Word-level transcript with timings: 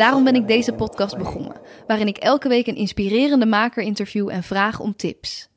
Daarom 0.00 0.24
ben 0.24 0.34
ik 0.34 0.48
deze 0.48 0.72
podcast 0.72 1.18
begonnen, 1.18 1.56
waarin 1.86 2.06
ik 2.06 2.16
elke 2.16 2.48
week 2.48 2.66
een 2.66 2.76
inspirerende 2.76 3.46
maker 3.46 3.82
interview 3.82 4.28
en 4.28 4.42
vraag 4.42 4.80
om 4.80 4.96
tips. 4.96 5.48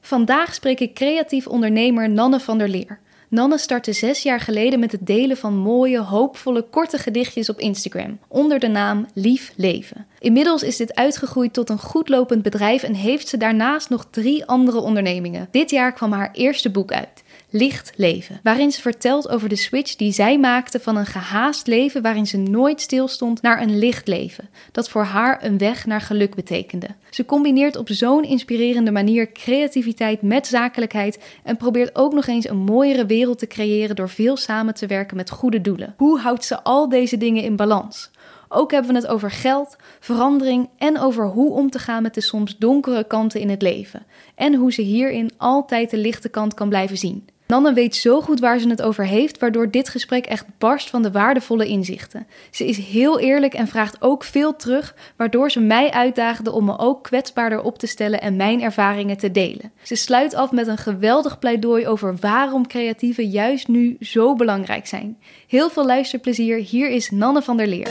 Vandaag 0.00 0.54
spreek 0.54 0.80
ik 0.80 0.94
creatief 0.94 1.46
ondernemer 1.46 2.10
Nanne 2.10 2.40
van 2.40 2.58
der 2.58 2.68
Leer. 2.68 3.00
Nanne 3.28 3.58
startte 3.58 3.92
zes 3.92 4.22
jaar 4.22 4.40
geleden 4.40 4.78
met 4.78 4.92
het 4.92 5.06
delen 5.06 5.36
van 5.36 5.56
mooie, 5.56 6.00
hoopvolle, 6.00 6.62
korte 6.62 6.98
gedichtjes 6.98 7.48
op 7.48 7.58
Instagram, 7.58 8.18
onder 8.28 8.58
de 8.58 8.68
naam 8.68 9.06
Lief 9.14 9.52
Leven. 9.56 10.06
Inmiddels 10.18 10.62
is 10.62 10.76
dit 10.76 10.94
uitgegroeid 10.94 11.52
tot 11.52 11.70
een 11.70 11.78
goedlopend 11.78 12.42
bedrijf 12.42 12.82
en 12.82 12.94
heeft 12.94 13.28
ze 13.28 13.36
daarnaast 13.36 13.90
nog 13.90 14.06
drie 14.10 14.46
andere 14.46 14.78
ondernemingen. 14.78 15.48
Dit 15.50 15.70
jaar 15.70 15.92
kwam 15.92 16.12
haar 16.12 16.30
eerste 16.32 16.70
boek 16.70 16.92
uit. 16.92 17.22
Licht 17.56 17.92
Leven, 17.94 18.40
waarin 18.42 18.70
ze 18.70 18.80
vertelt 18.80 19.28
over 19.28 19.48
de 19.48 19.56
switch 19.56 19.94
die 19.94 20.12
zij 20.12 20.38
maakte 20.38 20.80
van 20.80 20.96
een 20.96 21.06
gehaast 21.06 21.66
leven 21.66 22.02
waarin 22.02 22.26
ze 22.26 22.36
nooit 22.36 22.80
stilstond 22.80 23.42
naar 23.42 23.62
een 23.62 23.78
licht 23.78 24.08
leven, 24.08 24.48
dat 24.72 24.88
voor 24.88 25.02
haar 25.02 25.44
een 25.44 25.58
weg 25.58 25.86
naar 25.86 26.00
geluk 26.00 26.34
betekende. 26.34 26.88
Ze 27.10 27.24
combineert 27.24 27.76
op 27.76 27.88
zo'n 27.90 28.24
inspirerende 28.24 28.90
manier 28.90 29.32
creativiteit 29.32 30.22
met 30.22 30.46
zakelijkheid 30.46 31.18
en 31.44 31.56
probeert 31.56 31.96
ook 31.96 32.12
nog 32.12 32.26
eens 32.26 32.48
een 32.48 32.56
mooiere 32.56 33.06
wereld 33.06 33.38
te 33.38 33.46
creëren 33.46 33.96
door 33.96 34.08
veel 34.08 34.36
samen 34.36 34.74
te 34.74 34.86
werken 34.86 35.16
met 35.16 35.30
goede 35.30 35.60
doelen. 35.60 35.94
Hoe 35.96 36.18
houdt 36.18 36.44
ze 36.44 36.62
al 36.62 36.88
deze 36.88 37.16
dingen 37.16 37.42
in 37.42 37.56
balans? 37.56 38.10
Ook 38.48 38.70
hebben 38.70 38.92
we 38.92 38.98
het 38.98 39.06
over 39.06 39.30
geld, 39.30 39.76
verandering 40.00 40.68
en 40.78 40.98
over 40.98 41.26
hoe 41.26 41.52
om 41.52 41.70
te 41.70 41.78
gaan 41.78 42.02
met 42.02 42.14
de 42.14 42.20
soms 42.20 42.56
donkere 42.58 43.04
kanten 43.04 43.40
in 43.40 43.50
het 43.50 43.62
leven. 43.62 44.06
En 44.34 44.54
hoe 44.54 44.72
ze 44.72 44.82
hierin 44.82 45.30
altijd 45.36 45.90
de 45.90 45.98
lichte 45.98 46.28
kant 46.28 46.54
kan 46.54 46.68
blijven 46.68 46.96
zien. 46.96 47.28
Nanne 47.46 47.72
weet 47.72 47.94
zo 47.96 48.20
goed 48.20 48.40
waar 48.40 48.58
ze 48.58 48.68
het 48.68 48.82
over 48.82 49.04
heeft, 49.04 49.38
waardoor 49.38 49.70
dit 49.70 49.88
gesprek 49.88 50.26
echt 50.26 50.44
barst 50.58 50.90
van 50.90 51.02
de 51.02 51.10
waardevolle 51.10 51.66
inzichten. 51.66 52.26
Ze 52.50 52.66
is 52.66 52.78
heel 52.78 53.18
eerlijk 53.20 53.54
en 53.54 53.66
vraagt 53.68 53.96
ook 54.02 54.24
veel 54.24 54.56
terug, 54.56 54.94
waardoor 55.16 55.50
ze 55.50 55.60
mij 55.60 55.90
uitdaagde 55.90 56.52
om 56.52 56.64
me 56.64 56.78
ook 56.78 57.02
kwetsbaarder 57.02 57.62
op 57.62 57.78
te 57.78 57.86
stellen 57.86 58.20
en 58.20 58.36
mijn 58.36 58.62
ervaringen 58.62 59.16
te 59.16 59.30
delen. 59.30 59.72
Ze 59.82 59.94
sluit 59.94 60.34
af 60.34 60.52
met 60.52 60.66
een 60.66 60.78
geweldig 60.78 61.38
pleidooi 61.38 61.86
over 61.86 62.16
waarom 62.20 62.66
creatieven 62.66 63.24
juist 63.28 63.68
nu 63.68 63.96
zo 64.00 64.34
belangrijk 64.34 64.86
zijn. 64.86 65.18
Heel 65.46 65.70
veel 65.70 65.86
luisterplezier, 65.86 66.56
hier 66.58 66.90
is 66.90 67.10
Nanne 67.10 67.42
van 67.42 67.56
der 67.56 67.66
Leer. 67.66 67.88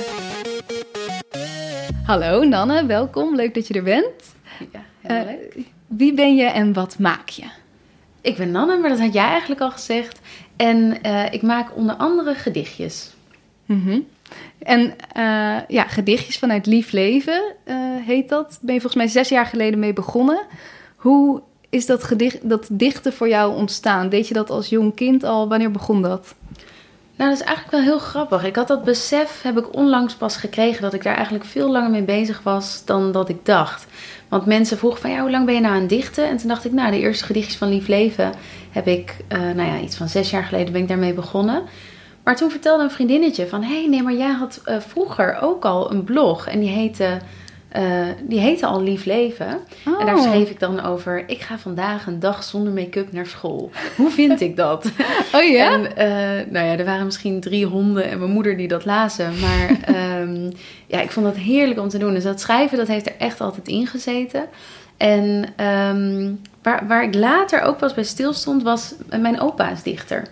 Hallo 2.03 2.43
Nanne, 2.43 2.85
welkom, 2.85 3.35
leuk 3.35 3.53
dat 3.53 3.67
je 3.67 3.73
er 3.73 3.83
bent. 3.83 4.35
Ja, 4.71 4.83
heel 5.01 5.17
Eh, 5.17 5.25
leuk. 5.25 5.57
wie 5.87 6.13
ben 6.13 6.35
je 6.35 6.43
en 6.45 6.73
wat 6.73 6.99
maak 6.99 7.29
je? 7.29 7.43
Ik 8.25 8.37
ben 8.37 8.51
Nanne, 8.51 8.77
maar 8.77 8.89
dat 8.89 8.99
had 8.99 9.13
jij 9.13 9.27
eigenlijk 9.27 9.61
al 9.61 9.71
gezegd. 9.71 10.19
En 10.55 11.01
eh, 11.01 11.33
ik 11.33 11.41
maak 11.41 11.75
onder 11.75 11.95
andere 11.95 12.35
gedichtjes. 12.35 13.13
Mhm. 13.65 13.99
En 14.59 14.93
eh, 15.11 15.57
ja, 15.67 15.83
gedichtjes 15.87 16.37
vanuit 16.37 16.65
Lief 16.65 16.91
Leven 16.91 17.43
eh, 17.63 17.75
heet 18.05 18.29
dat. 18.29 18.57
Ben 18.61 18.73
je 18.73 18.81
volgens 18.81 19.03
mij 19.03 19.11
zes 19.11 19.29
jaar 19.29 19.45
geleden 19.45 19.79
mee 19.79 19.93
begonnen. 19.93 20.39
Hoe 20.95 21.41
is 21.69 21.85
dat, 21.85 22.03
gedicht, 22.03 22.49
dat 22.49 22.67
dichten 22.71 23.13
voor 23.13 23.27
jou 23.27 23.55
ontstaan? 23.55 24.09
Deed 24.09 24.27
je 24.27 24.33
dat 24.33 24.49
als 24.49 24.69
jong 24.69 24.95
kind 24.95 25.23
al? 25.23 25.47
Wanneer 25.47 25.71
begon 25.71 26.01
dat? 26.01 26.35
Nou, 27.15 27.29
dat 27.29 27.39
is 27.39 27.45
eigenlijk 27.45 27.77
wel 27.77 27.85
heel 27.85 27.99
grappig. 27.99 28.43
Ik 28.43 28.55
had 28.55 28.67
dat 28.67 28.83
besef, 28.83 29.41
heb 29.41 29.57
ik 29.57 29.75
onlangs 29.75 30.15
pas 30.15 30.37
gekregen, 30.37 30.81
dat 30.81 30.93
ik 30.93 31.03
daar 31.03 31.15
eigenlijk 31.15 31.45
veel 31.45 31.71
langer 31.71 31.89
mee 31.89 32.03
bezig 32.03 32.43
was 32.43 32.85
dan 32.85 33.11
dat 33.11 33.29
ik 33.29 33.45
dacht. 33.45 33.85
Want 34.35 34.47
mensen 34.47 34.77
vroegen 34.77 35.01
van, 35.01 35.09
ja, 35.09 35.21
hoe 35.21 35.31
lang 35.31 35.45
ben 35.45 35.53
je 35.55 35.61
nou 35.61 35.73
aan 35.73 35.79
het 35.79 35.89
dichten? 35.89 36.29
En 36.29 36.37
toen 36.37 36.47
dacht 36.47 36.65
ik, 36.65 36.71
nou, 36.71 36.91
de 36.91 36.99
eerste 36.99 37.25
gedichtjes 37.25 37.55
van 37.57 37.69
Lief 37.69 37.87
Leven 37.87 38.31
heb 38.71 38.87
ik, 38.87 39.15
eh, 39.27 39.39
nou 39.39 39.69
ja, 39.69 39.79
iets 39.79 39.95
van 39.95 40.09
zes 40.09 40.29
jaar 40.29 40.43
geleden 40.43 40.73
ben 40.73 40.81
ik 40.81 40.87
daarmee 40.87 41.13
begonnen. 41.13 41.63
Maar 42.23 42.35
toen 42.35 42.51
vertelde 42.51 42.83
een 42.83 42.91
vriendinnetje 42.91 43.47
van, 43.47 43.63
hé, 43.63 43.79
hey, 43.79 43.87
nee, 43.89 44.03
maar 44.03 44.13
jij 44.13 44.31
had 44.31 44.61
eh, 44.65 44.75
vroeger 44.79 45.37
ook 45.41 45.65
al 45.65 45.91
een 45.91 46.03
blog 46.03 46.47
en 46.47 46.59
die 46.59 46.69
heette, 46.69 47.17
eh, 47.69 47.83
die 48.21 48.39
heette 48.39 48.65
al 48.65 48.83
Lief 48.83 49.05
Leven. 49.05 49.47
En 49.99 50.05
daar 50.05 50.15
Oh. 50.15 50.21
schreef 50.21 50.49
ik 50.49 50.59
dan 50.59 50.83
over, 50.83 51.23
ik 51.29 51.41
ga 51.41 51.57
vandaag 51.57 52.07
een 52.07 52.19
dag 52.19 52.43
zonder 52.43 52.73
make-up 52.73 53.11
naar 53.11 53.25
school. 53.25 53.71
Hoe 53.95 54.11
vind 54.11 54.41
ik 54.41 54.55
dat? 54.55 54.91
Oh 55.35 55.43
ja? 55.43 55.71
En 55.71 55.81
nou 56.51 56.65
ja, 56.65 56.77
er 56.77 56.85
waren 56.85 57.05
misschien 57.05 57.39
drie 57.39 57.65
honden 57.65 58.09
en 58.09 58.19
mijn 58.19 58.31
moeder 58.31 58.57
die 58.57 58.67
dat 58.67 58.85
lazen. 58.85 59.33
Maar 59.39 59.77
ja, 60.87 61.01
ik 61.01 61.11
vond 61.11 61.25
dat 61.25 61.35
heerlijk 61.35 61.79
om 61.79 61.89
te 61.89 61.97
doen. 61.97 62.13
Dus 62.13 62.23
dat 62.23 62.41
schrijven, 62.41 62.77
dat 62.77 62.87
heeft 62.87 63.07
er 63.07 63.15
echt 63.17 63.41
altijd 63.41 63.67
in 63.67 63.87
gezeten. 63.87 64.45
En 64.97 65.45
ehm, 65.55 66.31
waar, 66.63 66.87
waar 66.87 67.03
ik 67.03 67.15
later 67.15 67.61
ook 67.61 67.77
pas 67.77 67.93
bij 67.93 68.03
stilstond, 68.03 68.63
was 68.63 68.93
mijn 69.19 69.39
opa 69.39 69.69
is 69.69 69.83
dichter. 69.83 70.23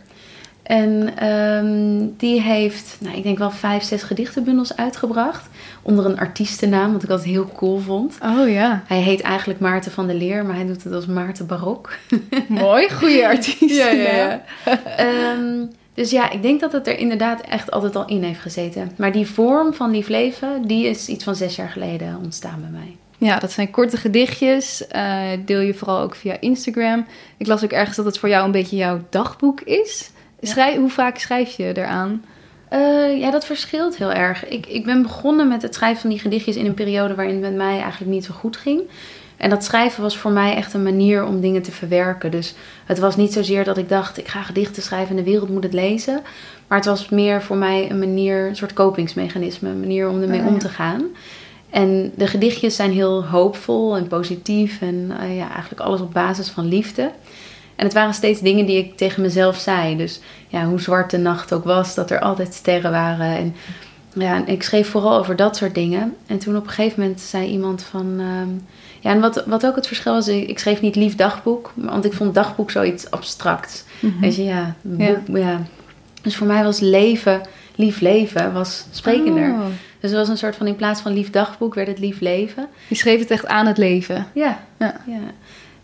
En 0.64 1.18
ehm, 1.18 2.08
die 2.18 2.42
heeft, 2.42 2.98
nou, 3.00 3.18
ik 3.18 3.24
denk 3.24 3.38
wel 3.38 3.52
vijf, 3.52 3.84
zes 3.84 4.04
gedichtenbundels 4.04 4.76
uitgebracht. 4.76 5.48
Onder 5.82 6.06
een 6.06 6.20
artiestennaam, 6.20 6.94
wat 6.94 7.04
ik 7.04 7.10
altijd 7.10 7.30
heel 7.30 7.52
cool 7.56 7.80
vond. 7.80 8.18
Oh 8.24 8.50
ja, 8.50 8.84
Hij 8.88 9.02
heet 9.02 9.22
eigenlijk 9.22 9.60
Maarten 9.60 9.92
van 9.92 10.08
der 10.08 10.16
Leer, 10.16 10.46
maar 10.46 10.56
hij 10.56 10.66
doet 10.66 10.84
het 10.84 10.94
als 10.94 11.06
Maarten 11.06 11.46
Barok. 11.48 11.94
mooi. 12.48 12.90
Goede 12.90 13.28
artiest. 13.34 13.80
Ehm, 14.98 15.66
dus 15.94 16.12
ja, 16.12 16.30
ik 16.30 16.42
denk 16.42 16.60
dat 16.60 16.72
het 16.72 16.88
er 16.88 16.98
inderdaad 16.98 17.42
echt 17.42 17.72
altijd 17.72 17.96
al 17.96 18.06
in 18.06 18.24
heeft 18.24 18.40
gezeten. 18.40 18.92
Maar 18.98 19.12
die 19.12 19.28
vorm 19.28 19.74
van 19.74 19.92
Lief 19.92 20.08
Leven, 20.08 20.68
die 20.68 20.86
is 20.86 21.08
iets 21.08 21.24
van 21.24 21.36
zes 21.36 21.56
jaar 21.56 21.70
geleden 21.70 22.20
ontstaan 22.24 22.62
bij 22.62 22.70
mij. 22.70 22.96
Ja, 23.18 23.40
dat 23.40 23.52
zijn 23.52 23.72
korte 23.72 23.98
gedichtjes. 23.98 24.88
eh, 24.88 25.22
deel 25.46 25.60
je 25.60 25.74
vooral 25.74 26.00
ook 26.00 26.16
via 26.16 26.38
Instagram. 26.40 27.06
Ik 27.38 27.48
las 27.48 27.64
ook 27.64 27.72
ergens 27.72 27.96
dat 27.96 28.06
het 28.06 28.18
voor 28.18 28.30
jou 28.30 28.46
een 28.46 28.52
beetje 28.52 28.76
jouw 28.76 29.02
dagboek 29.10 29.62
is. 29.62 30.12
Ja. 30.40 30.50
Schrijf, 30.50 30.76
hoe 30.76 30.90
vaak 30.90 31.18
schrijf 31.18 31.58
je 31.58 31.78
eraan? 31.78 32.24
Eh, 32.70 33.20
ja, 33.20 33.32
dat 33.32 33.46
verschilt 33.46 33.98
heel 33.98 34.12
erg. 34.12 34.48
Ik, 34.48 34.66
ik 34.66 34.86
ben 34.86 35.02
begonnen 35.02 35.48
met 35.48 35.62
het 35.62 35.76
schrijven 35.76 36.02
van 36.02 36.10
die 36.10 36.20
gedichtjes 36.20 36.56
in 36.56 36.66
een 36.66 36.74
periode 36.74 37.16
waarin 37.16 37.34
het 37.34 37.44
met 37.44 37.56
mij 37.56 37.80
eigenlijk 37.82 38.12
niet 38.12 38.26
zo 38.26 38.34
goed 38.34 38.58
ging. 38.58 38.82
En 39.38 39.50
dat 39.50 39.64
schrijven 39.64 40.02
was 40.02 40.18
voor 40.18 40.32
mij 40.32 40.56
echt 40.56 40.74
een 40.74 40.84
manier 40.84 41.26
om 41.26 41.42
dingen 41.42 41.62
te 41.62 41.72
verwerken. 41.72 42.32
Dus 42.32 42.54
het 42.86 43.00
was 43.00 43.16
niet 43.16 43.34
zozeer 43.34 43.64
dat 43.64 43.78
ik 43.78 43.90
dacht, 43.90 44.18
ik 44.18 44.28
ga 44.28 44.42
gedichten 44.42 44.84
schrijven 44.84 45.18
en 45.18 45.24
de 45.24 45.30
wereld 45.32 45.50
moet 45.50 45.64
het 45.64 45.74
lezen. 45.74 46.22
Maar 46.68 46.78
het 46.78 46.88
was 46.88 47.10
meer 47.10 47.42
voor 47.42 47.58
mij 47.58 47.90
een 47.90 48.00
manier, 48.00 48.48
een 48.48 48.56
soort 48.56 48.74
kopingsmechanisme, 48.74 49.70
een 49.70 49.80
manier 49.80 50.10
om 50.10 50.22
ermee 50.22 50.40
Oh, 50.40 50.46
ja. 50.46 50.52
om 50.52 50.60
te 50.60 50.70
gaan. 50.70 51.06
En 51.70 52.12
de 52.16 52.28
gedichtjes 52.28 52.76
zijn 52.76 52.92
heel 52.92 53.26
hoopvol 53.26 53.98
en 53.98 54.08
positief 54.08 54.82
en 54.82 55.12
eh, 55.20 55.38
ja, 55.38 55.52
eigenlijk 55.52 55.82
alles 55.82 56.02
op 56.02 56.14
basis 56.14 56.50
van 56.50 56.66
liefde. 56.66 57.12
En 57.76 57.86
het 57.86 57.94
waren 57.94 58.14
steeds 58.14 58.42
dingen 58.42 58.66
die 58.66 58.78
ik 58.78 58.98
tegen 58.98 59.22
mezelf 59.22 59.58
zei. 59.58 59.98
Dus 59.98 60.20
ja, 60.48 60.66
hoe 60.66 60.80
zwart 60.80 61.12
de 61.12 61.18
nacht 61.18 61.54
ook 61.54 61.64
was, 61.64 61.96
dat 61.96 62.12
er 62.12 62.20
altijd 62.20 62.54
sterren 62.54 62.92
waren. 62.92 63.38
En 63.38 63.56
ja, 64.14 64.36
en 64.36 64.48
ik 64.48 64.64
schreef 64.64 64.90
vooral 64.90 65.18
over 65.18 65.36
dat 65.36 65.56
soort 65.58 65.76
dingen. 65.76 66.16
En 66.28 66.38
toen 66.38 66.56
op 66.58 66.64
een 66.64 66.70
gegeven 66.70 67.02
moment 67.02 67.22
zei 67.22 67.48
iemand 67.48 67.84
van... 67.84 68.16
ehm, 68.20 68.50
ja, 69.04 69.10
en 69.10 69.20
wat, 69.20 69.44
wat 69.46 69.66
ook 69.66 69.76
het 69.76 69.88
verschil 69.88 70.14
was, 70.14 70.28
ik 70.28 70.48
ik 70.50 70.60
schreef 70.60 70.82
niet 70.82 70.96
lief 70.96 71.16
dagboek. 71.16 71.72
Want 71.76 72.06
ik 72.06 72.14
vond 72.14 72.34
dagboek 72.34 72.72
zoiets 72.72 73.12
abstracts. 73.12 73.84
Weet 74.22 74.36
je, 74.36 74.44
ja, 74.44 74.76
Ja. 74.98 75.14
boek, 75.26 75.38
ja. 75.38 75.62
Dus 76.22 76.36
voor 76.36 76.48
mij 76.48 76.64
was 76.64 76.80
leven, 76.80 77.42
lief 77.76 78.00
leven, 78.00 78.54
was 78.54 78.86
sprekender. 78.92 79.50
Oh. 79.50 79.66
Dus 80.00 80.10
het 80.12 80.20
was 80.20 80.28
een 80.30 80.38
soort 80.38 80.56
van, 80.56 80.68
in 80.68 80.76
plaats 80.76 81.02
van 81.02 81.14
lief 81.14 81.30
dagboek, 81.30 81.74
werd 81.74 81.88
het 81.88 82.00
lief 82.00 82.20
leven. 82.20 82.68
Je 82.88 82.96
schreef 82.96 83.20
het 83.20 83.32
echt 83.32 83.48
aan 83.48 83.66
het 83.66 83.78
leven. 83.78 84.28
Ja, 84.34 84.60
Ja. 84.80 84.96
ja. 85.06 85.20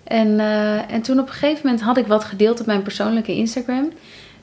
En, 0.03 0.39
eh, 0.39 0.91
en 0.91 1.01
toen 1.01 1.19
op 1.19 1.27
een 1.27 1.33
gegeven 1.33 1.61
moment 1.63 1.83
had 1.83 1.97
ik 1.97 2.07
wat 2.07 2.23
gedeeld 2.23 2.59
op 2.59 2.65
mijn 2.65 2.81
persoonlijke 2.81 3.35
Instagram. 3.35 3.89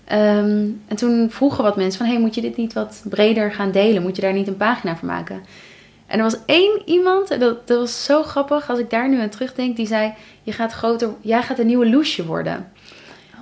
Ehm, 0.05 0.65
en 0.89 0.97
toen 0.97 1.31
vroegen 1.31 1.65
wat 1.65 1.77
mensen 1.77 1.99
van... 2.01 2.09
hey, 2.11 2.21
moet 2.21 2.35
je 2.35 2.41
dit 2.41 2.57
niet 2.57 2.73
wat 2.73 3.03
breder 3.09 3.53
gaan 3.53 3.71
delen? 3.71 4.03
Moet 4.03 4.17
je 4.17 4.23
daar 4.23 4.33
niet 4.33 4.47
een 4.49 4.57
pagina 4.57 4.97
voor 4.97 5.09
maken? 5.09 5.41
En 6.07 6.19
er 6.19 6.25
was 6.25 6.45
één 6.47 6.83
iemand, 6.85 7.31
en 7.31 7.41
dat, 7.41 7.67
dat 7.67 7.79
was 7.79 8.05
zo 8.05 8.23
grappig... 8.23 8.71
als 8.71 8.79
ik 8.79 8.91
daar 8.91 9.09
nu 9.09 9.21
aan 9.21 9.29
terugdenk, 9.29 9.77
die 9.77 9.87
zei... 9.87 10.15
Je 10.43 10.53
gaat 10.53 10.73
groter, 10.73 11.15
jij 11.21 11.43
gaat 11.43 11.59
een 11.59 11.67
nieuwe 11.67 11.91
Loesje 11.91 12.27
worden. 12.27 12.73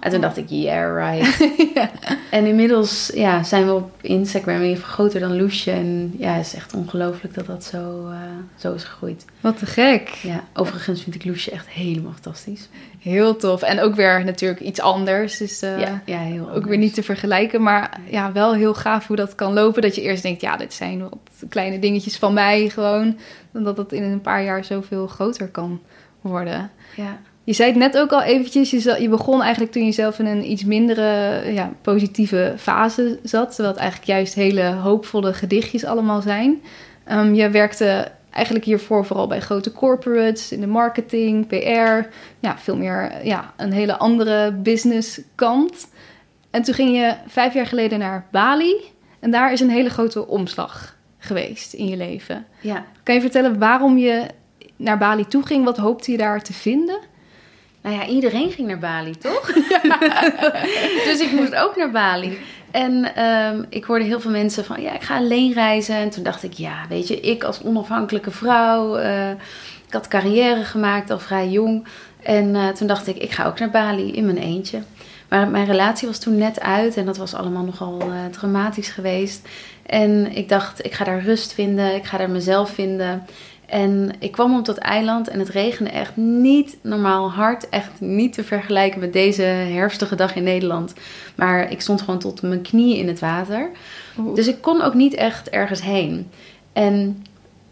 En 0.05 0.11
toen 0.11 0.21
dacht 0.21 0.37
ik, 0.37 0.49
yeah, 0.49 1.17
right. 1.19 1.53
Ja. 1.75 1.91
En 2.31 2.47
inmiddels 2.47 3.11
ja, 3.15 3.43
zijn 3.43 3.67
we 3.67 3.73
op 3.73 3.91
Instagram 4.01 4.61
geval 4.61 4.89
groter 4.89 5.21
dan 5.21 5.37
Loesje. 5.37 5.71
En 5.71 6.15
ja, 6.19 6.33
het 6.33 6.47
is 6.47 6.55
echt 6.55 6.75
ongelooflijk 6.75 7.35
dat 7.35 7.47
dat 7.47 7.65
zo, 7.65 8.09
eh, 8.09 8.19
zo 8.57 8.73
is 8.73 8.85
gegroeid. 8.85 9.25
Wat 9.41 9.59
te 9.59 9.67
gek. 9.67 10.09
Ja, 10.09 10.45
overigens 10.55 11.03
vind 11.03 11.15
ik 11.15 11.25
Loesje 11.25 11.51
echt 11.51 11.69
helemaal 11.69 12.13
fantastisch. 12.13 12.69
Heel 12.99 13.37
tof. 13.37 13.63
En 13.63 13.81
ook 13.81 13.95
weer 13.95 14.25
natuurlijk 14.25 14.61
iets 14.61 14.81
anders. 14.81 15.37
Dus 15.37 15.63
eh, 15.63 15.81
ja, 15.81 16.03
ja, 16.05 16.19
heel 16.19 16.43
ook 16.43 16.49
anders. 16.49 16.67
weer 16.67 16.79
niet 16.79 16.95
te 16.95 17.03
vergelijken. 17.03 17.63
Maar 17.63 18.01
ja, 18.11 18.33
wel 18.33 18.55
heel 18.55 18.75
gaaf 18.75 19.07
hoe 19.07 19.17
dat 19.17 19.35
kan 19.35 19.53
lopen. 19.53 19.83
Dat 19.83 19.95
je 19.95 20.03
eerst 20.03 20.23
denkt, 20.23 20.41
ja, 20.41 20.57
dit 20.57 20.75
zijn 20.75 21.03
wat 21.03 21.19
kleine 21.49 21.79
dingetjes 21.79 22.17
van 22.17 22.35
mij 22.35 22.69
gewoon. 22.69 23.19
Dan 23.53 23.65
dat 23.65 23.77
het 23.77 23.93
in 23.93 24.03
een 24.03 24.21
paar 24.21 24.45
jaar 24.45 24.65
zoveel 24.65 25.07
groter 25.07 25.49
kan 25.49 25.81
worden. 26.21 26.71
Ja. 26.97 27.19
Je 27.45 27.53
zei 27.53 27.69
het 27.69 27.79
net 27.79 27.99
ook 27.99 28.13
al 28.13 28.23
eventjes, 28.23 28.71
je, 28.71 29.09
begon 29.09 29.43
eigenlijk 29.43 29.73
toen 29.73 29.85
je 29.85 29.93
zelf 29.93 30.19
in 30.19 30.27
een 30.27 30.51
iets 30.51 30.65
mindere 30.65 31.41
ja, 31.53 31.73
positieve 31.83 32.55
fase 32.57 33.19
zat. 33.23 33.49
Terwijl 33.49 33.75
het 33.75 33.83
eigenlijk 33.83 34.11
juist 34.11 34.35
hele 34.35 34.63
hoopvolle 34.63 35.33
gedichtjes 35.33 35.85
allemaal 35.85 36.23
zijn. 36.23 36.63
Ehm, 37.05 37.35
je 37.35 37.51
werkte 37.51 38.11
eigenlijk 38.31 38.65
hiervoor 38.65 39.07
vooral 39.07 39.27
bij 39.27 39.41
grote 39.41 39.73
corporates, 39.73 40.53
in 40.53 40.61
de 40.61 40.67
marketing, 40.67 41.47
PR. 41.47 42.09
Ja, 42.39 42.59
veel 42.59 42.77
meer 42.77 43.27
ja, 43.27 43.53
een 43.57 43.73
hele 43.73 43.97
andere 43.97 44.53
business 44.53 45.21
kant. 45.35 45.89
En 46.51 46.63
toen 46.63 46.75
ging 46.75 46.97
je 46.97 47.15
vijf 47.27 47.55
jaar 47.55 47.67
geleden 47.67 47.99
naar 47.99 48.27
Bali. 48.31 48.75
En 49.21 49.31
daar 49.31 49.53
is 49.53 49.61
een 49.61 49.71
hele 49.71 49.91
grote 49.91 50.27
omslag 50.27 50.97
geweest 51.19 51.73
in 51.73 51.87
je 51.87 51.97
leven. 51.97 52.47
ja. 52.61 52.85
Kan 53.03 53.15
je 53.15 53.21
vertellen 53.21 53.59
waarom 53.59 53.99
je 53.99 54.27
naar 54.77 54.99
Bali 54.99 55.27
toe 55.27 55.47
ging? 55.47 55.65
Wat 55.65 55.77
hoopte 55.77 56.11
je 56.11 56.17
daar 56.17 56.43
te 56.43 56.53
vinden? 56.53 56.99
Nou 57.85 57.97
ja, 57.97 58.07
iedereen 58.07 58.51
ging 58.51 58.69
naar 58.69 58.79
Bali, 58.79 59.19
toch? 59.19 59.53
dus 61.09 61.21
ik 61.21 61.33
moest 61.33 61.55
ook 61.55 61.77
naar 61.77 61.91
Bali. 61.91 62.39
En 62.71 63.15
ehm, 63.15 63.63
ik 63.69 63.85
hoorde 63.85 64.05
heel 64.05 64.21
veel 64.21 64.31
mensen 64.31 64.65
van, 64.65 64.83
ja, 64.83 64.95
ik 64.95 65.03
ga 65.03 65.17
alleen 65.17 65.53
reizen. 65.53 65.95
En 65.95 66.11
toen 66.11 66.23
dacht 66.23 66.43
ik, 66.43 66.53
ja, 66.53 66.75
weet 66.89 67.09
je, 67.09 67.21
ik 67.21 67.45
als 67.45 67.63
onafhankelijke 67.63 68.31
vrouw... 68.31 68.97
eh, 68.97 69.31
ik 69.87 69.93
had 69.93 70.09
carrière 70.09 70.65
gemaakt 70.65 71.11
al 71.11 71.19
vrij 71.19 71.49
jong. 71.49 71.87
En 72.23 72.55
eh, 72.55 72.69
toen 72.69 72.87
dacht 72.87 73.07
ik, 73.07 73.17
ik 73.17 73.31
ga 73.31 73.47
ook 73.47 73.59
naar 73.59 73.71
Bali 73.71 74.13
in 74.13 74.25
mijn 74.25 74.39
eentje. 74.39 74.83
Maar 75.29 75.49
mijn 75.49 75.67
relatie 75.67 76.09
was 76.09 76.19
toen 76.19 76.39
net 76.39 76.61
uit 76.61 76.97
en 76.97 77.07
dat 77.07 77.17
was 77.17 77.35
allemaal 77.35 77.65
nogal 77.65 78.01
eh, 78.01 78.07
dramatisch 78.31 78.89
geweest. 78.89 79.49
En 79.87 80.37
ik 80.37 80.49
dacht, 80.49 80.85
ik 80.85 80.93
ga 80.93 81.05
daar 81.05 81.25
rust 81.25 81.53
vinden, 81.53 81.95
ik 81.95 82.05
ga 82.05 82.19
daar 82.19 82.31
mezelf 82.31 82.71
vinden. 82.71 83.27
En 83.67 84.11
ik 84.19 84.33
kwam 84.33 84.59
op 84.59 84.65
dat 84.65 84.77
eiland 84.77 85.29
en 85.29 85.39
het 85.39 85.49
regende 85.49 85.91
echt 85.91 86.17
niet 86.17 86.77
normaal 86.83 87.31
hard. 87.31 87.69
Echt 87.69 88.01
niet 88.01 88.33
te 88.33 88.45
vergelijken 88.45 89.01
met 89.01 89.13
deze 89.13 89.43
herfstige 89.43 90.17
dag 90.17 90.37
in 90.37 90.43
Nederland. 90.43 90.95
Maar 91.35 91.71
ik 91.71 91.81
stond 91.81 92.03
gewoon 92.03 92.21
tot 92.21 92.43
mijn 92.43 92.63
knieën 92.63 92.97
in 92.99 93.09
het 93.09 93.21
water. 93.21 93.71
Dus 94.35 94.47
ik 94.47 94.61
kon 94.61 94.83
ook 94.83 94.95
niet 94.95 95.15
echt 95.15 95.49
ergens 95.49 95.83
heen. 95.83 96.31
En 96.73 97.25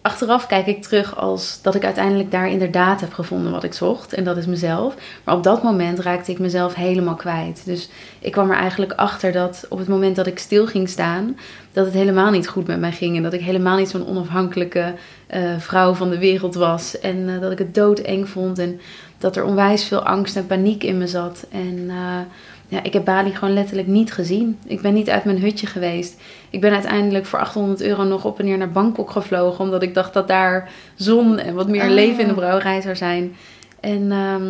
achteraf 0.02 0.46
kijk 0.46 0.66
ik 0.66 0.82
terug 0.82 1.16
als 1.16 1.58
dat 1.62 1.75
ik 1.75 1.84
uiteindelijk 1.84 2.31
daar 2.31 2.49
inderdaad 2.49 3.00
heb 3.00 3.12
gevonden 3.12 3.52
wat 3.52 3.64
ik 3.64 3.72
zocht. 3.72 4.12
En 4.12 4.25
dat 4.25 4.37
is 4.37 4.46
mezelf. 4.46 4.94
Maar 5.25 5.34
op 5.34 5.43
dat 5.43 5.62
moment 5.62 5.99
raakte 5.99 6.31
ik 6.31 6.38
mezelf 6.38 6.75
helemaal 6.75 7.14
kwijt. 7.14 7.62
Dus 7.64 7.88
ik 8.19 8.32
kwam 8.32 8.50
er 8.50 8.56
eigenlijk 8.56 8.93
achter 8.93 9.32
dat 9.32 9.66
op 9.69 9.78
het 9.78 9.88
moment 9.88 10.16
dat 10.16 10.26
ik 10.26 10.38
stil 10.38 10.66
ging 10.66 10.88
staan, 10.88 11.37
dat 11.72 11.84
het 11.84 11.94
helemaal 11.94 12.31
niet 12.31 12.49
goed 12.49 12.66
met 12.66 12.81
mij 12.81 12.93
ging. 12.93 13.16
En 13.16 13.22
dat 13.22 13.32
ik 13.32 13.40
helemaal 13.40 13.76
niet 13.76 13.88
zo'n 13.88 14.06
onafhankelijke 14.06 14.94
eh, 15.26 15.58
vrouw 15.58 15.94
van 15.94 16.10
de 16.10 16.19
wereld 16.19 16.55
was. 16.55 16.98
En 16.98 17.28
eh, 17.28 17.40
dat 17.40 17.52
ik 17.52 17.58
het 17.58 17.75
doodeng 17.75 18.28
vond. 18.28 18.58
En 18.58 18.81
dat 19.19 19.37
er 19.37 19.44
onwijs 19.44 19.84
veel 19.84 20.02
angst 20.02 20.37
en 20.37 20.46
paniek 20.46 20.82
in 20.82 20.98
me 20.98 21.06
zat. 21.06 21.46
En 21.50 21.84
eh, 21.88 22.20
ja, 22.69 22.82
ik 22.82 22.93
heb 22.93 23.05
Bali 23.05 23.34
gewoon 23.34 23.55
letterlijk 23.55 23.88
niet 23.88 24.12
gezien. 24.12 24.58
Ik 24.66 24.81
ben 24.81 24.94
niet 24.94 25.10
uit 25.10 25.25
mijn 25.25 25.40
hutje 25.40 25.66
geweest. 25.66 26.20
Ik 26.52 26.60
ben 26.60 26.72
uiteindelijk 26.72 27.26
voor 27.26 27.38
800 27.38 27.81
euro 27.82 28.02
nog 28.02 28.25
op 28.25 28.38
en 28.38 28.44
neer 28.44 28.58
naar 28.58 28.70
Bangkok 28.70 29.10
gevlogen. 29.10 29.64
Omdat 29.64 29.82
ik 29.82 29.94
dacht 29.94 30.12
dat 30.12 30.28
daar 30.28 30.70
zon 30.94 31.38
en 31.38 31.54
wat 31.54 31.69
meer 31.69 31.82
Ah. 31.82 31.90
leven 31.90 32.20
in 32.22 32.28
de 32.28 32.34
brouwerij 32.34 32.81
zou 32.81 32.96
zijn. 32.96 33.37
En 33.81 34.12
ehm, 34.12 34.46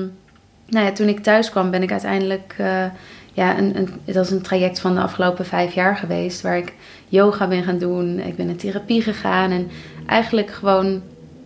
nou 0.69 0.87
ja, 0.87 0.93
toen 0.93 1.08
ik 1.08 1.20
thuis 1.20 1.50
kwam 1.50 1.70
ben 1.70 1.82
ik 1.82 1.90
uiteindelijk... 1.90 2.54
eh, 2.58 2.84
ja, 3.32 3.58
een, 3.58 3.76
een, 3.76 3.88
dat 4.04 4.25
is 4.25 4.31
een 4.31 4.43
traject 4.43 4.81
van 4.81 4.94
de 4.94 5.00
afgelopen 5.00 5.44
vijf 5.46 5.75
jaar 5.75 5.96
geweest. 5.96 6.40
Waar 6.40 6.58
ik 6.58 6.72
yoga 7.08 7.49
ben 7.49 7.62
gaan 7.62 7.78
doen. 7.78 8.19
Ik 8.19 8.37
ben 8.37 8.48
in 8.48 8.56
therapie 8.56 9.02
gegaan. 9.02 9.50
En 9.50 9.70
eigenlijk 10.06 10.50
gewoon 10.50 11.02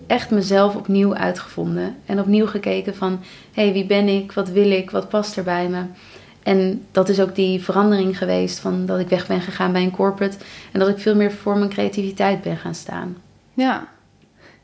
echt 0.07 0.31
mezelf 0.31 0.77
opnieuw 0.77 1.15
uitgevonden. 1.15 1.97
En 2.07 2.21
opnieuw 2.21 2.47
gekeken 2.47 2.95
van... 2.95 3.21
Hé, 3.53 3.63
hey, 3.63 3.73
wie 3.73 3.87
ben 3.87 4.09
ik? 4.09 4.33
Wat 4.33 4.49
wil 4.49 4.71
ik? 4.71 4.91
Wat 4.91 5.09
past 5.09 5.37
er 5.37 5.45
bij 5.45 5.69
me? 5.69 5.81
En 6.47 6.87
dat 6.91 7.09
is 7.09 7.21
ook 7.21 7.35
die 7.35 7.63
verandering 7.63 8.19
geweest 8.19 8.59
van 8.59 8.87
dat 8.87 8.99
ik 8.99 9.09
weg 9.09 9.27
ben 9.27 9.41
gegaan 9.41 9.73
bij 9.73 9.83
een 9.83 9.91
corporate. 9.91 10.37
En 10.73 10.81
dat 10.81 10.89
ik 10.89 10.99
veel 10.99 11.15
meer 11.15 11.33
voor 11.33 11.57
mijn 11.57 11.71
creativiteit 11.71 12.43
ben 12.43 12.57
gaan 12.57 12.75
staan. 12.75 13.17
Ja. 13.55 13.89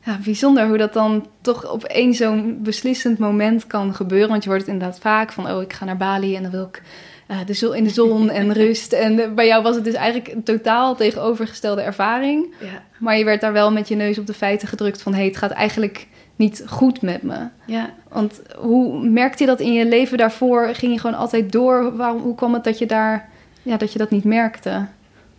ja, 0.05 0.19
bijzonder 0.23 0.67
hoe 0.67 0.77
dat 0.77 0.93
dan 0.93 1.27
toch 1.41 1.71
op 1.71 1.83
één 1.83 2.13
zo'n 2.13 2.59
beslissend 2.61 3.19
moment 3.19 3.67
kan 3.67 3.95
gebeuren. 3.95 4.29
Want 4.29 4.43
je 4.43 4.49
hoort 4.49 4.61
het 4.61 4.69
inderdaad 4.69 4.99
vaak 4.99 5.31
van, 5.31 5.51
oh, 5.51 5.61
ik 5.61 5.73
ga 5.73 5.85
naar 5.85 5.97
Bali 5.97 6.35
en 6.35 6.41
dan 6.41 6.51
wil 6.51 6.65
ik 6.65 6.81
eh, 7.27 7.37
de 7.45 7.53
zon, 7.53 7.75
in 7.75 7.83
de 7.83 7.89
zon 7.89 8.29
en 8.29 8.53
rust. 8.63 8.93
En 8.93 9.35
bij 9.35 9.47
jou 9.47 9.63
was 9.63 9.75
het 9.75 9.83
dus 9.83 9.93
eigenlijk 9.93 10.33
een 10.33 10.43
totaal 10.43 10.95
tegenovergestelde 10.95 11.81
ervaring. 11.81 12.53
Ja. 12.59 12.83
Maar 12.99 13.17
je 13.17 13.25
werd 13.25 13.41
daar 13.41 13.53
wel 13.53 13.71
met 13.71 13.87
je 13.87 13.95
neus 13.95 14.19
op 14.19 14.27
de 14.27 14.33
feiten 14.33 14.67
gedrukt 14.67 15.01
van, 15.01 15.11
hé, 15.11 15.17
hey, 15.17 15.27
het 15.27 15.37
gaat 15.37 15.51
eigenlijk 15.51 16.07
niet 16.35 16.63
goed 16.67 17.01
met 17.01 17.21
me. 17.21 17.37
Ja. 17.65 17.89
Want 18.09 18.41
hoe 18.57 19.09
merkte 19.09 19.43
je 19.43 19.49
dat 19.49 19.59
in 19.59 19.73
je 19.73 19.85
leven 19.85 20.17
daarvoor? 20.17 20.67
Ging 20.73 20.93
je 20.93 20.99
gewoon 20.99 21.17
altijd 21.17 21.51
door? 21.51 21.95
Waarom, 21.95 22.21
hoe 22.21 22.35
kwam 22.35 22.53
het 22.53 22.63
dat 22.63 22.77
je 22.77 22.85
daar, 22.85 23.29
ja, 23.61 23.77
dat 23.77 23.91
je 23.91 23.99
dat 23.99 24.09
niet 24.09 24.23
merkte? 24.23 24.85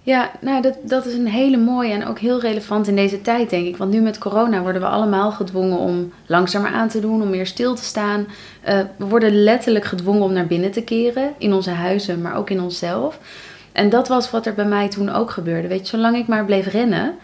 Ja, 0.02 0.30
nou, 0.40 0.62
dat, 0.62 0.76
dat 0.82 1.06
is 1.06 1.14
een 1.14 1.26
hele 1.26 1.56
mooie 1.56 1.92
en 1.92 2.06
ook 2.06 2.18
heel 2.18 2.40
relevant 2.40 2.88
in 2.88 2.96
deze 2.96 3.22
tijd, 3.22 3.50
denk 3.50 3.66
ik. 3.66 3.76
Want 3.76 3.90
nu 3.90 4.00
met 4.00 4.18
corona 4.18 4.62
worden 4.62 4.80
we 4.80 4.86
allemaal 4.86 5.32
gedwongen 5.32 5.78
om 5.78 6.12
langzamer 6.26 6.70
aan 6.70 6.88
te 6.88 7.00
doen, 7.00 7.22
om 7.22 7.30
meer 7.30 7.46
stil 7.46 7.74
te 7.74 7.84
staan. 7.84 8.26
Uh, 8.68 8.80
we 8.96 9.04
worden 9.04 9.42
letterlijk 9.42 9.84
gedwongen 9.84 10.22
om 10.22 10.32
naar 10.32 10.46
binnen 10.46 10.70
te 10.70 10.82
keren, 10.82 11.34
in 11.38 11.52
onze 11.52 11.70
huizen, 11.70 12.22
maar 12.22 12.36
ook 12.36 12.50
in 12.50 12.60
onszelf. 12.60 13.18
En 13.72 13.88
dat 13.88 14.08
was 14.08 14.30
wat 14.30 14.46
er 14.46 14.54
bij 14.54 14.64
mij 14.64 14.88
toen 14.88 15.10
ook 15.10 15.30
gebeurde. 15.30 15.68
Weet 15.68 15.80
je, 15.80 15.96
zolang 15.96 16.16
ik 16.16 16.26
maar 16.26 16.44
bleef 16.44 16.66
rennen, 16.66 17.14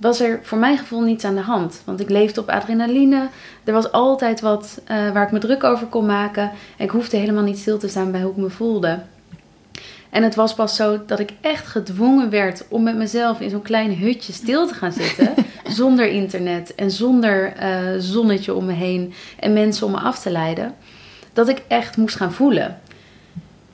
was 0.00 0.20
er 0.20 0.40
voor 0.42 0.58
mijn 0.58 0.78
gevoel 0.78 1.00
niets 1.00 1.24
aan 1.24 1.34
de 1.34 1.40
hand. 1.40 1.82
Want 1.84 2.00
ik 2.00 2.10
leefde 2.10 2.40
op 2.40 2.48
adrenaline. 2.48 3.28
Er 3.64 3.72
was 3.72 3.92
altijd 3.92 4.40
wat 4.40 4.80
uh, 4.82 5.10
waar 5.10 5.26
ik 5.26 5.32
me 5.32 5.38
druk 5.38 5.64
over 5.64 5.86
kon 5.86 6.06
maken. 6.06 6.50
En 6.76 6.84
ik 6.84 6.90
hoefde 6.90 7.16
helemaal 7.16 7.42
niet 7.42 7.58
stil 7.58 7.78
te 7.78 7.88
staan 7.88 8.10
bij 8.10 8.22
hoe 8.22 8.30
ik 8.30 8.36
me 8.36 8.50
voelde. 8.50 8.98
En 10.10 10.22
het 10.22 10.34
was 10.34 10.54
pas 10.54 10.76
zo 10.76 11.00
dat 11.06 11.18
ik 11.18 11.32
echt 11.40 11.66
gedwongen 11.66 12.30
werd 12.30 12.64
om 12.68 12.82
met 12.82 12.96
mezelf 12.96 13.40
in 13.40 13.50
zo'n 13.50 13.62
klein 13.62 13.98
hutje 13.98 14.32
stil 14.32 14.66
te 14.66 14.74
gaan 14.74 14.92
zitten. 14.92 15.34
zonder 15.68 16.08
internet 16.08 16.74
en 16.74 16.90
zonder 16.90 17.52
uh, 17.62 18.00
zonnetje 18.00 18.54
om 18.54 18.64
me 18.64 18.72
heen 18.72 19.14
en 19.40 19.52
mensen 19.52 19.86
om 19.86 19.92
me 19.92 19.98
af 19.98 20.18
te 20.18 20.30
leiden. 20.30 20.74
Dat 21.32 21.48
ik 21.48 21.62
echt 21.68 21.96
moest 21.96 22.16
gaan 22.16 22.32
voelen. 22.32 22.80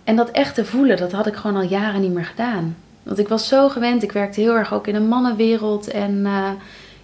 En 0.04 0.16
dat 0.16 0.30
echte 0.30 0.64
voelen, 0.64 0.96
dat 0.96 1.12
had 1.12 1.26
ik 1.26 1.34
gewoon 1.34 1.56
al 1.56 1.68
jaren 1.68 2.00
niet 2.00 2.12
meer 2.12 2.24
gedaan. 2.24 2.76
Want 3.02 3.18
ik 3.18 3.28
was 3.28 3.48
zo 3.48 3.68
gewend. 3.68 4.02
Ik 4.02 4.12
werkte 4.12 4.40
heel 4.40 4.56
erg 4.56 4.74
ook 4.74 4.86
in 4.86 4.94
een 4.94 5.08
mannenwereld. 5.08 5.88
En 5.88 6.12
uh, 6.12 6.48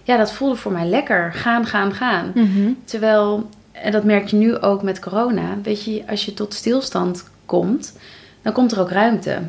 ja, 0.03 0.17
dat 0.17 0.31
voelde 0.31 0.55
voor 0.55 0.71
mij 0.71 0.85
lekker. 0.85 1.33
Gaan, 1.33 1.65
gaan, 1.65 1.93
gaan. 1.93 2.31
Mm-hmm. 2.33 2.77
Terwijl, 2.85 3.49
en 3.71 3.91
dat 3.91 4.03
merk 4.03 4.27
je 4.27 4.35
nu 4.35 4.57
ook 4.57 4.83
met 4.83 4.99
corona. 4.99 5.57
Weet 5.63 5.83
je, 5.83 6.03
als 6.09 6.25
je 6.25 6.33
tot 6.33 6.53
stilstand 6.53 7.29
komt, 7.45 7.97
dan 8.41 8.53
komt 8.53 8.71
er 8.71 8.79
ook 8.79 8.91
ruimte. 8.91 9.39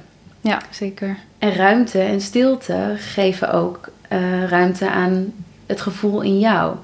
Ja, 0.40 0.61
zeker. 0.70 1.16
En 1.38 1.52
ruimte 1.52 2.00
en 2.00 2.20
stilte 2.20 2.94
geven 2.96 3.52
ook 3.52 3.88
uh, 4.12 4.44
ruimte 4.44 4.90
aan 4.90 5.32
het 5.66 5.80
gevoel 5.80 6.20
in 6.20 6.38
jou. 6.38 6.76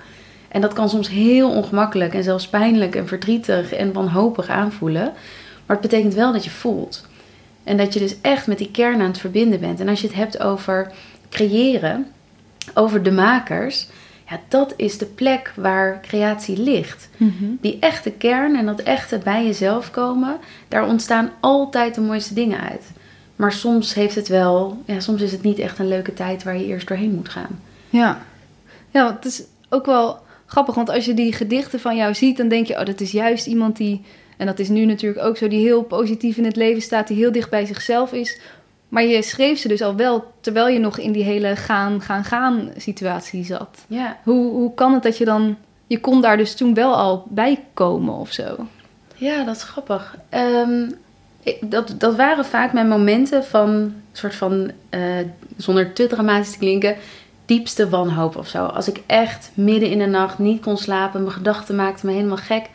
En 0.49 0.61
dat 0.61 0.73
kan 0.73 0.89
soms 0.89 1.09
heel 1.09 1.51
ongemakkelijk 1.51 2.15
en 2.15 2.23
zelfs 2.23 2.49
pijnlijk 2.49 2.95
en 2.95 3.07
verdrietig 3.07 3.73
en 3.73 3.93
wanhopig 3.93 4.49
aanvoelen. 4.49 5.13
Maar 5.67 5.77
het 5.77 5.91
betekent 5.91 6.15
wel 6.15 6.33
dat 6.33 6.45
je 6.45 6.51
voelt. 6.51 7.07
En 7.65 7.77
dat 7.77 7.93
je 7.93 8.01
dus 8.01 8.21
echt 8.21 8.47
met 8.47 8.59
die 8.59 8.71
kern 8.71 9.01
aan 9.01 9.07
het 9.07 9.19
verbinden 9.19 9.61
bent. 9.61 9.81
En 9.81 9.89
als 9.89 10.01
je 10.01 10.07
het 10.07 10.17
hebt 10.17 10.41
over 10.41 10.93
creëren, 11.31 12.07
over 12.75 13.03
de 13.03 13.13
makers, 13.13 13.87
ja, 14.29 14.41
dat 14.49 14.75
is 14.77 14.99
de 14.99 15.07
plek 15.07 15.53
waar 15.57 16.01
creatie 16.01 16.59
ligt. 16.59 17.09
Mm-hmm. 17.17 17.59
Die 17.61 17.79
echte 17.81 18.11
kern 18.11 18.57
en 18.57 18.67
dat 18.67 18.81
echte 18.81 19.21
bij 19.25 19.45
jezelf 19.45 19.91
komen, 19.91 20.37
daar 20.69 20.87
ontstaan 20.87 21.31
altijd 21.41 21.95
de 21.95 22.01
mooiste 22.01 22.35
dingen 22.35 22.61
uit. 22.61 22.91
Maar 23.37 23.53
soms 23.53 23.95
heeft 23.95 24.15
het 24.15 24.29
wel, 24.29 24.83
ja, 24.87 25.01
soms 25.01 25.23
is 25.23 25.33
het 25.33 25.43
niet 25.43 25.59
echt 25.59 25.79
een 25.79 25.89
leuke 25.89 26.15
tijd 26.15 26.43
waar 26.43 26.57
je 26.57 26.67
eerst 26.67 26.89
doorheen 26.89 27.15
moet 27.15 27.29
gaan. 27.29 27.61
Ja, 27.91 28.23
ja 28.91 29.15
het 29.15 29.25
is 29.25 29.43
ook 29.69 29.87
wel 29.87 30.19
grappig, 30.47 30.75
want 30.75 30.91
als 30.91 31.05
je 31.05 31.15
die 31.15 31.33
gedichten 31.33 31.81
van 31.81 31.97
jou 31.97 32.15
ziet, 32.15 32.37
dan 32.37 32.49
denk 32.49 32.67
je, 32.67 32.79
oh, 32.79 32.85
dat 32.85 33.01
is 33.01 33.13
juist 33.13 33.47
iemand 33.47 33.77
die, 33.77 34.03
en 34.37 34.47
dat 34.47 34.59
is 34.59 34.69
nu 34.69 34.85
natuurlijk 34.85 35.25
ook 35.27 35.37
zo, 35.37 35.49
die 35.49 35.67
heel 35.67 35.83
positief 35.83 36.37
in 36.37 36.45
het 36.45 36.57
leven 36.57 36.83
staat, 36.83 37.09
die 37.09 37.17
heel 37.17 37.33
dicht 37.33 37.51
bij 37.51 37.67
zichzelf 37.67 38.13
is. 38.13 38.41
Maar 38.89 39.05
je 39.05 39.23
schreef 39.23 39.59
ze 39.59 39.69
dus 39.69 39.83
al 39.83 39.97
wel 39.97 40.33
terwijl 40.41 40.69
je 40.69 40.79
nog 40.79 40.99
in 40.99 41.13
die 41.13 41.25
hele 41.25 41.57
gaan, 41.57 42.01
gaan, 42.01 42.25
gaan 42.25 42.71
situatie 42.77 43.45
zat. 43.45 43.85
Ja. 43.87 44.19
Hoe, 44.25 44.51
hoe 44.51 44.75
kan 44.75 44.93
het 44.93 45.03
dat 45.03 45.19
je 45.19 45.25
dan, 45.25 45.57
je 45.87 46.01
kon 46.01 46.21
daar 46.21 46.37
dus 46.37 46.55
toen 46.55 46.75
wel 46.75 46.95
al 46.95 47.27
bij 47.29 47.65
komen 47.75 48.15
of 48.15 48.33
zo? 48.33 48.67
Ja, 49.17 49.45
dat 49.45 49.57
is 49.57 49.63
grappig. 49.63 50.17
Um, 50.31 50.95
ik, 51.43 51.71
dat, 51.71 51.95
dat 51.99 52.17
waren 52.17 52.45
vaak 52.45 52.73
mijn 52.73 52.89
momenten 52.89 53.45
van, 53.45 53.95
soort 54.13 54.35
van, 54.35 54.71
uh, 54.91 55.01
zonder 55.57 55.93
te 55.93 56.07
dramatisch 56.07 56.53
te 56.53 56.59
klinken, 56.59 56.97
diepste 57.47 57.89
wanhoop 57.89 58.37
of 58.37 58.49
zo. 58.49 58.65
Als 58.65 58.89
ik 58.89 59.01
echt 59.07 59.51
midden 59.55 59.91
in 59.91 59.99
de 59.99 60.07
nacht 60.07 60.39
niet 60.39 60.63
kon 60.63 60.77
slapen, 60.77 61.23
mijn 61.23 61.35
gedachten 61.35 61.75
maakten 61.75 62.07
me 62.07 62.13
helemaal 62.13 62.37
gek. 62.37 62.69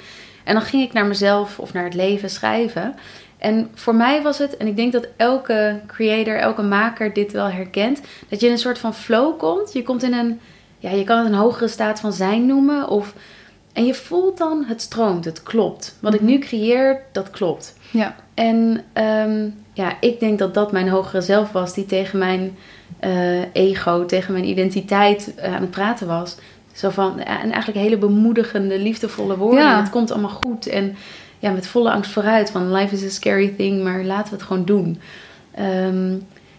En 0.43 0.53
dan 0.53 0.63
ging 0.63 0.83
ik 0.83 0.93
naar 0.93 1.05
mezelf 1.05 1.59
of 1.59 1.73
naar 1.73 1.83
het 1.83 1.93
leven 1.93 2.29
schrijven. 2.29 2.95
En 3.37 3.69
voor 3.73 3.95
mij 3.95 4.21
was 4.21 4.37
het, 4.37 4.57
en 4.57 4.67
ik 4.67 4.75
denk 4.75 4.91
dat 4.91 5.07
elke 5.17 5.79
creator, 5.87 6.35
elke 6.35 6.61
maker 6.61 7.13
dit 7.13 7.31
wel 7.31 7.49
herkent, 7.49 8.01
dat 8.29 8.39
je 8.39 8.45
in 8.45 8.51
een 8.51 8.57
soort 8.57 8.79
van 8.79 8.93
flow 8.93 9.37
komt. 9.39 9.73
Je 9.73 9.83
komt 9.83 10.03
in 10.03 10.13
een, 10.13 10.39
ja, 10.77 10.89
je 10.91 11.03
kan 11.03 11.17
het 11.17 11.27
een 11.27 11.33
hogere 11.33 11.67
staat 11.67 11.99
van 11.99 12.13
zijn 12.13 12.45
noemen. 12.45 12.87
Of, 12.87 13.13
En 13.73 13.85
je 13.85 13.93
voelt 13.93 14.37
dan, 14.37 14.63
het 14.67 14.81
stroomt, 14.81 15.25
het 15.25 15.43
klopt. 15.43 15.95
Wat 15.99 16.13
ik 16.13 16.21
Mhm. 16.21 16.29
nu 16.29 16.39
creëer, 16.39 17.01
dat 17.11 17.29
klopt. 17.29 17.75
Ja. 17.91 18.15
En 18.33 18.81
ehm, 18.93 19.49
ja, 19.73 19.97
ik 19.99 20.19
denk 20.19 20.39
dat 20.39 20.53
dat 20.53 20.71
mijn 20.71 20.89
hogere 20.89 21.21
zelf 21.21 21.51
was 21.51 21.73
die 21.73 21.85
tegen 21.85 22.19
mijn 22.19 22.57
eh, 22.99 23.53
ego, 23.53 24.05
tegen 24.05 24.33
mijn 24.33 24.45
identiteit 24.47 25.33
eh, 25.35 25.55
aan 25.55 25.61
het 25.61 25.71
praten 25.71 26.07
was. 26.07 26.35
Zo 26.79 26.89
van, 26.89 27.19
en 27.19 27.51
eigenlijk 27.51 27.77
hele 27.77 27.97
bemoedigende, 27.97 28.79
liefdevolle 28.79 29.37
woorden. 29.37 29.63
Ja. 29.63 29.73
En 29.73 29.81
Het 29.81 29.89
komt 29.89 30.11
allemaal 30.11 30.39
goed. 30.43 30.67
En 30.67 30.95
ja, 31.39 31.51
met 31.51 31.67
volle 31.67 31.91
angst 31.91 32.11
vooruit 32.11 32.51
van 32.51 32.71
life 32.71 32.95
is 32.95 33.03
a 33.03 33.09
scary 33.09 33.53
thing, 33.57 33.83
maar 33.83 34.03
laten 34.03 34.29
we 34.31 34.35
het 34.37 34.47
gewoon 34.47 34.65
doen. 34.65 34.99
Ehm, 35.51 36.15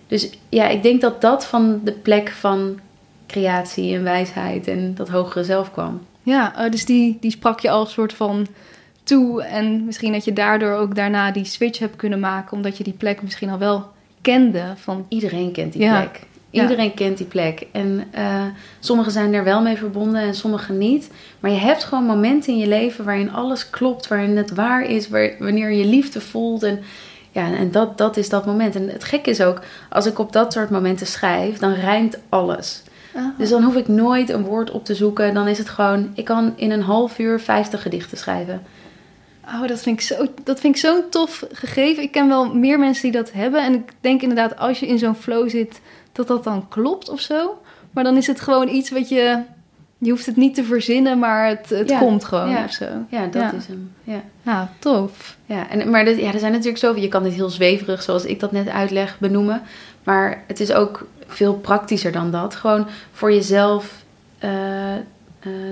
dus 0.06 0.30
ja, 0.48 0.68
ik 0.68 0.82
denk 0.82 1.00
dat 1.00 1.20
dat 1.20 1.46
van 1.46 1.80
de 1.84 1.92
plek 1.92 2.28
van 2.28 2.78
creatie 3.26 3.94
en 3.94 4.02
wijsheid 4.02 4.68
en 4.68 4.94
dat 4.94 5.08
hogere 5.08 5.44
zelf 5.44 5.72
kwam. 5.72 6.00
Ja, 6.22 6.56
eh, 6.56 6.70
dus 6.70 6.84
die, 6.84 7.16
die 7.20 7.30
sprak 7.30 7.60
je 7.60 7.70
al 7.70 7.80
een 7.80 7.86
soort 7.86 8.12
van 8.12 8.46
toe. 9.02 9.42
En 9.42 9.84
misschien 9.84 10.12
dat 10.12 10.24
je 10.24 10.32
daardoor 10.32 10.72
ook 10.74 10.94
daarna 10.94 11.30
die 11.30 11.44
switch 11.44 11.78
hebt 11.78 11.96
kunnen 11.96 12.20
maken. 12.20 12.56
Omdat 12.56 12.76
je 12.76 12.84
die 12.84 12.92
plek 12.92 13.22
misschien 13.22 13.50
al 13.50 13.58
wel 13.58 13.86
kende. 14.20 14.62
Van, 14.76 15.06
Iedereen 15.08 15.52
kent 15.52 15.72
die 15.72 15.82
Ja. 15.82 16.00
plek. 16.00 16.20
Ja. 16.50 16.62
Iedereen 16.62 16.94
kent 16.94 17.16
die 17.16 17.26
plek. 17.26 17.66
En 17.72 18.04
eh, 18.10 18.44
sommigen 18.80 19.12
zijn 19.12 19.34
er 19.34 19.44
wel 19.44 19.62
mee 19.62 19.76
verbonden 19.76 20.20
en 20.20 20.34
sommigen 20.34 20.78
niet. 20.78 21.10
Maar 21.40 21.50
je 21.50 21.56
hebt 21.56 21.84
gewoon 21.84 22.04
momenten 22.04 22.52
in 22.52 22.58
je 22.58 22.68
leven 22.68 23.04
waarin 23.04 23.32
alles 23.32 23.70
klopt, 23.70 24.08
waarin 24.08 24.36
het 24.36 24.54
waar 24.54 24.82
is, 24.82 25.08
waar, 25.08 25.32
wanneer 25.38 25.70
je 25.70 25.84
liefde 25.84 26.20
voelt. 26.20 26.62
En, 26.62 26.80
ja, 27.30 27.52
en 27.52 27.70
dat, 27.70 27.98
dat 27.98 28.16
is 28.16 28.28
dat 28.28 28.46
moment. 28.46 28.74
En 28.74 28.88
het 28.88 29.04
gekke 29.04 29.30
is 29.30 29.42
ook, 29.42 29.60
als 29.88 30.06
ik 30.06 30.18
op 30.18 30.32
dat 30.32 30.52
soort 30.52 30.70
momenten 30.70 31.06
schrijf, 31.06 31.58
dan 31.58 31.72
rijmt 31.72 32.18
alles. 32.28 32.82
Dus 33.38 33.48
dan 33.48 33.62
hoef 33.62 33.76
ik 33.76 33.88
nooit 33.88 34.28
een 34.28 34.44
woord 34.44 34.70
op 34.70 34.84
te 34.84 34.94
zoeken. 34.94 35.34
Dan 35.34 35.48
is 35.48 35.58
het 35.58 35.68
gewoon, 35.68 36.10
ik 36.14 36.24
kan 36.24 36.52
in 36.56 36.70
een 36.70 36.82
half 36.82 37.18
uur 37.18 37.40
50 37.40 37.82
gedichten 37.82 38.18
schrijven. 38.18 38.62
Oh, 39.44 39.66
dat 39.66 39.80
vind 39.80 40.00
ik 40.00 40.06
zo, 40.06 40.26
dat 40.44 40.60
vind 40.60 40.74
ik 40.74 40.80
zo'n 40.80 41.08
tof 41.10 41.44
gegeven. 41.52 42.02
Ik 42.02 42.12
ken 42.12 42.28
wel 42.28 42.54
meer 42.54 42.78
mensen 42.78 43.02
die 43.02 43.20
dat 43.20 43.32
hebben. 43.32 43.62
En 43.62 43.74
ik 43.74 43.92
denk 44.00 44.22
inderdaad, 44.22 44.56
als 44.56 44.80
je 44.80 44.86
in 44.86 44.98
zo'n 44.98 45.14
flow 45.14 45.48
zit, 45.48 45.80
dat 46.26 46.28
dat 46.28 46.44
dan 46.44 46.68
klopt 46.68 47.08
of 47.08 47.20
zo. 47.20 47.58
Maar 47.90 48.04
dan 48.04 48.16
is 48.16 48.26
het 48.26 48.40
gewoon 48.40 48.68
iets 48.68 48.90
wat 48.90 49.08
je... 49.08 49.38
Je 49.98 50.10
hoeft 50.10 50.26
het 50.26 50.36
niet 50.36 50.54
te 50.54 50.64
verzinnen, 50.64 51.18
maar 51.18 51.48
het, 51.48 51.68
het 51.70 51.88
Ja, 51.88 51.98
komt 51.98 52.24
gewoon 52.24 52.50
ja. 52.50 52.64
of 52.64 52.70
zo. 52.72 52.84
Ja, 53.08 53.22
dat 53.26 53.42
Ja. 53.42 53.52
is 53.52 53.66
hem. 53.66 53.92
Ja. 54.04 54.20
Ja, 54.42 54.70
tof. 54.78 55.36
Ja, 55.46 55.68
en, 55.70 55.90
maar 55.90 56.06
er, 56.06 56.18
ja, 56.20 56.32
er 56.32 56.38
zijn 56.38 56.52
natuurlijk 56.52 56.78
zoveel. 56.78 57.02
Je 57.02 57.08
kan 57.08 57.22
dit 57.22 57.32
heel 57.32 57.50
zweverig, 57.50 58.02
zoals 58.02 58.24
ik 58.24 58.40
dat 58.40 58.52
net 58.52 58.68
uitleg, 58.68 59.18
benoemen. 59.18 59.62
Maar 60.04 60.44
het 60.46 60.60
is 60.60 60.72
ook 60.72 61.06
veel 61.26 61.54
praktischer 61.54 62.12
dan 62.12 62.30
dat. 62.30 62.54
Gewoon 62.54 62.86
voor 63.12 63.32
jezelf 63.32 64.04
eh, 64.38 64.94
eh, 64.96 65.00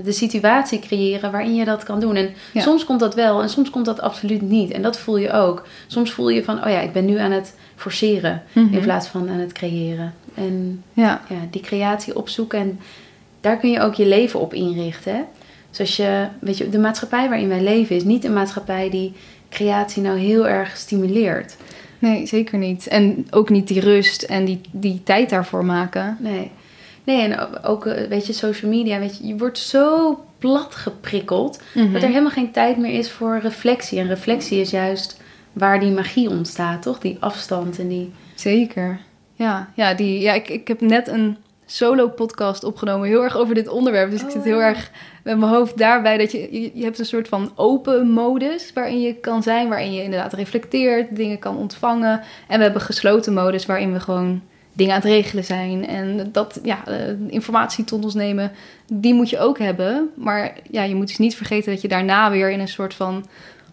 de 0.05 0.13
situatie 0.13 0.79
creëren 0.79 1.31
waarin 1.33 1.55
je 1.55 1.65
dat 1.65 1.83
kan 1.83 2.01
doen. 2.01 2.17
En 2.17 2.31
soms 2.55 2.85
komt 2.85 3.01
dat 3.01 3.15
wel 3.15 3.43
en 3.43 3.49
soms 3.49 3.71
komt 3.71 3.85
dat 3.85 4.01
absoluut 4.01 4.43
niet. 4.43 4.71
En 4.71 4.83
dat 4.83 4.99
voel 4.99 5.17
je 5.17 5.33
ook. 5.33 5.67
Soms 5.87 6.13
voel 6.13 6.29
je 6.29 6.45
van, 6.45 6.65
oh 6.65 6.71
ja, 6.71 6.81
ik 6.81 6.93
ben 6.93 7.05
nu 7.05 7.19
aan 7.19 7.31
het 7.33 7.55
forceren 7.77 8.43
Mhm. 8.53 8.75
in 8.75 8.81
plaats 8.81 9.07
van 9.07 9.29
aan 9.31 9.39
het 9.39 9.53
creëren. 9.53 10.15
En 10.39 10.83
Ja, 10.93 11.21
ja, 11.29 11.37
die 11.51 11.61
creatie 11.63 12.17
opzoeken. 12.17 12.59
En 12.59 12.81
daar 13.41 13.57
kun 13.59 13.71
je 13.71 13.81
ook 13.81 13.95
je 13.95 14.07
leven 14.07 14.41
op 14.41 14.55
inrichten. 14.55 15.15
Hè? 15.15 15.21
Dus 15.71 15.81
als 15.81 15.97
je, 15.97 16.27
weet 16.41 16.59
je, 16.59 16.69
de 16.69 16.79
maatschappij 16.79 17.29
waarin 17.29 17.49
wij 17.49 17.63
leven 17.63 17.97
is 17.97 18.05
niet 18.05 18.25
een 18.25 18.33
maatschappij 18.33 18.91
die 18.91 19.13
creatie 19.51 20.03
nou 20.03 20.19
heel 20.19 20.49
erg 20.49 20.77
stimuleert. 20.77 21.57
nee, 21.99 22.27
zeker 22.27 22.59
niet. 22.59 22.87
En 22.87 23.27
ook 23.31 23.49
niet 23.51 23.69
die 23.69 23.81
rust 23.81 24.23
en 24.23 24.45
die, 24.45 24.61
die 24.71 25.01
tijd 25.05 25.31
daarvoor 25.31 25.65
maken. 25.65 26.17
Nee. 26.21 26.51
Nee, 27.05 27.23
en 27.23 27.63
ook, 27.65 27.87
eh, 27.87 28.09
weet 28.09 28.27
je, 28.27 28.33
social 28.33 28.71
media, 28.71 28.99
weet 28.99 29.19
je, 29.19 29.27
je 29.27 29.37
wordt 29.37 29.59
zo 29.59 30.19
plat 30.39 30.75
geprikkeld 30.75 31.61
Mhm. 31.75 31.93
dat 31.93 32.03
er 32.03 32.09
helemaal 32.09 32.31
geen 32.31 32.51
tijd 32.51 32.77
meer 32.77 32.93
is 32.99 33.11
voor 33.11 33.39
reflectie. 33.43 33.99
En 33.99 34.07
reflectie 34.07 34.61
is 34.61 34.71
juist 34.71 35.21
waar 35.53 35.81
die 35.81 35.91
magie 35.91 36.31
ontstaat, 36.31 36.83
toch? 36.83 36.99
Die 36.99 37.17
afstand 37.21 37.79
en 37.79 37.89
die... 37.89 38.13
Zeker. 38.35 39.01
Ja, 39.39 39.69
ja, 39.75 39.95
die, 39.95 40.21
ja 40.21 40.33
ik, 40.33 40.49
ik 40.49 40.69
heb 40.69 40.81
net 40.81 41.09
een 41.09 41.37
solo-podcast 41.67 42.65
opgenomen, 42.65 43.09
heel 43.09 43.23
erg 43.23 43.37
over 43.37 43.55
dit 43.55 43.69
onderwerp. 43.69 44.11
Dus 44.11 44.21
ik 44.21 44.27
Oh, 44.27 44.33
zit 44.33 44.45
heel 44.45 44.59
ja. 44.59 44.67
erg 44.67 44.91
met 45.25 45.39
mijn 45.39 45.53
hoofd 45.53 45.79
daarbij 45.79 46.19
dat 46.19 46.33
je, 46.33 46.49
je, 46.51 46.71
je 46.75 46.85
hebt 46.85 46.99
een 46.99 47.05
soort 47.05 47.29
van 47.29 47.53
open 47.55 48.11
modus 48.11 48.73
waarin 48.73 49.01
je 49.01 49.15
kan 49.15 49.43
zijn, 49.43 49.69
waarin 49.69 49.93
je 49.93 50.03
inderdaad 50.03 50.33
reflecteert, 50.33 51.17
dingen 51.17 51.39
kan 51.39 51.57
ontvangen. 51.57 52.21
En 52.49 52.57
we 52.57 52.65
hebben 52.65 52.83
gesloten 52.83 53.35
modus 53.35 53.67
waarin 53.67 53.93
we 53.93 54.01
gewoon 54.01 54.43
dingen 54.73 54.95
aan 54.95 55.01
het 55.01 55.11
regelen 55.11 55.45
zijn. 55.45 55.87
En 55.87 56.29
dat, 56.33 56.61
ja, 56.63 56.87
eh, 56.87 56.97
informatie 57.27 57.85
tot 57.85 58.05
ons 58.05 58.15
nemen, 58.15 58.53
die 58.93 59.15
moet 59.15 59.31
je 59.31 59.39
ook 59.39 59.59
hebben. 59.59 60.11
Maar 60.17 60.53
ja, 60.71 60.83
je 60.83 60.95
moet 60.95 61.07
dus 61.09 61.19
niet 61.19 61.37
vergeten 61.37 61.73
dat 61.73 61.83
je 61.83 61.89
daarna 61.89 62.31
weer 62.31 62.51
in 62.51 62.61
een 62.61 62.69
soort 62.69 62.95
van 62.95 63.27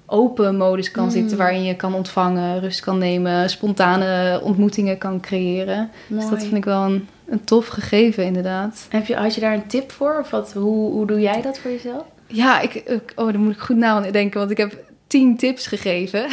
open 0.06 0.58
modus 0.58 0.92
kan 0.92 1.04
Mm. 1.04 1.10
zitten, 1.10 1.38
waarin 1.38 1.64
je 1.64 1.76
kan 1.76 1.94
ontvangen, 1.94 2.60
rust 2.60 2.80
kan 2.80 2.98
nemen, 2.98 3.50
spontane 3.50 4.40
ontmoetingen 4.44 4.98
kan 4.98 5.20
creëren. 5.22 5.90
Dus 6.08 6.30
dat 6.30 6.40
vind 6.42 6.56
ik 6.56 6.66
wel 6.66 6.82
een, 6.84 7.08
een 7.28 7.44
tof 7.44 7.68
gegeven, 7.68 8.26
inderdaad. 8.26 8.86
Heb 8.90 9.06
je, 9.06 9.16
had 9.16 9.36
je 9.36 9.42
daar 9.42 9.54
een 9.54 9.68
tip 9.68 9.92
voor? 9.92 10.18
Of 10.20 10.30
wat, 10.30 10.54
hoe, 10.54 10.92
hoe 10.92 11.08
doe 11.08 11.20
jij 11.20 11.42
dat 11.42 11.60
voor 11.60 11.72
jezelf? 11.72 12.04
Ja, 12.28 12.62
ik, 12.62 12.84
oh, 13.16 13.26
daar 13.26 13.40
moet 13.40 13.54
ik 13.54 13.60
goed 13.60 13.76
na 13.78 13.88
aan 13.90 14.12
denken, 14.12 14.40
want 14.40 14.52
ik 14.52 14.58
heb 14.58 14.84
tien 15.08 15.38
tips 15.38 15.68
gegeven. 15.68 16.22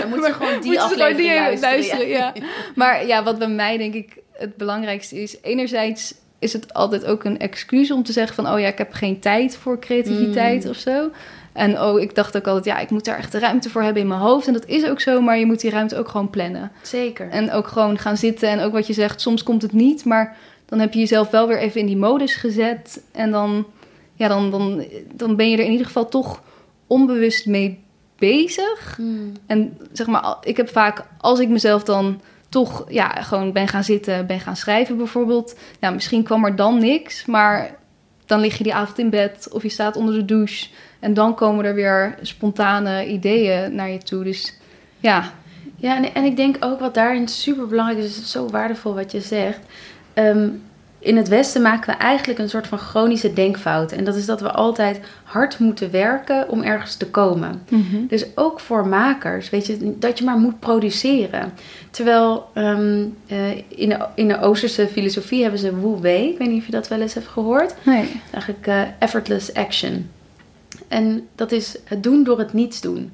Dan 0.00 0.08
moet 0.08 0.26
je 0.26 0.32
gewoon 0.32 0.60
die 0.60 0.80
aflevering 0.80 1.30
gewoon 1.32 1.50
die 1.50 1.60
luisteren. 1.60 2.08
ja. 2.08 2.32
Maar 2.74 3.06
ja, 3.06 3.22
wat 3.22 3.38
bij 3.38 3.48
mij 3.48 3.76
denk 3.78 3.94
ik 3.94 4.16
het 4.32 4.56
belangrijkste 4.56 5.22
is, 5.22 5.36
enerzijds 5.42 6.14
is 6.38 6.52
het 6.52 6.74
altijd 6.74 7.04
ook 7.04 7.24
een 7.24 7.38
excuus 7.38 7.90
om 7.90 8.02
te 8.02 8.12
zeggen 8.12 8.34
van, 8.34 8.48
oh 8.52 8.60
ja, 8.60 8.66
ik 8.66 8.78
heb 8.78 8.92
geen 8.92 9.18
tijd 9.20 9.56
voor 9.56 9.78
creativiteit 9.78 10.64
Mm. 10.64 10.70
of 10.70 10.76
zo. 10.76 11.10
En 11.58 11.80
oh, 11.80 12.00
ik 12.00 12.14
dacht 12.14 12.36
ook 12.36 12.46
altijd, 12.46 12.64
ja, 12.64 12.78
ik 12.78 12.90
moet 12.90 13.04
daar 13.04 13.18
echt 13.18 13.32
de 13.32 13.38
ruimte 13.38 13.70
voor 13.70 13.82
hebben 13.82 14.02
in 14.02 14.08
mijn 14.08 14.20
hoofd. 14.20 14.46
En 14.46 14.52
dat 14.52 14.66
is 14.66 14.86
ook 14.86 15.00
zo, 15.00 15.20
maar 15.20 15.38
je 15.38 15.46
moet 15.46 15.60
die 15.60 15.70
ruimte 15.70 15.96
ook 15.96 16.08
gewoon 16.08 16.30
plannen. 16.30 16.72
Zeker. 16.82 17.28
En 17.30 17.52
ook 17.52 17.66
gewoon 17.66 17.98
gaan 17.98 18.16
zitten. 18.16 18.48
En 18.48 18.60
ook 18.60 18.72
wat 18.72 18.86
je 18.86 18.92
zegt, 18.92 19.20
soms 19.20 19.42
komt 19.42 19.62
het 19.62 19.72
niet. 19.72 20.04
Maar 20.04 20.36
dan 20.64 20.78
heb 20.78 20.92
je 20.92 20.98
jezelf 20.98 21.30
wel 21.30 21.48
weer 21.48 21.58
even 21.58 21.80
in 21.80 21.86
die 21.86 21.96
modus 21.96 22.34
gezet. 22.34 23.02
En 23.12 23.30
dan, 23.30 23.66
ja, 24.14 24.28
dan, 24.28 24.50
dan, 24.50 24.84
dan 25.12 25.36
ben 25.36 25.50
je 25.50 25.56
er 25.56 25.64
in 25.64 25.70
ieder 25.70 25.86
geval 25.86 26.08
toch 26.08 26.42
onbewust 26.86 27.46
mee 27.46 27.84
bezig. 28.18 28.94
Hmm. 28.96 29.32
En 29.46 29.78
zeg 29.92 30.06
maar, 30.06 30.36
ik 30.42 30.56
heb 30.56 30.68
vaak, 30.68 31.04
als 31.18 31.38
ik 31.38 31.48
mezelf 31.48 31.82
dan 31.82 32.20
toch 32.48 32.84
ja, 32.88 33.08
gewoon 33.08 33.52
ben 33.52 33.68
gaan 33.68 33.84
zitten, 33.84 34.26
ben 34.26 34.40
gaan 34.40 34.56
schrijven 34.56 34.96
bijvoorbeeld. 34.96 35.58
Nou, 35.80 35.94
misschien 35.94 36.22
kwam 36.22 36.44
er 36.44 36.56
dan 36.56 36.78
niks, 36.78 37.24
maar 37.24 37.76
dan 38.26 38.40
lig 38.40 38.58
je 38.58 38.64
die 38.64 38.74
avond 38.74 38.98
in 38.98 39.10
bed 39.10 39.48
of 39.52 39.62
je 39.62 39.68
staat 39.68 39.96
onder 39.96 40.14
de 40.14 40.24
douche. 40.24 40.68
En 41.00 41.14
dan 41.14 41.34
komen 41.34 41.64
er 41.64 41.74
weer 41.74 42.14
spontane 42.22 43.06
ideeën 43.06 43.74
naar 43.74 43.90
je 43.90 43.98
toe. 43.98 44.24
Dus 44.24 44.54
ja, 45.00 45.32
Ja, 45.76 45.96
en, 45.96 46.14
en 46.14 46.24
ik 46.24 46.36
denk 46.36 46.56
ook 46.60 46.80
wat 46.80 46.94
daarin 46.94 47.28
super 47.28 47.66
belangrijk 47.66 47.98
is, 48.00 48.18
is 48.18 48.30
zo 48.30 48.48
waardevol 48.48 48.94
wat 48.94 49.12
je 49.12 49.20
zegt. 49.20 49.58
Ehm, 50.14 50.48
in 51.00 51.16
het 51.16 51.28
Westen 51.28 51.62
maken 51.62 51.92
we 51.94 52.00
eigenlijk 52.00 52.38
een 52.38 52.48
soort 52.48 52.66
van 52.66 52.78
chronische 52.78 53.32
denkfout. 53.32 53.92
En 53.92 54.04
dat 54.04 54.14
is 54.14 54.26
dat 54.26 54.40
we 54.40 54.50
altijd 54.50 55.00
hard 55.24 55.58
moeten 55.58 55.90
werken 55.90 56.48
om 56.48 56.62
ergens 56.62 56.96
te 56.96 57.06
komen. 57.06 57.62
Dus 58.08 58.26
ook 58.34 58.60
voor 58.60 58.86
makers, 58.88 59.50
weet 59.50 59.66
je, 59.66 59.98
dat 59.98 60.18
je 60.18 60.24
maar 60.24 60.38
moet 60.38 60.58
produceren. 60.60 61.52
Terwijl 61.90 62.48
ehm, 62.54 63.04
eh, 63.26 63.56
in, 63.68 63.88
de, 63.88 64.06
in 64.14 64.28
de 64.28 64.40
Oosterse 64.40 64.88
filosofie 64.88 65.42
hebben 65.42 65.60
ze 65.60 65.80
Wu 65.80 66.00
Wei. 66.00 66.28
Ik 66.28 66.38
weet 66.38 66.48
niet 66.48 66.60
of 66.60 66.66
je 66.66 66.72
dat 66.72 66.88
wel 66.88 67.00
eens 67.00 67.14
hebt 67.14 67.28
gehoord. 67.28 67.74
nee. 67.82 68.20
Eigenlijk 68.32 68.66
eh, 68.66 68.82
effortless 68.98 69.54
action. 69.54 70.10
En 70.88 71.26
dat 71.34 71.52
is 71.52 71.76
het 71.84 72.02
doen 72.02 72.24
door 72.24 72.38
het 72.38 72.52
niets 72.52 72.80
doen. 72.80 73.12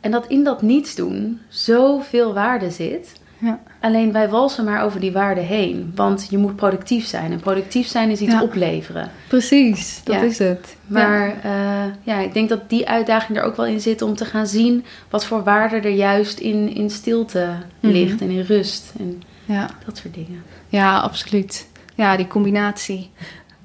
En 0.00 0.10
dat 0.10 0.26
in 0.26 0.44
dat 0.44 0.62
niets 0.62 0.94
doen 0.94 1.40
zoveel 1.48 2.34
waarde 2.34 2.70
zit. 2.70 3.12
Ja. 3.38 3.60
Alleen 3.80 4.12
wij 4.12 4.28
walsen 4.28 4.64
maar 4.64 4.82
over 4.84 5.00
die 5.00 5.12
waarde 5.12 5.40
heen. 5.40 5.92
Want 5.94 6.26
je 6.30 6.38
moet 6.38 6.56
productief 6.56 7.06
zijn. 7.06 7.32
En 7.32 7.40
productief 7.40 7.86
zijn 7.86 8.10
is 8.10 8.20
iets 8.20 8.32
Ja. 8.32 8.42
opleveren. 8.42 9.10
Precies, 9.28 10.00
dat 10.04 10.14
Ja. 10.14 10.20
is 10.22 10.38
het. 10.38 10.76
Maar 10.86 11.36
ja. 11.48 11.96
ja, 12.02 12.18
ik 12.18 12.34
denk 12.34 12.48
dat 12.48 12.68
die 12.70 12.88
uitdaging 12.88 13.38
er 13.38 13.44
ook 13.44 13.56
wel 13.56 13.66
in 13.66 13.80
zit 13.80 14.02
om 14.02 14.14
te 14.14 14.24
gaan 14.24 14.46
zien 14.46 14.84
wat 15.10 15.24
voor 15.24 15.42
waarde 15.42 15.76
er 15.76 15.88
juist 15.94 16.38
in, 16.38 16.74
in 16.74 16.90
stilte 16.90 17.48
Mhm. 17.80 17.92
ligt 17.92 18.20
en 18.20 18.30
in 18.30 18.40
rust 18.42 18.92
en 18.98 19.22
ja. 19.44 19.70
dat 19.86 19.96
soort 19.96 20.14
dingen. 20.14 20.42
Ja, 20.68 20.98
absoluut. 21.00 21.68
Ja, 21.94 22.16
die 22.16 22.26
combinatie. 22.28 23.10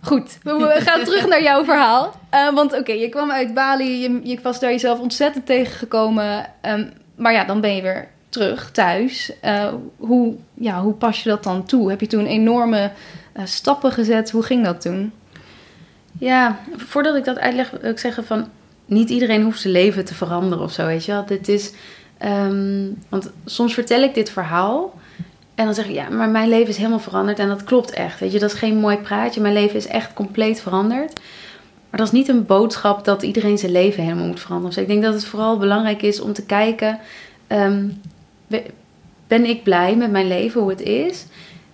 Goed, 0.07 0.37
we 0.43 0.75
gaan 0.79 1.03
terug 1.03 1.27
naar 1.27 1.43
jouw 1.43 1.63
verhaal. 1.63 2.13
Eh, 2.29 2.53
want 2.53 2.73
oké, 2.73 2.91
je 2.91 3.09
kwam 3.09 3.31
uit 3.31 3.53
Bali, 3.53 4.01
je, 4.01 4.19
je 4.23 4.39
was 4.41 4.59
daar 4.59 4.71
jezelf 4.71 4.99
ontzettend 4.99 5.45
tegengekomen. 5.45 6.45
Ehm, 6.61 6.85
maar 7.15 7.33
ja, 7.33 7.43
dan 7.43 7.61
ben 7.61 7.75
je 7.75 7.81
weer 7.81 8.07
terug 8.29 8.71
thuis. 8.71 9.31
Eh, 9.41 9.73
hoe, 9.97 10.35
ja, 10.53 10.81
hoe 10.81 10.93
pas 10.93 11.23
je 11.23 11.29
dat 11.29 11.43
dan 11.43 11.65
toe? 11.65 11.89
Heb 11.89 12.01
je 12.01 12.07
toen 12.07 12.25
enorme 12.25 12.91
eh, 13.33 13.45
stappen 13.45 13.91
gezet? 13.91 14.31
Hoe 14.31 14.43
ging 14.43 14.65
dat 14.65 14.81
toen? 14.81 15.11
Ja, 16.19 16.59
voordat 16.75 17.15
ik 17.15 17.25
dat 17.25 17.39
uitleg, 17.39 17.69
wil 17.81 17.91
ik 17.91 17.99
zeggen 17.99 18.25
van 18.25 18.49
niet 18.85 19.09
iedereen 19.09 19.43
hoeft 19.43 19.61
zijn 19.61 19.73
leven 19.73 20.05
te 20.05 20.15
veranderen 20.15 20.63
of 20.63 20.71
zo, 20.71 20.85
weet 20.85 21.05
je 21.05 21.11
wel. 21.11 21.25
Dit 21.25 21.47
is, 21.47 21.73
ehm, 22.17 22.85
want 23.09 23.31
soms 23.45 23.73
vertel 23.73 24.01
ik 24.01 24.13
dit 24.13 24.29
verhaal 24.29 24.93
en 25.57 25.65
dan 25.65 25.73
zeg 25.73 25.87
ik 25.87 25.93
ja, 25.93 26.09
maar 26.09 26.29
mijn 26.29 26.49
leven 26.49 26.67
is 26.67 26.77
helemaal 26.77 26.99
veranderd 26.99 27.39
en 27.39 27.47
dat 27.47 27.63
klopt 27.63 27.91
echt, 27.91 28.19
weet 28.19 28.31
je. 28.31 28.39
Dat 28.39 28.51
is 28.51 28.59
geen 28.59 28.77
mooi 28.77 28.97
praatje, 28.97 29.41
mijn 29.41 29.53
leven 29.53 29.75
is 29.75 29.87
echt 29.87 30.13
compleet 30.13 30.61
veranderd. 30.61 31.19
Maar 31.89 31.99
dat 31.99 32.07
is 32.07 32.11
niet 32.11 32.27
een 32.27 32.45
boodschap 32.45 33.05
dat 33.05 33.23
iedereen 33.23 33.57
zijn 33.57 33.71
leven 33.71 34.03
helemaal 34.03 34.25
moet 34.25 34.39
veranderen. 34.39 34.73
Dus 34.73 34.83
ik 34.83 34.89
denk 34.89 35.03
dat 35.03 35.13
het 35.13 35.25
vooral 35.25 35.57
belangrijk 35.57 36.01
is 36.01 36.19
om 36.19 36.33
te 36.33 36.45
kijken: 36.45 36.99
ehm, 37.47 37.87
ben 39.27 39.45
ik 39.45 39.63
blij 39.63 39.95
met 39.95 40.11
mijn 40.11 40.27
leven, 40.27 40.61
hoe 40.61 40.69
het 40.69 40.81
is? 40.81 41.25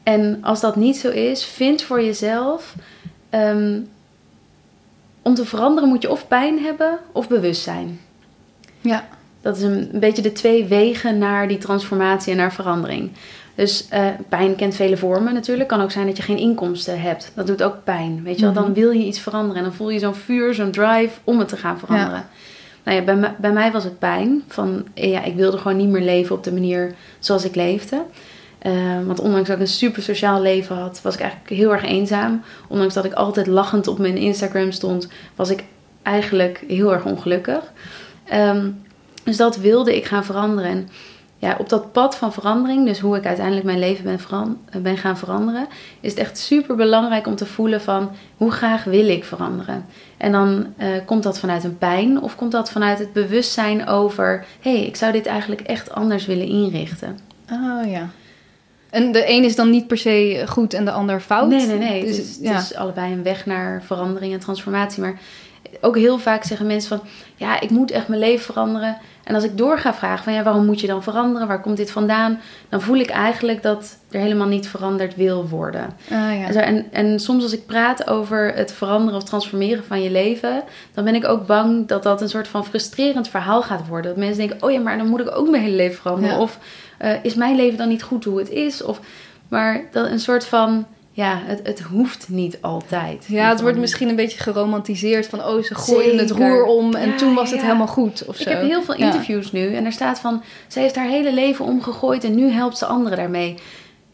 En 0.04 0.38
als 0.42 0.60
dat 0.60 0.76
niet 0.76 0.98
zo 0.98 1.10
is, 1.10 1.46
vind 1.46 1.82
voor 1.82 2.04
jezelf. 2.04 2.76
Ehm, 3.30 3.80
om 5.22 5.34
te 5.34 5.46
veranderen 5.46 5.90
moet 5.90 6.02
je 6.02 6.12
of 6.12 6.28
pijn 6.28 6.60
hebben 6.60 7.00
of 7.12 7.28
bewustzijn. 7.28 8.00
Ja. 8.82 9.08
Dat 9.42 9.58
is 9.58 9.64
een, 9.64 9.90
een 9.94 10.00
beetje 10.00 10.22
de 10.22 10.32
twee 10.32 10.66
wegen 10.66 11.18
naar 11.18 11.48
die 11.48 11.58
transformatie 11.58 12.32
en 12.32 12.38
naar 12.38 12.54
verandering. 12.54 13.12
Dus 13.56 13.88
uh, 13.94 14.08
pijn 14.30 14.56
kent 14.56 14.76
vele 14.76 14.98
vormen 14.98 15.34
natuurlijk. 15.34 15.70
Kan 15.70 15.82
ook 15.82 15.92
zijn 15.92 16.08
dat 16.08 16.18
je 16.18 16.24
geen 16.24 16.38
inkomsten 16.38 17.02
hebt. 17.02 17.32
Dat 17.36 17.48
doet 17.48 17.64
ook 17.64 17.84
pijn. 17.84 18.24
Weet 18.24 18.40
je 18.40 18.46
wel, 18.46 18.54
dan 18.54 18.64
mhm. 18.64 18.74
wil 18.74 18.92
je 18.92 19.06
iets 19.06 19.20
veranderen. 19.20 19.58
En 19.58 19.64
dan 19.64 19.74
voel 19.74 19.90
je 19.90 20.00
zo'n 20.00 20.16
vuur, 20.16 20.54
zo'n 20.54 20.72
drive 20.72 21.20
om 21.24 21.40
het 21.40 21.48
te 21.48 21.58
gaan 21.58 21.80
veranderen. 21.80 22.14
Ja. 22.20 22.28
Nou 22.84 22.98
ja, 22.98 23.04
bij, 23.04 23.36
bij 23.38 23.52
mij 23.52 23.72
was 23.72 23.84
het 23.84 24.00
pijn. 24.00 24.44
Van 24.48 24.86
ja, 24.94 25.24
ik 25.24 25.36
wilde 25.36 25.58
gewoon 25.58 25.78
niet 25.78 25.90
meer 25.90 26.02
leven 26.02 26.36
op 26.36 26.44
de 26.44 26.54
manier 26.54 26.96
zoals 27.20 27.46
ik 27.46 27.56
leefde. 27.56 28.04
Uh, 28.66 28.74
want 29.06 29.20
ondanks 29.20 29.48
dat 29.48 29.58
ik 29.58 29.64
een 29.64 29.68
super 29.68 30.04
sociaal 30.04 30.42
leven 30.42 30.76
had, 30.76 31.02
was 31.02 31.14
ik 31.14 31.20
eigenlijk 31.20 31.50
heel 31.50 31.72
erg 31.72 31.84
eenzaam. 31.84 32.42
Ondanks 32.68 32.94
dat 32.94 33.06
ik 33.06 33.14
altijd 33.14 33.48
lachend 33.48 33.88
op 33.88 33.98
mijn 33.98 34.18
Instagram 34.18 34.72
stond, 34.72 35.08
was 35.36 35.50
ik 35.50 35.64
eigenlijk 36.02 36.64
heel 36.68 36.94
erg 36.94 37.06
ongelukkig. 37.06 37.72
Um, 38.34 38.82
dus 39.24 39.38
dat 39.38 39.58
wilde 39.58 39.96
ik 39.96 40.06
gaan 40.06 40.26
veranderen. 40.26 40.72
En 40.72 40.90
ja, 41.44 41.56
op 41.60 41.70
dat 41.70 41.92
pad 41.92 42.16
van 42.16 42.34
verandering, 42.34 42.86
dus 42.86 43.00
hoe 43.00 43.18
ik 43.18 43.26
uiteindelijk 43.26 43.66
mijn 43.66 43.80
leven 43.80 44.04
ben, 44.04 44.58
ben 44.84 44.98
gaan 44.98 45.18
veranderen, 45.18 45.68
is 46.00 46.10
het 46.10 46.20
echt 46.20 46.38
super 46.38 46.76
belangrijk 46.76 47.28
om 47.28 47.36
te 47.36 47.46
voelen 47.46 47.82
van 47.82 48.12
hoe 48.38 48.52
graag 48.52 48.84
wil 48.84 49.08
ik 49.08 49.24
veranderen. 49.24 49.86
En 50.18 50.32
dan 50.32 50.66
uh, 50.78 50.88
komt 51.06 51.24
dat 51.24 51.40
vanuit 51.40 51.64
een 51.64 51.78
pijn 51.78 52.22
of 52.22 52.36
komt 52.36 52.52
dat 52.52 52.72
vanuit 52.72 53.00
het 53.00 53.14
bewustzijn 53.14 53.88
over, 53.88 54.46
hé, 54.62 54.78
hey, 54.78 54.86
ik 54.86 54.96
zou 54.96 55.12
dit 55.12 55.26
eigenlijk 55.26 55.62
echt 55.62 55.92
anders 55.92 56.26
willen 56.26 56.48
inrichten. 56.48 57.20
Oh 57.52 57.92
ja. 57.92 58.10
En 58.90 59.12
de 59.12 59.30
een 59.30 59.44
is 59.44 59.56
dan 59.56 59.70
niet 59.70 59.88
per 59.88 59.98
se 59.98 60.44
goed 60.48 60.74
en 60.74 60.86
de 60.86 60.92
ander 60.92 61.20
fout? 61.20 61.50
Nee, 61.50 61.66
nee, 61.66 61.78
nee. 61.78 62.06
Dus, 62.06 62.18
het, 62.18 62.26
is, 62.26 62.50
het 62.50 62.62
is 62.62 62.76
allebei 62.76 63.14
een 63.14 63.24
weg 63.24 63.46
naar 63.46 63.84
verandering 63.86 64.34
en 64.34 64.40
transformatie. 64.40 65.02
Maar 65.02 65.20
ook 65.84 65.98
heel 65.98 66.18
vaak 66.18 66.44
zeggen 66.44 66.68
mensen 66.68 66.98
van, 66.98 67.08
ja, 67.36 67.60
ik 67.60 67.70
moet 67.70 67.92
echt 67.92 68.08
mijn 68.08 68.20
leven 68.20 68.46
veranderen. 68.46 68.98
En 69.24 69.36
als 69.36 69.44
ik 69.44 69.58
door 69.58 69.78
ga 69.78 69.94
vragen 69.94 70.24
van, 70.24 70.34
ja, 70.34 70.44
waarom 70.44 70.66
moet 70.66 70.80
je 70.80 70.88
dan 70.88 71.04
veranderen? 71.04 71.48
Waar 71.48 71.62
komt 71.62 71.78
dit 71.78 71.92
vandaan? 71.92 72.40
Dan 72.70 72.82
voel 72.82 72.98
ik 72.98 73.10
eigenlijk 73.10 73.62
dat 73.64 73.98
er 74.12 74.20
helemaal 74.20 74.48
niet 74.48 74.68
veranderd 74.68 75.16
wil 75.16 75.48
worden. 75.48 75.90
Ah, 76.12 76.54
ja. 76.54 76.62
en, 76.62 76.86
en 76.92 77.20
soms 77.20 77.44
als 77.44 77.54
ik 77.54 77.66
praat 77.66 78.08
over 78.08 78.54
het 78.56 78.72
veranderen 78.72 79.16
of 79.16 79.24
transformeren 79.24 79.84
van 79.84 80.02
je 80.02 80.12
leven, 80.12 80.64
dan 80.94 81.04
ben 81.04 81.16
ik 81.16 81.28
ook 81.28 81.48
bang 81.48 81.88
dat 81.88 82.04
dat 82.04 82.22
een 82.22 82.30
soort 82.30 82.48
van 82.48 82.66
frustrerend 82.66 83.28
verhaal 83.28 83.62
gaat 83.62 83.88
worden. 83.88 84.12
Dat 84.12 84.20
mensen 84.20 84.48
denken, 84.48 84.64
oh 84.64 84.72
ja, 84.72 84.80
maar 84.80 84.98
dan 84.98 85.08
moet 85.08 85.20
ik 85.20 85.36
ook 85.36 85.50
mijn 85.50 85.64
hele 85.64 85.76
leven 85.76 86.02
veranderen. 86.02 86.38
Of 86.38 86.60
uh, 87.02 87.24
is 87.24 87.36
mijn 87.36 87.56
leven 87.56 87.78
dan 87.78 87.88
niet 87.90 88.04
goed 88.04 88.24
hoe 88.24 88.40
het 88.40 88.50
is? 88.50 88.84
Of, 88.84 89.00
maar 89.48 89.82
dat 89.92 90.06
een 90.06 90.20
soort 90.20 90.46
van 90.46 90.86
ja, 91.16 91.42
het, 91.46 91.60
het 91.64 91.80
hoeft 91.80 92.30
niet 92.30 92.58
altijd. 92.62 93.26
Ja, 93.28 93.50
het 93.50 93.62
wordt 93.62 93.78
misschien 93.78 94.10
een 94.10 94.16
beetje 94.16 94.40
geromantiseerd 94.40 95.28
van 95.28 95.40
oh, 95.40 95.64
ze 95.64 95.76
gooien 95.76 96.18
het 96.18 96.32
roer 96.32 96.64
om 96.64 96.94
en 96.94 97.18
toen 97.18 97.34
was 97.34 97.52
het 97.52 97.62
helemaal 97.62 97.88
goed 97.88 98.26
of 98.26 98.36
zo. 98.36 98.42
Ik 98.42 98.48
heb 98.48 98.62
heel 98.62 98.84
veel 98.84 98.96
interviews 98.96 99.52
nu 99.52 99.74
en 99.76 99.86
er 99.86 99.92
staat 99.92 100.20
van 100.20 100.44
ze 100.68 100.80
heeft 100.80 100.96
haar 100.96 101.08
hele 101.08 101.34
leven 101.34 101.66
omgegooid 101.66 102.24
en 102.24 102.36
nu 102.36 102.50
helpt 102.50 102.78
ze 102.78 102.86
anderen 102.86 103.18
daarmee. 103.18 103.56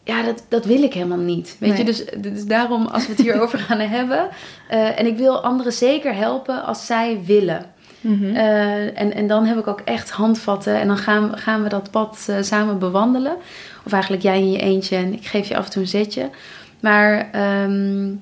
Ja, 0.04 0.22
dat, 0.22 0.44
dat 0.48 0.64
wil 0.64 0.82
ik 0.82 0.94
helemaal 0.94 1.18
niet. 1.18 1.56
Weet 1.58 1.76
je, 1.76 1.84
dus, 1.84 2.04
dus 2.16 2.44
daarom 2.44 2.86
als 2.86 3.06
we 3.06 3.12
het 3.12 3.20
hierover 3.20 3.58
gaan 3.68 3.78
hebben. 3.78 4.28
Uh, 4.70 4.98
en 4.98 5.06
ik 5.06 5.16
wil 5.16 5.42
anderen 5.42 5.72
zeker 5.72 6.14
helpen 6.14 6.64
als 6.64 6.86
zij 6.86 7.20
willen. 7.24 7.66
Mm 8.00 8.18
-hmm. 8.18 8.36
uh, 8.36 9.00
en, 9.00 9.14
en 9.14 9.26
dan 9.26 9.44
heb 9.44 9.58
ik 9.58 9.66
ook 9.66 9.80
echt 9.80 10.10
handvatten 10.10 10.80
en 10.80 10.86
dan 10.86 10.98
gaan, 10.98 11.38
gaan 11.38 11.62
we 11.62 11.68
dat 11.68 11.90
pad 11.90 12.26
uh, 12.30 12.36
samen 12.40 12.78
bewandelen. 12.78 13.36
Of 13.84 13.92
eigenlijk 13.92 14.22
jij 14.22 14.38
in 14.38 14.50
je 14.50 14.58
eentje 14.58 14.96
en 14.96 15.12
ik 15.12 15.26
geef 15.26 15.48
je 15.48 15.56
af 15.56 15.64
en 15.64 15.70
toe 15.70 15.82
een 15.82 15.88
zetje. 15.88 16.30
Maar 16.80 17.30
um, 17.64 18.20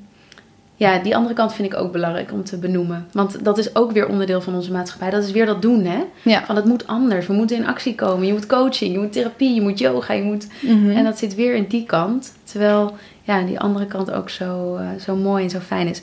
ja, 0.75 0.99
die 0.99 1.17
andere 1.17 1.35
kant 1.35 1.55
vind 1.55 1.73
ik 1.73 1.79
ook 1.79 1.93
belangrijk 1.93 2.33
om 2.33 2.45
te 2.45 2.59
benoemen. 2.59 3.07
Want 3.13 3.45
dat 3.45 3.59
is 3.59 3.75
ook 3.77 3.93
weer 3.93 4.09
onderdeel 4.09 4.41
van 4.41 4.55
onze 4.55 4.73
maatschappij. 4.73 5.11
Dat 5.11 5.25
is 5.25 5.31
weer 5.31 5.47
dat 5.47 5.63
doen, 5.63 5.85
hè? 5.85 6.05
Ja. 6.23 6.45
Van 6.45 6.57
het 6.57 6.65
moet 6.65 6.87
anders. 6.87 7.27
We 7.27 7.33
moeten 7.33 7.57
in 7.57 7.67
actie 7.67 7.95
komen. 7.95 8.27
Je 8.27 8.33
moet 8.33 8.47
coaching, 8.47 8.93
je 8.93 8.99
moet 8.99 9.13
therapie, 9.13 9.55
je 9.55 9.61
moet 9.61 9.79
yoga, 9.79 10.13
je 10.13 10.23
moet... 10.23 10.47
Mm 10.61 10.83
-hmm. 10.83 10.97
En 10.97 11.05
dat 11.05 11.19
zit 11.19 11.35
weer 11.35 11.55
in 11.55 11.67
die 11.69 11.85
kant. 11.85 12.33
Terwijl 12.45 12.97
ja, 13.23 13.43
die 13.43 13.61
andere 13.61 13.87
kant 13.87 14.11
ook 14.11 14.31
zo, 14.31 14.77
uh, 14.77 14.89
zo 15.01 15.17
mooi 15.17 15.45
en 15.45 15.51
zo 15.51 15.59
fijn 15.59 15.89
is. 15.89 16.03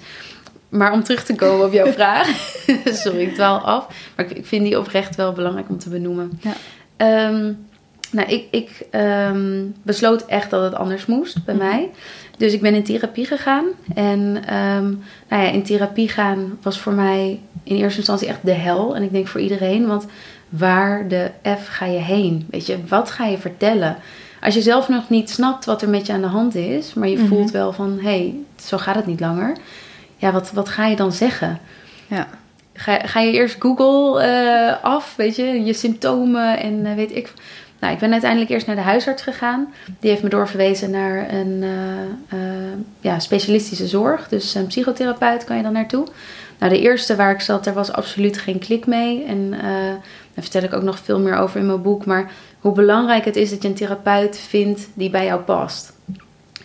Maar 0.69 0.91
om 0.93 1.03
terug 1.03 1.23
te 1.23 1.35
komen 1.35 1.65
op 1.65 1.73
jouw 1.73 1.91
vraag. 2.01 2.27
Sorry, 3.03 3.19
ik 3.21 3.33
dwaal 3.33 3.59
af. 3.59 3.87
Maar 4.15 4.31
ik, 4.31 4.45
vind 4.45 4.63
die 4.63 4.79
oprecht 4.79 5.15
wel 5.15 5.33
belangrijk 5.33 5.69
om 5.69 5.77
te 5.79 5.89
benoemen. 5.89 6.39
Ja. 6.41 7.27
Um, 7.29 7.57
nou, 8.11 8.29
ik, 8.29 8.45
ik 8.51 8.85
um, 9.31 9.75
besloot 9.83 10.25
echt 10.25 10.49
dat 10.49 10.63
het 10.63 10.75
anders 10.75 11.05
moest 11.05 11.45
bij 11.45 11.55
Mhm. 11.55 11.65
mij. 11.65 11.89
Dus 12.37 12.53
ik 12.53 12.61
ben 12.61 12.75
in 12.75 12.83
therapie 12.83 13.25
gegaan. 13.25 13.65
En 13.95 14.19
um, 14.55 15.03
nou 15.29 15.43
ja, 15.43 15.49
in 15.49 15.63
therapie 15.63 16.09
gaan 16.09 16.57
was 16.61 16.79
voor 16.79 16.93
mij 16.93 17.39
in 17.63 17.75
eerste 17.75 17.97
instantie 17.97 18.27
echt 18.27 18.39
de 18.43 18.51
hel. 18.53 18.95
En 18.95 19.03
ik 19.03 19.11
denk 19.11 19.27
voor 19.27 19.41
iedereen, 19.41 19.87
want 19.87 20.05
waar 20.49 21.07
de 21.07 21.31
F 21.43 21.67
ga 21.67 21.85
je 21.85 21.99
heen? 21.99 22.47
Weet 22.49 22.65
je, 22.65 22.77
wat 22.87 23.11
ga 23.11 23.25
je 23.25 23.37
vertellen? 23.37 23.95
Als 24.41 24.53
je 24.53 24.61
zelf 24.61 24.89
nog 24.89 25.09
niet 25.09 25.29
snapt 25.29 25.65
wat 25.65 25.81
er 25.81 25.89
met 25.89 26.05
je 26.05 26.13
aan 26.13 26.21
de 26.21 26.27
hand 26.27 26.55
is, 26.55 26.93
maar 26.93 27.07
je 27.07 27.17
Mhm. 27.17 27.27
voelt 27.27 27.51
wel 27.51 27.73
van 27.73 27.97
hé, 28.01 28.03
hey, 28.09 28.33
zo 28.63 28.77
gaat 28.77 28.95
het 28.95 29.05
niet 29.05 29.19
langer. 29.19 29.57
Ja, 30.17 30.31
wat, 30.31 30.51
wat 30.51 30.69
ga 30.69 30.85
je 30.85 30.95
dan 30.95 31.11
zeggen? 31.11 31.59
Ja. 32.07 32.27
Ga, 32.73 32.99
ga 33.05 33.19
je 33.19 33.31
eerst 33.31 33.55
Google 33.59 34.25
uh, 34.27 34.83
af, 34.83 35.13
weet 35.17 35.35
je, 35.35 35.63
je 35.63 35.73
symptomen 35.73 36.59
en 36.59 36.73
uh, 36.85 36.93
weet 36.93 37.15
ik. 37.15 37.33
Nou, 37.79 37.93
ik 37.93 37.99
ben 37.99 38.11
uiteindelijk 38.11 38.51
eerst 38.51 38.67
naar 38.67 38.75
de 38.75 38.81
huisarts 38.81 39.21
gegaan. 39.21 39.73
Die 39.99 40.09
heeft 40.09 40.23
me 40.23 40.29
doorverwezen 40.29 40.91
naar 40.91 41.33
een 41.33 41.63
uh, 42.33 42.39
ja, 42.99 43.19
specialistische 43.19 43.87
zorg. 43.87 44.27
Dus 44.27 44.55
een 44.55 44.67
psychotherapeut 44.67 45.43
kan 45.43 45.57
je 45.57 45.63
dan 45.63 45.73
naartoe. 45.73 46.07
Nou, 46.59 46.71
de 46.71 46.79
eerste 46.79 47.15
waar 47.15 47.31
ik 47.31 47.41
zat, 47.41 47.63
daar 47.63 47.73
was 47.73 47.91
absoluut 47.91 48.37
geen 48.37 48.59
klik 48.59 48.85
mee. 48.85 49.23
En 49.23 49.49
daar 50.33 50.43
vertel 50.43 50.63
ik 50.63 50.73
ook 50.73 50.83
nog 50.83 50.99
veel 50.99 51.19
meer 51.19 51.37
over 51.37 51.59
in 51.59 51.65
mijn 51.65 51.81
boek. 51.81 52.05
Maar 52.05 52.31
hoe 52.59 52.73
belangrijk 52.73 53.25
het 53.25 53.35
is 53.35 53.49
dat 53.49 53.61
je 53.61 53.67
een 53.67 53.73
therapeut 53.73 54.37
vindt 54.37 54.87
die 54.93 55.09
bij 55.09 55.25
jou 55.25 55.41
past. 55.41 55.93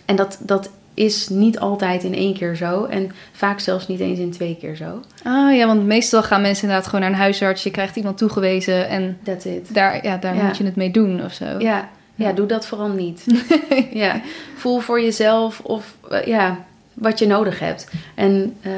En 0.05 0.15
dat, 0.15 0.37
dat 0.39 0.69
is 1.01 1.29
niet 1.29 1.59
altijd 1.59 2.03
in 2.03 2.13
één 2.15 2.33
keer 2.33 2.55
zo. 2.55 2.85
En 2.85 3.11
vaak 3.31 3.59
zelfs 3.59 3.87
niet 3.87 3.99
eens 3.99 4.19
in 4.19 4.31
twee 4.31 4.57
keer 4.59 4.75
zo. 4.75 5.01
Ah 5.23 5.55
ja, 5.55 5.65
want 5.67 5.85
meestal 5.85 6.23
gaan 6.23 6.41
mensen 6.41 6.63
inderdaad 6.63 6.85
gewoon 6.89 7.01
naar 7.01 7.09
een 7.13 7.17
huisarts. 7.25 7.63
Je 7.63 7.71
krijgt 7.71 7.95
iemand 7.95 8.17
toegewezen 8.17 8.87
en 8.89 9.17
That's 9.23 9.45
it. 9.45 9.73
daar, 9.73 10.05
ja, 10.05 10.17
daar 10.17 10.35
Ja. 10.35 10.43
moet 10.43 10.57
je 10.57 10.63
het 10.63 10.75
mee 10.75 10.91
doen 10.91 11.23
of 11.23 11.33
zo. 11.33 11.45
Ja, 11.59 11.89
ja, 12.15 12.31
doe 12.31 12.45
dat 12.45 12.65
vooral 12.65 12.89
niet. 12.89 13.25
ja, 14.03 14.21
voel 14.55 14.79
voor 14.79 15.01
jezelf 15.01 15.59
of 15.59 15.95
eh, 16.09 16.25
ja, 16.25 16.57
wat 16.93 17.19
je 17.19 17.27
nodig 17.27 17.59
hebt. 17.59 17.87
En 18.15 18.55
eh, 18.61 18.71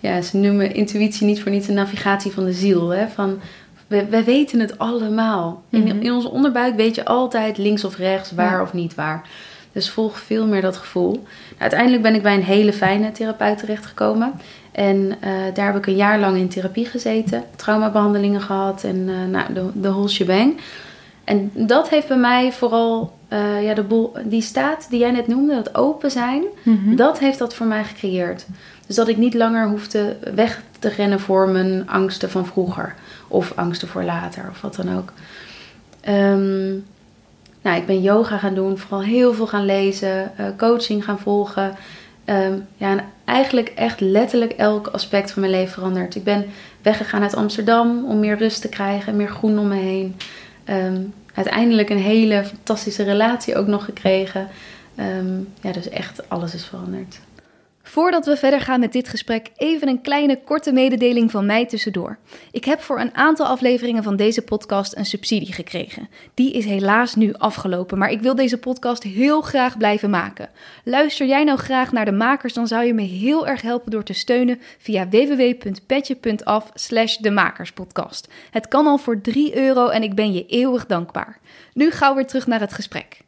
ja, 0.00 0.20
ze 0.22 0.36
noemen 0.36 0.74
intuïtie 0.74 1.26
niet 1.26 1.42
voor 1.42 1.50
niets 1.52 1.68
een 1.68 1.74
navigatie 1.74 2.30
van 2.32 2.44
de 2.44 2.52
ziel. 2.52 2.88
Hè? 2.88 3.08
Van, 3.08 3.38
we, 3.86 4.04
we 4.06 4.22
weten 4.24 4.60
het 4.60 4.78
allemaal. 4.78 5.62
In, 5.70 5.82
Mhm. 5.82 6.00
in 6.00 6.12
onze 6.12 6.30
onderbuik 6.30 6.76
weet 6.76 6.94
je 6.94 7.04
altijd 7.04 7.58
links 7.58 7.84
of 7.84 7.96
rechts, 7.96 8.32
waar 8.32 8.52
Ja. 8.56 8.62
of 8.62 8.72
niet 8.72 8.94
waar. 8.94 9.22
Dus 9.72 9.90
volg 9.90 10.18
veel 10.18 10.46
meer 10.46 10.60
dat 10.60 10.76
gevoel. 10.76 11.10
Nou, 11.12 11.24
uiteindelijk 11.58 12.02
ben 12.02 12.14
ik 12.14 12.22
bij 12.22 12.34
een 12.34 12.42
hele 12.42 12.72
fijne 12.72 13.12
therapeut 13.12 13.58
terechtgekomen. 13.58 14.32
En 14.72 15.16
eh, 15.20 15.30
daar 15.54 15.66
heb 15.66 15.76
ik 15.76 15.86
een 15.86 15.96
jaar 15.96 16.18
lang 16.18 16.36
in 16.36 16.48
therapie 16.48 16.86
gezeten. 16.86 17.44
Traumabehandelingen 17.56 18.40
gehad 18.40 18.84
en 18.84 19.08
eh, 19.08 19.30
nou, 19.30 19.52
de, 19.52 19.70
de 19.74 19.90
whole 19.90 20.08
shebang. 20.08 20.60
En 21.24 21.50
dat 21.54 21.88
heeft 21.88 22.08
bij 22.08 22.16
mij 22.16 22.52
vooral 22.52 23.12
eh, 23.28 23.62
ja, 23.62 23.74
de 23.74 23.82
boel, 23.82 24.12
die 24.24 24.42
staat 24.42 24.86
die 24.90 24.98
jij 24.98 25.10
net 25.10 25.26
noemde, 25.26 25.54
dat 25.54 25.74
open 25.74 26.10
zijn, 26.10 26.42
Mhm. 26.62 26.96
dat 26.96 27.18
heeft 27.18 27.38
dat 27.38 27.54
voor 27.54 27.66
mij 27.66 27.84
gecreëerd. 27.84 28.46
Dus 28.86 28.96
dat 28.96 29.08
ik 29.08 29.16
niet 29.16 29.34
langer 29.34 29.68
hoefde 29.68 30.16
weg 30.34 30.62
te 30.78 30.88
rennen 30.88 31.20
voor 31.20 31.48
mijn 31.48 31.88
angsten 31.88 32.30
van 32.30 32.46
vroeger. 32.46 32.94
Of 33.28 33.52
angsten 33.56 33.88
voor 33.88 34.02
later, 34.02 34.46
of 34.50 34.60
wat 34.60 34.74
dan 34.76 34.96
ook. 34.96 35.12
Ehm, 36.00 36.72
nou, 37.62 37.76
ik 37.76 37.86
ben 37.86 38.02
yoga 38.02 38.38
gaan 38.38 38.54
doen, 38.54 38.78
vooral 38.78 39.02
heel 39.02 39.34
veel 39.34 39.46
gaan 39.46 39.64
lezen, 39.64 40.36
eh, 40.36 40.46
coaching 40.56 41.04
gaan 41.04 41.18
volgen. 41.18 41.74
Ehm, 42.24 42.58
ja, 42.76 42.90
en 42.90 43.04
eigenlijk 43.24 43.68
echt 43.68 44.00
letterlijk 44.00 44.52
elk 44.52 44.86
aspect 44.86 45.30
van 45.30 45.40
mijn 45.40 45.52
leven 45.52 45.72
veranderd. 45.72 46.14
Ik 46.14 46.24
ben 46.24 46.44
weggegaan 46.82 47.22
uit 47.22 47.36
Amsterdam 47.36 48.04
om 48.04 48.20
meer 48.20 48.36
rust 48.36 48.60
te 48.60 48.68
krijgen, 48.68 49.16
meer 49.16 49.28
groen 49.28 49.58
om 49.58 49.68
me 49.68 49.76
heen. 49.76 50.16
Ehm, 50.64 51.00
uiteindelijk 51.34 51.90
een 51.90 51.98
hele 51.98 52.44
fantastische 52.44 53.02
relatie 53.02 53.56
ook 53.56 53.66
nog 53.66 53.84
gekregen. 53.84 54.48
Ehm, 54.94 55.38
ja, 55.60 55.72
dus 55.72 55.88
echt 55.88 56.28
alles 56.28 56.54
is 56.54 56.64
veranderd. 56.64 57.20
Voordat 57.92 58.26
we 58.26 58.36
verder 58.36 58.60
gaan 58.60 58.80
met 58.80 58.92
dit 58.92 59.08
gesprek, 59.08 59.50
even 59.56 59.88
een 59.88 60.00
kleine 60.00 60.42
korte 60.44 60.72
mededeling 60.72 61.30
van 61.30 61.46
mij 61.46 61.66
tussendoor. 61.66 62.18
Ik 62.50 62.64
heb 62.64 62.80
voor 62.80 63.00
een 63.00 63.14
aantal 63.14 63.46
afleveringen 63.46 64.02
van 64.02 64.16
deze 64.16 64.42
podcast 64.42 64.96
een 64.96 65.04
subsidie 65.04 65.52
gekregen. 65.52 66.08
Die 66.34 66.52
is 66.52 66.64
helaas 66.64 67.14
nu 67.14 67.32
afgelopen, 67.32 67.98
maar 67.98 68.10
ik 68.10 68.20
wil 68.20 68.34
deze 68.34 68.58
podcast 68.58 69.02
heel 69.02 69.40
graag 69.40 69.76
blijven 69.76 70.10
maken. 70.10 70.50
Luister 70.84 71.26
jij 71.26 71.44
nou 71.44 71.58
graag 71.58 71.92
naar 71.92 72.04
de 72.04 72.12
makers, 72.12 72.52
dan 72.52 72.66
zou 72.66 72.84
je 72.84 72.94
me 72.94 73.02
heel 73.02 73.46
erg 73.46 73.62
helpen 73.62 73.90
door 73.90 74.04
te 74.04 74.12
steunen 74.12 74.60
via 74.78 75.08
www.petje.af 75.08 76.70
slash 76.74 77.16
de 77.16 77.30
makerspodcast. 77.30 78.28
Het 78.50 78.68
kan 78.68 78.86
al 78.86 78.98
voor 78.98 79.20
3 79.20 79.56
euro 79.56 79.88
en 79.88 80.02
ik 80.02 80.14
ben 80.14 80.32
je 80.32 80.46
eeuwig 80.46 80.86
dankbaar. 80.86 81.38
Nu 81.72 81.90
we 81.90 82.12
weer 82.14 82.26
terug 82.26 82.46
naar 82.46 82.60
het 82.60 82.72
gesprek. 82.72 83.21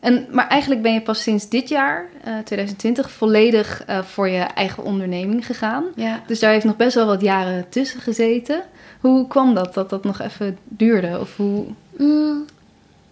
En, 0.00 0.26
maar 0.30 0.48
eigenlijk 0.48 0.82
ben 0.82 0.92
je 0.92 1.00
pas 1.00 1.22
sinds 1.22 1.48
dit 1.48 1.68
jaar, 1.68 2.06
uh, 2.26 2.38
eh, 2.38 2.44
2020, 2.44 3.10
volledig 3.10 3.84
uh, 3.88 4.02
voor 4.02 4.28
je 4.28 4.40
eigen 4.40 4.84
onderneming 4.84 5.46
gegaan. 5.46 5.84
Ja. 5.96 6.22
Dus 6.26 6.40
daar 6.40 6.52
heeft 6.52 6.64
nog 6.64 6.76
best 6.76 6.94
wel 6.94 7.06
wat 7.06 7.20
jaren 7.20 7.68
tussen 7.68 8.00
gezeten. 8.00 8.62
Hoe 9.00 9.26
kwam 9.26 9.54
dat, 9.54 9.74
dat 9.74 9.90
dat 9.90 10.04
nog 10.04 10.20
even 10.20 10.58
duurde? 10.64 11.20
Of 11.20 11.36
hoe... 11.36 11.64
Mm, 11.96 12.44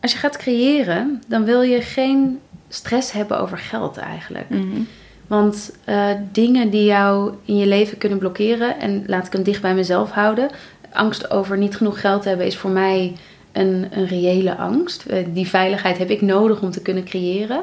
als 0.01 0.13
je 0.13 0.19
gaat 0.19 0.37
creëren, 0.37 1.23
dan 1.27 1.45
wil 1.45 1.63
je 1.63 1.83
geen 1.83 2.41
stress 2.69 3.13
hebben 3.13 3.41
over 3.41 3.59
geld 3.59 3.97
eigenlijk. 3.97 4.49
Mm 4.49 4.87
Want 5.27 5.73
uh, 5.89 6.11
dingen 6.33 6.71
die 6.71 6.85
jou 6.85 7.33
in 7.45 7.57
je 7.57 7.67
leven 7.67 7.99
kunnen 7.99 8.19
blokkeren, 8.19 8.81
en 8.81 9.05
laat 9.07 9.27
ik 9.27 9.33
hem 9.33 9.43
dicht 9.43 9.63
bij 9.63 9.75
mezelf 9.75 10.11
houden. 10.11 10.51
Angst 10.93 11.31
over 11.31 11.59
niet 11.59 11.77
genoeg 11.77 12.01
geld 12.01 12.25
hebben 12.25 12.47
is 12.47 12.57
voor 12.57 12.71
mij 12.71 13.17
een, 13.53 13.87
een 13.91 14.07
reële 14.07 14.57
angst. 14.57 15.05
Eh, 15.07 15.25
die 15.33 15.49
veiligheid 15.49 15.99
heb 15.99 16.11
ik 16.11 16.21
nodig 16.21 16.61
om 16.61 16.71
te 16.71 16.83
kunnen 16.83 17.05
creëren. 17.05 17.63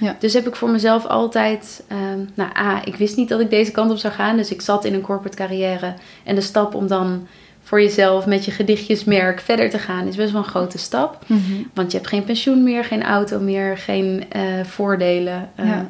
Ja. 0.00 0.16
Dus 0.18 0.32
heb 0.32 0.46
ik 0.46 0.56
voor 0.56 0.70
mezelf 0.70 1.06
altijd, 1.06 1.82
ehm, 1.88 2.18
nou 2.34 2.50
A, 2.58 2.84
ik 2.84 2.96
wist 2.96 3.16
niet 3.16 3.28
dat 3.28 3.40
ik 3.40 3.50
deze 3.50 3.70
kant 3.70 3.90
op 3.90 3.96
zou 3.96 4.12
gaan. 4.12 4.36
Dus 4.36 4.50
ik 4.50 4.60
zat 4.60 4.84
in 4.84 4.94
een 4.94 5.00
corporate 5.00 5.36
carrière. 5.36 5.94
En 6.24 6.34
de 6.34 6.40
stap 6.40 6.74
om 6.74 6.86
dan 6.86 7.26
voor 7.62 7.80
jezelf 7.80 8.26
met 8.26 8.44
je 8.44 8.50
gedichtjesmerk 8.50 9.40
verder 9.40 9.70
te 9.70 9.78
gaan 9.78 10.06
is 10.06 10.16
best 10.16 10.32
wel 10.32 10.42
een 10.42 10.48
grote 10.48 10.78
stap. 10.78 11.24
Mhm. 11.26 11.40
Want 11.74 11.90
je 11.92 11.96
hebt 11.96 12.08
geen 12.10 12.24
pensioen 12.24 12.62
meer, 12.62 12.84
geen 12.84 13.02
auto 13.02 13.40
meer, 13.40 13.78
geen 13.78 14.24
uh, 14.36 14.42
voordelen. 14.64 15.50
Uh, 15.60 15.66
Ja. 15.66 15.86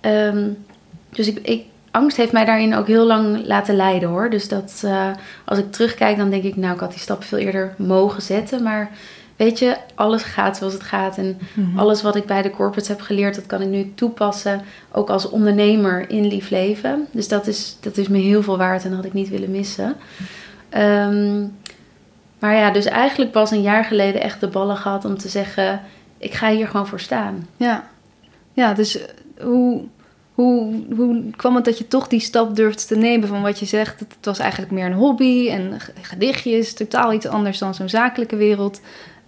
ehm, 0.00 0.48
dus 1.10 1.26
ik, 1.26 1.38
ik, 1.42 1.64
angst 1.90 2.16
heeft 2.16 2.32
mij 2.32 2.44
daarin 2.44 2.74
ook 2.74 2.86
heel 2.86 3.06
lang 3.06 3.46
laten 3.46 3.76
leiden 3.76 4.08
hoor. 4.08 4.30
Dus 4.30 4.48
dat 4.48 4.82
uh, 4.84 5.06
als 5.44 5.58
ik 5.58 5.72
terugkijk, 5.72 6.16
dan 6.16 6.30
denk 6.30 6.42
ik, 6.42 6.56
nou, 6.56 6.74
ik 6.74 6.80
had 6.80 6.90
die 6.90 7.00
stap 7.00 7.24
veel 7.24 7.38
eerder 7.38 7.74
mogen 7.78 8.22
zetten. 8.22 8.62
Maar 8.62 8.90
weet 9.36 9.58
je, 9.58 9.76
alles 9.94 10.22
gaat 10.22 10.56
zoals 10.56 10.72
het 10.72 10.82
gaat. 10.82 11.16
En 11.18 11.38
Mhm. 11.54 11.78
alles 11.78 12.02
wat 12.02 12.16
ik 12.16 12.26
bij 12.26 12.42
de 12.42 12.50
corporates 12.50 12.88
heb 12.88 13.00
geleerd, 13.00 13.34
dat 13.34 13.46
kan 13.46 13.60
ik 13.62 13.68
nu 13.68 13.92
toepassen. 13.94 14.60
Ook 14.92 15.10
als 15.10 15.28
ondernemer 15.28 16.10
in 16.10 16.26
lief 16.26 16.50
leven. 16.50 17.06
Dus 17.10 17.28
dat 17.28 17.46
is, 17.46 17.76
dat 17.80 17.96
is 17.96 18.08
me 18.08 18.18
heel 18.18 18.42
veel 18.42 18.56
waard 18.58 18.82
en 18.82 18.88
dat 18.88 18.98
had 18.98 19.06
ik 19.06 19.12
niet 19.12 19.28
willen 19.28 19.50
missen. 19.50 19.96
Ehm, 20.68 21.40
maar 22.38 22.54
ja, 22.54 22.70
dus 22.70 22.84
eigenlijk 22.84 23.30
pas 23.32 23.50
een 23.50 23.62
jaar 23.62 23.84
geleden 23.84 24.20
echt 24.20 24.40
de 24.40 24.48
ballen 24.48 24.76
gehad 24.76 25.04
om 25.04 25.18
te 25.18 25.28
zeggen: 25.28 25.80
ik 26.18 26.34
ga 26.34 26.50
hier 26.50 26.68
gewoon 26.68 26.86
voor 26.86 27.00
staan. 27.00 27.46
Ja, 27.56 27.88
ja 28.52 28.74
dus 28.74 28.98
eh, 29.00 29.44
hoe, 29.44 29.80
hoe, 30.40 30.82
hoe 30.96 31.22
kwam 31.36 31.54
het 31.54 31.64
dat 31.64 31.78
je 31.78 31.88
toch 31.88 32.08
die 32.08 32.20
stap 32.20 32.56
durfde 32.56 32.84
te 32.84 32.96
nemen 32.96 33.28
van 33.28 33.42
wat 33.42 33.58
je 33.58 33.66
zegt? 33.66 34.00
Het 34.00 34.16
was 34.22 34.38
eigenlijk 34.38 34.72
meer 34.72 34.86
een 34.86 34.92
hobby 34.92 35.48
en 35.50 35.76
gedichtjes, 36.02 36.74
totaal 36.74 37.12
iets 37.12 37.26
anders 37.26 37.58
dan 37.58 37.74
zo'n 37.74 37.88
zakelijke 37.88 38.36
wereld. 38.36 38.80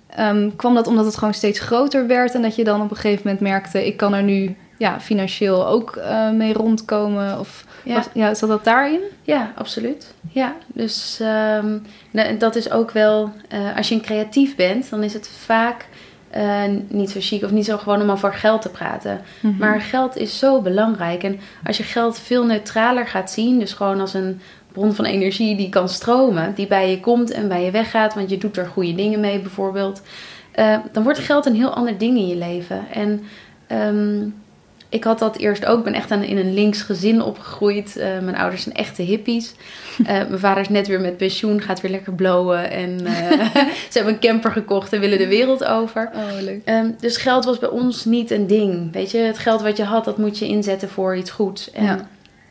Ehm, 0.07 0.51
kwam 0.57 0.75
dat 0.75 0.87
omdat 0.87 1.05
het 1.05 1.16
gewoon 1.16 1.35
steeds 1.35 1.61
groter 1.61 2.07
werd 2.07 2.35
en 2.35 2.42
dat 2.42 2.57
je 2.57 2.64
dan 2.64 2.81
op 2.83 2.90
een 2.90 2.96
gegeven 2.96 3.22
moment 3.25 3.40
merkte: 3.42 3.87
ik 3.87 3.96
kan 3.96 4.14
er 4.14 4.22
nu 4.22 4.57
ja, 4.79 5.01
financieel 5.01 5.66
ook 5.66 5.96
eh, 5.96 6.31
mee 6.31 6.53
rondkomen? 6.53 7.38
Of 7.38 7.64
Ja. 7.85 7.94
was- 7.94 8.09
ja, 8.14 8.35
zat 8.35 8.48
dat 8.48 8.64
daarin? 8.64 9.01
Ja, 9.22 9.53
absoluut. 9.57 10.14
Ja, 10.31 10.55
dus 10.66 11.18
ehm, 11.20 11.79
nou, 12.11 12.37
dat 12.37 12.57
is 12.57 12.70
ook 12.70 12.90
wel, 12.90 13.31
eh, 13.48 13.77
als 13.77 13.88
je 13.88 13.94
een 13.94 14.01
creatief 14.01 14.57
bent, 14.57 14.90
dan 14.90 15.03
is 15.03 15.12
het 15.12 15.29
vaak 15.29 15.87
eh, 16.33 16.62
niet 16.88 17.11
zo 17.11 17.18
chic 17.23 17.45
of 17.45 17.51
niet 17.51 17.64
zo 17.64 17.77
gewoon 17.77 18.03
om 18.03 18.11
over 18.11 18.35
geld 18.35 18.62
te 18.62 18.68
praten. 18.68 19.21
Mhm. 19.40 19.57
Maar 19.57 19.81
geld 19.81 20.16
is 20.16 20.38
zo 20.38 20.61
belangrijk. 20.61 21.23
En 21.23 21.40
als 21.64 21.77
je 21.77 21.83
geld 21.83 22.18
veel 22.18 22.45
neutraler 22.45 23.07
gaat 23.07 23.31
zien, 23.31 23.59
dus 23.59 23.73
gewoon 23.73 24.01
als 24.01 24.14
een 24.14 24.40
bron 24.73 24.95
van 24.95 25.05
energie 25.05 25.57
die 25.57 25.68
kan 25.68 25.88
stromen, 25.88 26.55
die 26.55 26.66
bij 26.66 26.90
je 26.90 27.01
komt 27.01 27.31
en 27.31 27.49
bij 27.49 27.64
je 27.64 27.71
weggaat, 27.71 28.14
want 28.14 28.31
je 28.31 28.38
doet 28.38 28.57
er 28.57 28.66
goede 28.66 28.95
dingen 28.95 29.21
mee 29.21 29.38
bijvoorbeeld, 29.38 30.03
eh, 30.53 30.79
dan 30.92 31.03
wordt 31.03 31.18
geld 31.18 31.47
een 31.47 31.55
heel 31.55 31.75
ander 31.75 31.99
ding 31.99 32.16
in 32.16 32.27
je 32.27 32.37
leven. 32.37 32.81
En 32.92 33.23
ehm, 33.66 34.25
ik 34.92 35.05
had 35.05 35.18
dat 35.18 35.37
eerst 35.37 35.66
ook. 35.66 35.78
Ik 35.78 35.85
ben 35.85 35.94
echt 35.94 36.11
aan- 36.11 36.22
in 36.22 36.37
een 36.37 36.55
links 36.55 36.83
gezin 36.83 37.22
opgegroeid. 37.22 37.96
Eh, 37.96 38.07
mijn 38.22 38.37
ouders 38.37 38.62
zijn 38.62 38.74
echte 38.74 39.02
hippies. 39.02 39.55
Eh, 39.98 40.07
mijn 40.07 40.38
vader 40.38 40.62
is 40.62 40.68
net 40.68 40.87
weer 40.87 41.00
met 41.00 41.16
pensioen, 41.16 41.61
gaat 41.61 41.81
weer 41.81 41.90
lekker 41.90 42.12
blowen. 42.12 42.70
En 42.70 43.07
eh, 43.07 43.46
ze 43.90 43.92
hebben 43.98 44.12
een 44.12 44.18
camper 44.20 44.50
gekocht 44.52 44.92
en 44.92 45.00
willen 45.00 45.18
de 45.18 45.28
wereld 45.28 45.64
over. 45.64 46.11
Oh, 46.14 46.40
leuk. 46.42 46.61
Ehm, 46.64 46.90
dus 47.00 47.16
geld 47.16 47.44
was 47.44 47.59
bij 47.59 47.68
ons 47.68 48.05
niet 48.05 48.31
een 48.31 48.46
ding. 48.46 48.92
Weet 48.92 49.11
je, 49.11 49.18
het 49.18 49.38
geld 49.38 49.62
wat 49.62 49.76
je 49.76 49.85
had, 49.85 50.05
dat 50.05 50.18
moet 50.18 50.38
je 50.38 50.46
inzetten 50.46 50.88
voor 50.88 51.16
iets 51.16 51.31
goeds. 51.31 51.70
En, 51.70 51.85
Ja. 51.85 51.98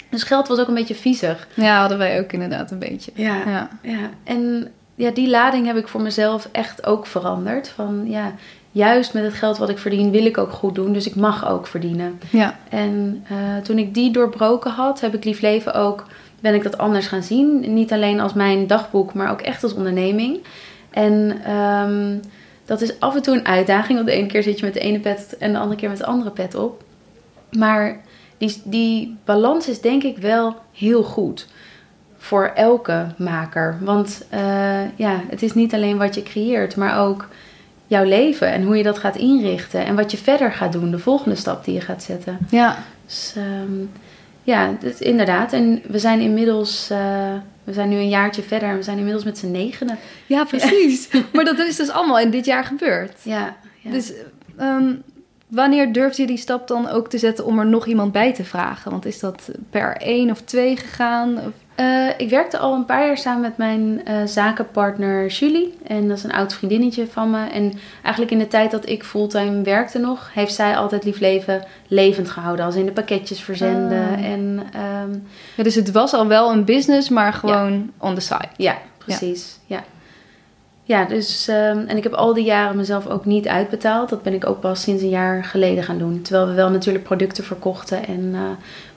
Dus 0.10 0.24
geld 0.24 0.48
was 0.48 0.60
ook 0.60 0.68
een 0.68 0.74
beetje 0.74 0.96
viezig. 0.96 1.48
Ja, 1.54 1.80
hadden 1.80 1.98
wij 1.98 2.20
ook 2.20 2.32
inderdaad 2.34 2.72
een 2.72 2.80
beetje. 2.80 3.12
Ja. 3.16 3.36
Ja. 3.46 3.70
Ja, 3.82 4.10
en 4.24 4.72
ja, 4.96 5.12
die 5.12 5.30
lading 5.30 5.66
heb 5.66 5.78
ik 5.78 5.88
voor 5.88 6.02
mezelf 6.02 6.50
echt 6.52 6.86
ook 6.86 7.06
veranderd. 7.08 7.68
Van 7.70 8.04
ja, 8.08 8.34
juist 8.72 9.14
met 9.14 9.24
het 9.24 9.34
geld 9.34 9.58
wat 9.58 9.70
ik 9.70 9.78
verdien, 9.78 10.12
wil 10.12 10.26
ik 10.26 10.38
ook 10.38 10.52
goed 10.52 10.76
doen. 10.76 10.94
Dus 10.94 11.08
ik 11.08 11.16
mag 11.16 11.50
ook 11.50 11.68
verdienen. 11.68 12.20
Ja. 12.30 12.60
En 12.70 13.24
eh, 13.28 13.38
toen 13.64 13.78
ik 13.78 13.94
die 13.94 14.12
doorbroken 14.12 14.72
had, 14.72 15.02
heb 15.02 15.14
ik 15.14 15.24
Lief 15.24 15.42
Leven 15.42 15.74
ook, 15.74 16.06
ben 16.40 16.54
ik 16.54 16.64
dat 16.64 16.78
anders 16.78 17.08
gaan 17.08 17.24
zien. 17.24 17.74
Niet 17.74 17.92
alleen 17.92 18.20
als 18.20 18.34
mijn 18.34 18.68
dagboek, 18.68 19.14
maar 19.14 19.32
ook 19.32 19.42
echt 19.42 19.64
als 19.64 19.74
onderneming. 19.74 20.40
En 20.90 21.42
ehm, 21.46 22.18
dat 22.66 22.82
is 22.82 23.00
af 23.00 23.16
en 23.16 23.22
toe 23.22 23.36
een 23.36 23.46
uitdaging. 23.46 23.94
Want 23.94 24.10
de 24.10 24.16
ene 24.16 24.28
keer 24.28 24.44
zit 24.44 24.60
je 24.60 24.66
met 24.66 24.74
de 24.74 24.80
ene 24.80 25.00
pet 25.00 25.38
en 25.40 25.52
de 25.52 25.60
andere 25.60 25.80
keer 25.80 25.90
met 25.90 25.98
de 25.98 26.06
andere 26.06 26.32
pet 26.32 26.56
op. 26.56 26.84
Maar 27.52 28.02
die, 28.38 28.62
die 28.64 29.18
balans 29.26 29.70
is 29.70 29.82
denk 29.82 30.04
ik 30.04 30.18
wel 30.18 30.56
heel 30.72 31.04
goed 31.04 31.48
voor 32.18 32.52
elke 32.56 33.08
maker. 33.18 33.78
Want 33.82 34.26
eh, 34.30 34.98
ja, 34.98 35.22
het 35.30 35.42
is 35.42 35.54
niet 35.54 35.74
alleen 35.74 35.98
wat 35.98 36.16
je 36.16 36.24
creëert, 36.24 36.76
maar 36.76 37.00
ook 37.00 37.28
jouw 37.92 38.04
leven 38.04 38.52
en 38.52 38.64
hoe 38.64 38.78
je 38.78 38.84
dat 38.84 39.00
gaat 39.00 39.16
inrichten. 39.16 39.86
En 39.86 39.96
wat 39.96 40.12
je 40.12 40.18
verder 40.18 40.52
gaat 40.52 40.72
doen, 40.72 40.92
de 40.92 41.00
volgende 41.00 41.36
stap 41.36 41.66
die 41.66 41.74
je 41.74 41.82
gaat 41.82 42.04
zetten. 42.04 42.38
Ja. 42.50 42.78
Dus 43.06 43.34
ehm, 43.38 43.86
ja, 44.44 44.76
dus 44.80 45.00
inderdaad. 45.00 45.54
En 45.54 45.82
we 45.88 46.00
zijn 46.00 46.20
inmiddels, 46.20 46.90
eh, 46.90 47.34
we 47.64 47.74
zijn 47.74 47.90
nu 47.90 47.96
een 47.96 48.10
jaartje 48.10 48.42
verder 48.42 48.70
en 48.70 48.76
we 48.76 48.84
zijn 48.84 48.98
inmiddels 48.98 49.26
met 49.26 49.38
z'n 49.38 49.52
negenen. 49.52 49.98
Ja, 50.26 50.44
precies. 50.44 51.10
maar 51.34 51.46
dat 51.46 51.60
is 51.60 51.76
dus 51.76 51.90
allemaal 51.90 52.20
in 52.20 52.30
dit 52.30 52.46
jaar 52.46 52.64
gebeurd. 52.64 53.14
Ja, 53.24 53.56
ja. 53.80 53.92
Dus 53.92 54.14
ehm, 54.58 54.94
wanneer 55.48 55.94
durfde 55.94 56.22
je 56.22 56.28
die 56.28 56.38
stap 56.38 56.68
dan 56.68 56.90
ook 56.90 57.10
te 57.10 57.18
zetten 57.18 57.46
om 57.46 57.60
er 57.60 57.66
nog 57.66 57.86
iemand 57.86 58.12
bij 58.12 58.34
te 58.34 58.44
vragen? 58.44 58.92
Want 58.92 59.06
is 59.06 59.20
dat 59.20 59.50
per 59.70 59.98
één 59.98 60.32
of 60.32 60.42
twee 60.42 60.78
gegaan? 60.78 61.38
Of... 61.38 61.54
Eh, 61.82 62.08
ik 62.18 62.30
werkte 62.30 62.58
al 62.58 62.74
een 62.74 62.86
paar 62.86 63.06
jaar 63.06 63.18
samen 63.18 63.42
met 63.42 63.58
mijn 63.58 64.06
eh, 64.06 64.16
zakenpartner 64.26 65.28
Julie. 65.28 65.78
En 65.84 66.08
dat 66.08 66.18
is 66.18 66.24
een 66.24 66.32
oud 66.32 66.54
vriendinnetje 66.54 67.08
van 67.08 67.30
me. 67.30 67.50
En 67.50 67.74
eigenlijk 68.02 68.34
in 68.34 68.40
de 68.40 68.48
tijd 68.48 68.72
dat 68.72 68.90
ik 68.90 69.04
fulltime 69.04 69.62
werkte 69.62 70.00
nog, 70.00 70.34
heeft 70.34 70.54
zij 70.54 70.78
altijd 70.78 71.04
Lief 71.04 71.20
Leven 71.20 71.64
levend 71.88 72.30
gehouden. 72.30 72.66
Als 72.66 72.76
in 72.76 72.86
de 72.86 72.92
pakketjes 72.92 73.42
verzenden. 73.42 74.08
Ah. 74.08 74.26
En 74.26 74.64
ehm, 74.74 75.12
Ja, 75.56 75.64
dus 75.64 75.76
het 75.76 75.92
was 75.92 76.14
al 76.14 76.28
wel 76.28 76.52
een 76.52 76.66
business, 76.66 77.10
maar 77.10 77.34
gewoon 77.34 77.92
on 77.98 78.16
the 78.16 78.22
side. 78.22 78.48
ja, 78.58 78.78
precies. 78.98 79.60
Ja. 79.66 79.84
Ja, 80.84 81.06
dus 81.06 81.48
ehm, 81.48 81.84
en 81.88 81.98
ik 81.98 82.04
heb 82.04 82.14
al 82.14 82.34
die 82.34 82.44
jaren 82.44 82.76
mezelf 82.76 83.08
ook 83.08 83.26
niet 83.26 83.48
uitbetaald. 83.48 84.10
Dat 84.10 84.24
ben 84.24 84.34
ik 84.34 84.48
ook 84.48 84.60
pas 84.60 84.82
sinds 84.82 85.04
een 85.04 85.10
jaar 85.10 85.44
geleden 85.44 85.84
gaan 85.84 85.98
doen. 85.98 86.22
Terwijl 86.22 86.48
we 86.48 86.54
wel 86.54 86.70
natuurlijk 86.70 87.04
producten 87.04 87.44
verkochten. 87.44 88.08
En, 88.08 88.32
eh, 88.34 88.42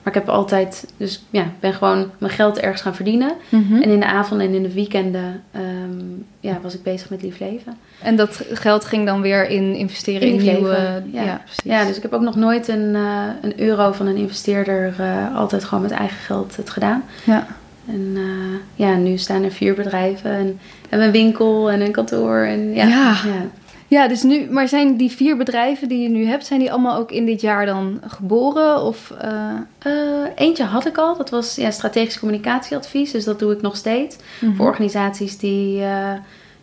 maar 0.05 0.13
ik 0.15 0.19
heb 0.25 0.29
altijd, 0.29 0.87
dus 0.97 1.23
ja, 1.29 1.45
ben 1.59 1.73
gewoon 1.73 2.11
mijn 2.17 2.33
geld 2.33 2.59
ergens 2.59 2.81
gaan 2.81 2.95
verdienen. 2.95 3.31
Mhm. 3.49 3.81
En 3.81 3.89
in 3.89 3.99
de 3.99 4.05
avond 4.05 4.41
en 4.41 4.53
in 4.53 4.63
de 4.63 4.73
weekenden 4.73 5.43
ehm, 5.51 6.03
ja, 6.39 6.59
was 6.61 6.73
ik 6.73 6.83
bezig 6.83 7.09
met 7.09 7.21
lief 7.21 7.39
leven. 7.39 7.77
En 8.01 8.15
dat 8.15 8.45
geld 8.51 8.85
ging 8.85 9.05
dan 9.05 9.21
weer 9.21 9.49
in 9.49 9.75
investeren 9.75 10.27
in, 10.27 10.35
nieuwe... 10.35 11.03
Ja. 11.11 11.23
ja. 11.23 11.41
precies. 11.43 11.63
Ja, 11.63 11.85
dus 11.85 11.95
ik 11.95 12.01
heb 12.01 12.13
ook 12.13 12.21
nog 12.21 12.35
nooit 12.35 12.67
een, 12.67 12.95
eh, 12.95 13.23
een 13.41 13.59
euro 13.59 13.91
van 13.91 14.07
een 14.07 14.15
investeerder 14.15 14.93
eh, 14.97 15.35
altijd 15.35 15.63
gewoon 15.63 15.83
met 15.83 15.91
eigen 15.91 16.17
geld 16.17 16.55
het 16.55 16.69
gedaan. 16.69 17.03
Ja. 17.23 17.47
En 17.87 18.11
eh, 18.15 18.85
ja, 18.87 18.95
nu 18.95 19.17
staan 19.17 19.43
er 19.43 19.51
vier 19.51 19.73
bedrijven 19.73 20.31
en 20.31 20.59
hebben 20.89 21.07
een 21.07 21.13
winkel 21.13 21.71
en 21.71 21.81
een 21.81 21.91
kantoor. 21.91 22.37
En, 22.37 22.73
ja, 22.73 22.87
Ja. 22.87 23.15
ja. 23.25 23.49
Ja, 23.87 24.07
dus 24.07 24.23
nu, 24.23 24.47
maar 24.49 24.67
zijn 24.67 24.97
die 24.97 25.11
vier 25.11 25.37
bedrijven 25.37 25.87
die 25.87 26.01
je 26.01 26.09
nu 26.09 26.25
hebt, 26.25 26.45
zijn 26.45 26.59
die 26.59 26.71
allemaal 26.71 26.97
ook 26.97 27.11
in 27.11 27.25
dit 27.25 27.41
jaar 27.41 27.65
dan 27.65 28.01
geboren? 28.07 28.81
Of, 28.81 29.13
eh, 29.21 29.53
Eh, 29.79 29.91
eentje 30.35 30.63
had 30.63 30.85
ik 30.85 30.97
al, 30.97 31.17
dat 31.17 31.29
was 31.29 31.55
ja, 31.55 31.71
strategisch 31.71 32.19
communicatieadvies, 32.19 33.11
dus 33.11 33.23
dat 33.23 33.39
doe 33.39 33.51
ik 33.53 33.61
nog 33.61 33.75
steeds. 33.75 34.17
mhm. 34.41 34.55
Voor 34.55 34.65
organisaties 34.65 35.37
die, 35.37 35.81
eh, 35.81 36.13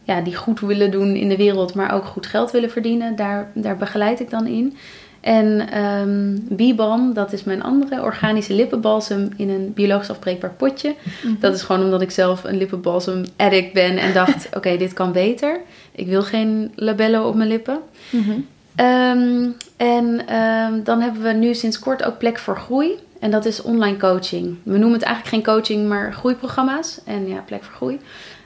ja, 0.03 0.21
die 0.21 0.35
goed 0.35 0.61
willen 0.61 0.91
doen 0.91 1.15
in 1.17 1.29
de 1.29 1.37
wereld, 1.37 1.75
maar 1.75 1.93
ook 1.95 2.05
goed 2.05 2.27
geld 2.27 2.51
willen 2.51 2.71
verdienen. 2.71 3.17
Daar, 3.17 3.51
daar 3.55 3.77
begeleid 3.77 4.21
ik 4.21 4.31
dan 4.31 4.47
in. 4.47 4.77
En 5.21 5.79
um, 5.85 6.47
Bibam, 6.49 7.15
dat 7.15 7.33
is 7.33 7.45
mijn 7.45 7.63
andere 7.63 8.03
organische 8.03 8.55
lippenbalsem 8.55 9.29
in 9.37 9.51
een 9.51 9.73
biologisch 9.75 10.11
afbreekbaar 10.11 10.51
potje. 10.57 10.95
Mhm. 11.23 11.35
Dat 11.41 11.55
is 11.55 11.63
gewoon 11.63 11.83
omdat 11.85 12.03
ik 12.03 12.11
zelf 12.11 12.45
een 12.45 12.57
lippenbalsem 12.57 13.25
addict 13.37 13.73
ben 13.73 13.99
en 13.99 14.13
dacht: 14.13 14.49
oké, 14.57 14.77
dit 14.77 14.93
kan 14.93 15.13
beter. 15.13 15.61
Ik 15.93 16.07
wil 16.07 16.23
geen 16.23 16.73
labello 16.75 17.29
op 17.29 17.35
mijn 17.35 17.49
lippen. 17.49 17.79
Mhm. 18.11 18.41
Ehm, 18.75 19.49
en 19.77 20.27
ehm, 20.27 20.83
dan 20.83 21.01
hebben 21.01 21.23
we 21.23 21.33
nu 21.33 21.55
sinds 21.55 21.79
kort 21.79 22.03
ook 22.03 22.19
plek 22.19 22.39
voor 22.39 22.57
groei. 22.57 22.99
En 23.21 23.31
dat 23.31 23.45
is 23.45 23.63
online 23.63 23.97
coaching. 23.97 24.57
We 24.63 24.79
noemen 24.79 24.93
het 24.93 25.03
eigenlijk 25.03 25.35
geen 25.35 25.55
coaching, 25.55 25.89
maar 25.89 26.13
groeiprogramma's. 26.13 27.01
En 27.05 27.29
ja, 27.29 27.41
plek 27.47 27.65
voor 27.65 27.75
groei. 27.75 28.01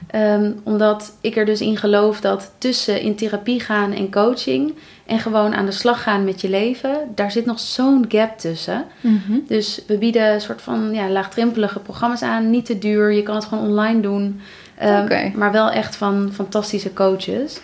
Ehm, 0.06 0.52
omdat 0.62 1.16
ik 1.20 1.36
er 1.36 1.44
dus 1.44 1.60
in 1.60 1.76
geloof 1.76 2.20
dat 2.20 2.52
tussen 2.58 3.00
in 3.00 3.16
therapie 3.16 3.60
gaan 3.60 3.92
en 3.92 4.10
coaching 4.10 4.74
en 5.06 5.18
gewoon 5.18 5.54
aan 5.54 5.66
de 5.66 5.72
slag 5.72 6.02
gaan 6.02 6.24
met 6.24 6.40
je 6.40 6.48
leven, 6.48 6.98
daar 7.14 7.30
zit 7.30 7.46
nog 7.46 7.60
zo'n 7.60 8.04
gap 8.08 8.38
tussen. 8.38 8.84
Mhm. 9.00 9.38
Dus 9.46 9.82
we 9.86 9.98
bieden 9.98 10.32
een 10.32 10.40
soort 10.40 10.62
van 10.62 10.92
ja, 10.92 11.08
laagdrempelige 11.08 11.78
programma's 11.78 12.22
aan, 12.22 12.50
niet 12.50 12.66
te 12.66 12.78
duur. 12.78 13.12
Je 13.12 13.22
kan 13.22 13.34
het 13.34 13.44
gewoon 13.44 13.68
online 13.68 14.00
doen. 14.00 14.40
Um, 14.82 15.32
Maar 15.34 15.52
wel 15.52 15.70
echt 15.70 15.96
van 15.96 16.30
fantastische 16.32 16.92
coaches. 16.92 17.60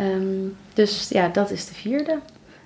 Um, 0.00 0.56
dus 0.74 1.08
ja, 1.08 1.28
dat 1.28 1.50
is 1.50 1.66
de 1.66 1.74
vierde. 1.74 2.18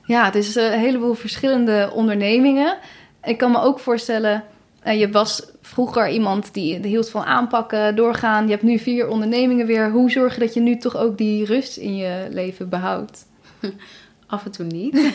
Ja, 0.05 0.25
het 0.25 0.35
is 0.35 0.55
een 0.55 0.79
heleboel 0.79 1.15
verschillende 1.15 1.91
ondernemingen. 1.95 2.77
Ik 3.25 3.39
kan 3.39 3.51
me 3.51 3.61
ook 3.61 3.79
voorstellen, 3.79 4.45
uh, 4.87 5.01
je 5.01 5.11
was 5.11 5.43
vroeger 5.63 6.09
iemand 6.09 6.55
die 6.55 6.87
hield 6.87 7.11
van 7.11 7.25
aanpakken, 7.25 7.97
doorgaan. 7.97 8.45
Je 8.45 8.51
hebt 8.51 8.63
nu 8.63 8.79
vier 8.79 9.09
ondernemingen 9.09 9.67
weer. 9.67 9.91
Hoe 9.91 10.11
zorg 10.11 10.35
je 10.35 10.41
dat 10.41 10.55
je 10.55 10.61
nu 10.61 10.77
toch 10.77 10.97
ook 10.97 11.19
die 11.19 11.45
rust 11.45 11.77
in 11.77 11.97
je 11.97 12.27
leven 12.31 12.69
behoudt? 12.69 13.27
Af 14.27 14.45
en 14.45 14.51
toe 14.51 14.67
niet. 14.67 14.95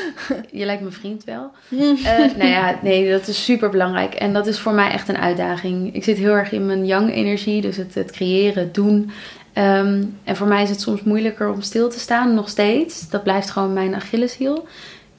je 0.60 0.64
lijkt 0.64 0.80
mijn 0.80 0.92
vriend 0.92 1.24
wel. 1.24 1.50
uh, 1.68 1.80
nou 2.38 2.50
ja, 2.50 2.78
nee, 2.82 3.10
dat 3.10 3.28
is 3.28 3.44
super 3.44 3.70
belangrijk. 3.70 4.14
En 4.14 4.32
dat 4.32 4.46
is 4.46 4.58
voor 4.58 4.72
mij 4.72 4.90
echt 4.90 5.08
een 5.08 5.18
uitdaging. 5.18 5.94
Ik 5.94 6.04
zit 6.04 6.16
heel 6.16 6.32
erg 6.32 6.52
in 6.52 6.66
mijn 6.66 6.86
young 6.86 7.12
energie, 7.12 7.60
dus 7.60 7.76
het, 7.76 7.94
het 7.94 8.10
creëren, 8.10 8.62
het 8.62 8.74
doen. 8.74 9.10
Ehm, 9.52 10.04
en 10.24 10.36
voor 10.36 10.46
mij 10.46 10.62
is 10.62 10.70
het 10.70 10.80
soms 10.80 11.02
moeilijker 11.02 11.50
om 11.50 11.62
stil 11.62 11.88
te 11.88 11.98
staan, 11.98 12.34
nog 12.34 12.48
steeds. 12.48 13.08
Dat 13.08 13.22
blijft 13.22 13.50
gewoon 13.50 13.72
mijn 13.72 13.94
Achilleshiel. 13.94 14.66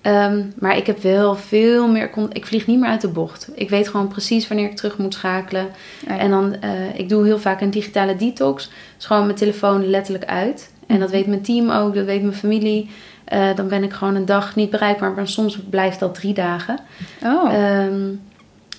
Um, 0.07 0.53
maar 0.59 0.77
ik 0.77 0.85
heb 0.85 1.01
wel 1.01 1.35
veel 1.35 1.87
meer. 1.87 2.09
Ik 2.31 2.45
vlieg 2.45 2.67
niet 2.67 2.79
meer 2.79 2.89
uit 2.89 3.01
de 3.01 3.07
bocht. 3.07 3.49
Ik 3.53 3.69
weet 3.69 3.87
gewoon 3.87 4.07
precies 4.07 4.47
wanneer 4.47 4.69
ik 4.69 4.75
terug 4.75 4.97
moet 4.97 5.13
schakelen. 5.13 5.67
En 6.07 6.29
dan, 6.29 6.55
uh, 6.63 6.99
ik 6.99 7.09
doe 7.09 7.25
heel 7.25 7.39
vaak 7.39 7.61
een 7.61 7.69
digitale 7.69 8.15
detox. 8.15 8.69
Dus 8.95 9.05
gewoon 9.05 9.25
mijn 9.25 9.37
telefoon 9.37 9.89
letterlijk 9.89 10.25
uit. 10.25 10.72
En 10.87 10.99
dat 10.99 11.11
weet 11.11 11.27
mijn 11.27 11.41
team 11.41 11.69
ook, 11.69 11.95
dat 11.95 12.05
weet 12.05 12.21
mijn 12.21 12.33
familie. 12.33 12.89
Uh, 13.33 13.55
dan 13.55 13.67
ben 13.67 13.83
ik 13.83 13.93
gewoon 13.93 14.15
een 14.15 14.25
dag 14.25 14.55
niet 14.55 14.69
bereikbaar, 14.69 15.11
maar 15.11 15.27
soms 15.27 15.59
blijft 15.69 15.99
dat 15.99 16.15
drie 16.15 16.33
dagen. 16.33 16.79
Oh. 17.23 17.53
Um, 17.85 18.21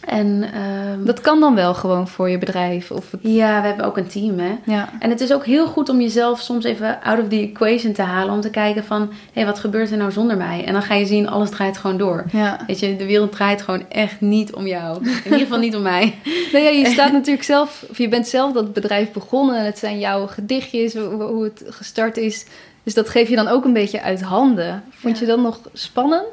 en, 0.07 0.51
ehm, 0.53 1.05
dat 1.05 1.21
kan 1.21 1.41
dan 1.41 1.55
wel 1.55 1.75
gewoon 1.75 2.09
voor 2.09 2.31
je 2.31 2.39
bedrijf? 2.39 2.91
Of 2.91 3.11
het... 3.11 3.21
Ja, 3.23 3.61
we 3.61 3.67
hebben 3.67 3.87
ook 3.87 3.97
een 3.97 4.07
team. 4.07 4.39
Hè? 4.39 4.57
Ja. 4.65 4.89
En 4.99 5.11
het 5.11 5.21
is 5.21 5.33
ook 5.33 5.45
heel 5.45 5.67
goed 5.67 5.89
om 5.89 6.01
jezelf 6.01 6.41
soms 6.41 6.65
even 6.65 7.03
out 7.03 7.21
of 7.21 7.29
the 7.29 7.37
equation 7.41 7.93
te 7.93 8.03
halen. 8.03 8.35
Om 8.35 8.41
te 8.41 8.51
kijken 8.51 8.85
van, 8.85 9.01
hé, 9.01 9.09
hey, 9.33 9.47
wat 9.47 9.59
gebeurt 9.59 9.91
er 9.91 9.97
nou 9.97 10.13
zonder 10.13 10.37
mij? 10.37 10.65
En 10.65 10.73
dan 10.73 10.83
ga 10.83 10.95
je 10.95 11.07
zien, 11.07 11.29
alles 11.29 11.51
draait 11.51 11.79
gewoon 11.79 11.97
door. 11.97 12.25
Ja. 12.33 12.61
Weet 12.67 12.81
je, 12.81 12.97
de 12.97 13.07
wereld 13.07 13.33
draait 13.33 13.63
gewoon 13.63 13.85
echt 13.89 14.21
niet 14.21 14.55
om 14.55 14.67
jou. 14.67 15.05
In 15.05 15.25
ieder 15.25 15.39
geval 15.39 15.59
niet 15.59 15.77
om 15.77 15.83
mij. 15.83 16.15
Nee, 16.53 16.63
ja, 16.63 16.71
je 16.71 16.87
staat 16.87 17.13
natuurlijk 17.13 17.45
zelf, 17.45 17.85
of 17.91 17.99
je 17.99 18.09
bent 18.09 18.29
zelf 18.29 18.53
dat 18.53 18.73
bedrijf 18.73 19.13
begonnen. 19.13 19.57
En 19.57 19.65
het 19.65 19.79
zijn 19.79 19.99
jouw 19.99 20.27
gedichtjes, 20.27 20.95
hoe 20.95 21.45
het 21.45 21.65
gestart 21.69 22.17
is. 22.17 22.47
Dus 22.83 22.95
dat 22.95 23.09
geef 23.09 23.29
je 23.29 23.37
dan 23.37 23.49
ook 23.49 23.65
een 23.65 23.73
beetje 23.73 24.03
uit 24.03 24.23
handen. 24.23 24.83
Vond 24.91 25.19
je 25.19 25.27
dat 25.27 25.39
nog 25.39 25.61
spannend? 25.73 26.25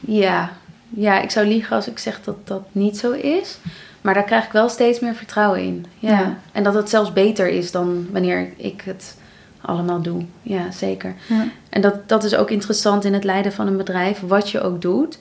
Ja, 0.00 0.52
ja, 0.96 1.20
ik 1.20 1.30
zou 1.30 1.46
liegen 1.46 1.76
als 1.76 1.88
ik 1.88 1.98
zeg 1.98 2.20
dat 2.24 2.36
dat 2.46 2.62
niet 2.72 2.98
zo 2.98 3.12
is. 3.12 3.58
Maar 4.00 4.14
daar 4.14 4.24
krijg 4.24 4.44
ik 4.44 4.52
wel 4.52 4.68
steeds 4.68 5.00
meer 5.00 5.14
vertrouwen 5.14 5.60
in. 5.60 5.86
Ja. 5.98 6.38
En 6.52 6.62
dat 6.62 6.74
het 6.74 6.88
zelfs 6.88 7.12
beter 7.12 7.48
is 7.48 7.70
dan 7.70 8.06
wanneer 8.12 8.52
ik 8.56 8.82
het 8.84 9.16
allemaal 9.60 10.02
doe. 10.02 10.24
Ja, 10.42 10.70
zeker. 10.70 11.14
Ja. 11.28 11.46
En 11.68 11.80
dat, 11.80 12.08
dat 12.08 12.24
is 12.24 12.34
ook 12.34 12.50
interessant 12.50 13.04
in 13.04 13.14
het 13.14 13.24
leiden 13.24 13.52
van 13.52 13.66
een 13.66 13.76
bedrijf. 13.76 14.20
Wat 14.20 14.50
je 14.50 14.60
ook 14.60 14.82
doet, 14.82 15.18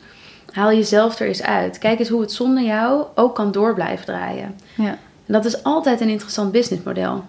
haal 0.51 0.71
jezelf 0.71 1.19
er 1.19 1.27
eens 1.27 1.43
uit. 1.43 1.77
Kijk 1.77 1.99
eens 1.99 2.09
hoe 2.09 2.21
het 2.21 2.31
zonder 2.31 2.63
jou 2.63 3.05
ook 3.15 3.35
kan 3.35 3.51
door 3.51 3.73
blijven 3.73 4.05
draaien. 4.05 4.55
Ja. 4.75 4.97
En 5.25 5.33
dat 5.33 5.45
is 5.45 5.63
altijd 5.63 6.01
een 6.01 6.09
interessant 6.09 6.51
businessmodel. 6.51 7.23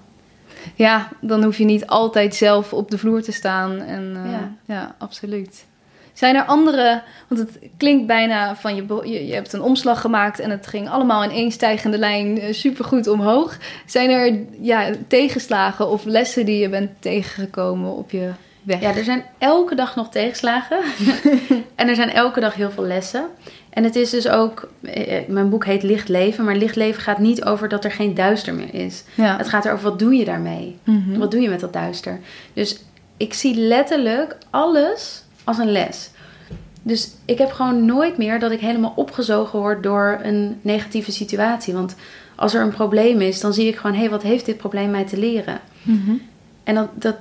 Ja, 0.75 1.09
dan 1.21 1.45
hoef 1.45 1.59
je 1.59 1.65
niet 1.65 1.87
altijd 1.87 2.35
zelf 2.35 2.73
op 2.73 2.91
de 2.91 2.99
vloer 2.99 3.23
te 3.23 3.33
staan. 3.33 3.79
En, 3.79 4.17
uh, 4.25 4.33
ja. 4.33 4.53
ja, 4.65 4.95
absoluut. 4.99 5.65
Zijn 6.15 6.37
er 6.37 6.45
andere, 6.45 7.03
want 7.29 7.41
het 7.41 7.59
klinkt 7.77 8.07
bijna 8.07 8.57
van 8.57 8.75
je, 8.75 8.85
je, 9.05 9.27
je 9.27 9.35
hebt 9.35 9.53
een 9.53 9.63
omslag 9.63 10.01
gemaakt 10.01 10.39
en 10.39 10.51
het 10.51 10.67
ging 10.67 10.89
allemaal 10.89 11.23
in 11.23 11.31
één 11.31 11.51
stijgende 11.51 11.99
lijn 11.99 12.39
uh, 12.39 12.53
supergoed 12.53 13.07
omhoog. 13.07 13.57
Zijn 13.87 14.11
er 14.11 14.39
ja, 14.61 14.91
tegenslagen 15.09 15.89
of 15.89 16.05
lessen 16.05 16.47
die 16.47 16.59
je 16.59 16.69
bent 16.69 16.91
tegengekomen 16.99 17.97
op 17.97 18.11
je 18.11 18.31
weg? 18.63 18.81
Ja, 18.81 18.95
er 18.95 19.05
zijn 19.05 19.25
elke 19.39 19.75
dag 19.75 19.97
nog 19.97 20.11
tegenslagen 20.11 20.79
en 21.75 21.89
er 21.89 21.95
zijn 21.95 22.11
elke 22.11 22.41
dag 22.41 22.55
heel 22.55 22.71
veel 22.71 22.85
lessen. 22.85 23.27
En 23.71 23.85
het 23.85 23.97
is 23.97 24.11
dus 24.11 24.29
ook, 24.29 24.69
eh, 24.83 25.17
eh, 25.17 25.29
mijn 25.29 25.49
boek 25.49 25.65
heet 25.65 25.83
Licht 25.83 26.09
Leven, 26.09 26.45
maar 26.45 26.57
licht 26.57 26.77
leven 26.77 27.03
gaat 27.03 27.19
niet 27.19 27.45
over 27.45 27.69
dat 27.69 27.85
er 27.85 27.93
geen 27.93 28.15
duister 28.15 28.55
meer 28.55 28.75
is. 28.75 29.05
Ja. 29.15 29.37
Het 29.37 29.49
gaat 29.49 29.65
erover 29.65 29.91
wat 29.91 29.99
doe 29.99 30.15
je 30.15 30.25
daarmee? 30.25 30.79
Mm 30.85 31.19
Wat 31.19 31.31
doe 31.31 31.41
je 31.41 31.49
met 31.49 31.61
dat 31.61 31.73
duister? 31.73 32.21
Dus 32.53 32.83
ik 33.17 33.35
zie 33.35 33.57
letterlijk 33.57 34.37
alles 34.51 35.24
als 35.45 35.59
een 35.59 35.73
les. 35.73 36.11
Dus 36.83 37.11
ik 37.25 37.39
heb 37.39 37.53
gewoon 37.53 37.85
nooit 37.85 38.17
meer 38.17 38.39
dat 38.39 38.51
ik 38.51 38.61
helemaal 38.61 38.93
opgezogen 38.97 39.59
word 39.59 39.83
door 39.83 40.19
een 40.23 40.59
negatieve 40.63 41.13
situatie. 41.13 41.75
Want 41.75 41.95
als 42.35 42.55
er 42.55 42.63
een 42.63 42.71
probleem 42.71 43.21
is, 43.21 43.41
dan 43.41 43.55
zie 43.55 43.67
ik 43.67 43.77
gewoon: 43.77 43.97
hé, 43.97 44.01
hey, 44.01 44.11
wat 44.11 44.23
heeft 44.23 44.47
dit 44.47 44.57
probleem 44.57 44.91
mij 44.91 45.05
te 45.05 45.19
leren? 45.19 45.61
Mhm. 45.83 46.13
En 46.65 46.75
dat, 46.75 46.89
dat, 46.95 47.17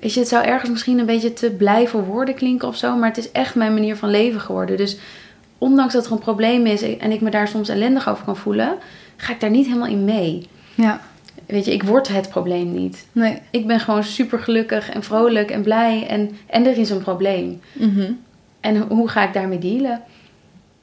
weet 0.00 0.12
je, 0.12 0.20
het 0.20 0.28
zou 0.28 0.44
ergens 0.44 0.70
misschien 0.70 0.98
een 0.98 1.06
beetje 1.06 1.32
te 1.32 1.50
blij 1.50 1.88
voor 1.88 2.04
woorden 2.04 2.34
klinken 2.34 2.68
of 2.68 2.76
zo, 2.76 2.96
maar 2.96 3.08
het 3.08 3.18
is 3.18 3.32
echt 3.32 3.54
mijn 3.54 3.74
manier 3.74 3.96
van 3.96 4.10
leven 4.10 4.40
geworden. 4.40 4.76
Dus 4.76 4.96
ondanks 5.58 5.92
dat 5.92 6.06
er 6.06 6.12
een 6.12 6.18
probleem 6.18 6.66
is 6.66 6.82
en 6.82 7.10
ik 7.10 7.20
me 7.20 7.30
daar 7.30 7.48
soms 7.48 7.68
ellendig 7.68 8.08
over 8.08 8.24
kan 8.24 8.36
voelen, 8.36 8.76
ga 9.16 9.32
ik 9.32 9.40
daar 9.40 9.50
niet 9.50 9.66
helemaal 9.66 9.88
in 9.88 10.04
mee. 10.04 10.48
Ja. 10.74 11.00
Weet 11.46 11.64
je, 11.64 11.72
ik 11.72 11.82
word 11.82 12.08
het 12.08 12.28
probleem 12.28 12.72
niet. 12.72 13.06
Nee. 13.12 13.38
Ik 13.50 13.66
ben 13.66 13.80
gewoon 13.80 14.04
super 14.04 14.38
gelukkig 14.38 14.90
en 14.90 15.02
vrolijk 15.02 15.50
en 15.50 15.62
blij 15.62 16.06
en, 16.06 16.30
en 16.46 16.66
er 16.66 16.78
is 16.78 16.90
een 16.90 17.02
probleem. 17.02 17.60
Mhm. 17.72 18.12
En 18.60 18.76
hoe 18.76 19.08
ga 19.08 19.26
ik 19.26 19.32
daarmee 19.32 19.58
dealen? 19.58 20.02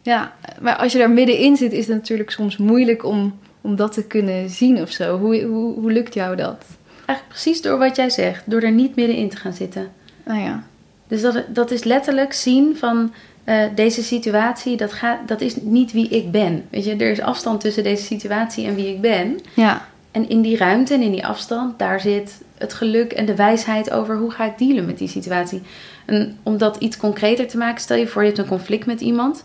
Ja, 0.02 0.34
maar 0.62 0.76
als 0.76 0.92
je 0.92 0.98
daar 0.98 1.12
middenin 1.12 1.58
zit, 1.58 1.72
is 1.72 1.88
het 1.88 1.96
natuurlijk 1.96 2.32
soms 2.32 2.58
moeilijk 2.58 3.06
om, 3.06 3.40
om 3.62 3.76
dat 3.76 3.94
te 3.94 4.08
kunnen 4.08 4.50
zien 4.50 4.82
of 4.82 4.90
zo. 4.90 5.20
Hoe, 5.20 5.42
hoe, 5.44 5.74
hoe 5.74 5.92
lukt 5.92 6.14
jou 6.14 6.36
dat? 6.36 6.66
Eigenlijk 7.06 7.28
precies 7.28 7.62
door 7.62 7.78
wat 7.78 7.96
jij 7.96 8.10
zegt, 8.10 8.44
door 8.50 8.62
er 8.62 8.72
niet 8.72 8.96
middenin 8.96 9.30
te 9.30 9.38
gaan 9.38 9.54
zitten. 9.54 9.92
Ah 10.28 10.40
ja. 10.40 10.64
Dus 11.08 11.22
dat, 11.22 11.44
dat 11.48 11.72
is 11.72 11.84
letterlijk 11.84 12.34
zien 12.34 12.78
van 12.78 13.14
uh, 13.46 13.64
deze 13.76 14.04
situatie, 14.04 14.78
dat, 14.78 14.94
gaat, 14.94 15.28
dat 15.28 15.42
is 15.42 15.56
niet 15.56 15.92
wie 15.92 16.08
ik 16.08 16.32
ben. 16.32 16.66
Weet 16.70 16.86
je, 16.86 16.96
er 16.96 17.12
is 17.12 17.22
afstand 17.22 17.62
tussen 17.62 17.84
deze 17.84 18.04
situatie 18.04 18.66
en 18.66 18.76
wie 18.76 18.88
ik 18.88 19.02
ben. 19.02 19.40
Ja. 19.54 19.88
En 20.14 20.30
in 20.30 20.42
die 20.42 20.58
ruimte 20.58 20.94
en 20.94 21.02
in 21.02 21.12
die 21.12 21.26
afstand, 21.26 21.80
daar 21.80 22.00
zit 22.00 22.42
het 22.58 22.74
geluk 22.74 23.14
en 23.14 23.26
de 23.26 23.36
wijsheid 23.36 23.92
over 23.92 24.18
hoe 24.18 24.32
ga 24.32 24.46
ik 24.46 24.58
dealen 24.58 24.86
met 24.86 24.98
die 24.98 25.08
situatie. 25.08 25.62
En 26.06 26.38
om 26.44 26.58
dat 26.58 26.78
iets 26.78 26.98
concreter 26.98 27.48
te 27.48 27.58
maken, 27.58 27.82
stel 27.82 27.98
je 27.98 28.08
voor 28.08 28.22
je 28.22 28.28
hebt 28.28 28.40
een 28.40 28.48
conflict 28.48 28.86
met 28.86 29.02
iemand. 29.02 29.44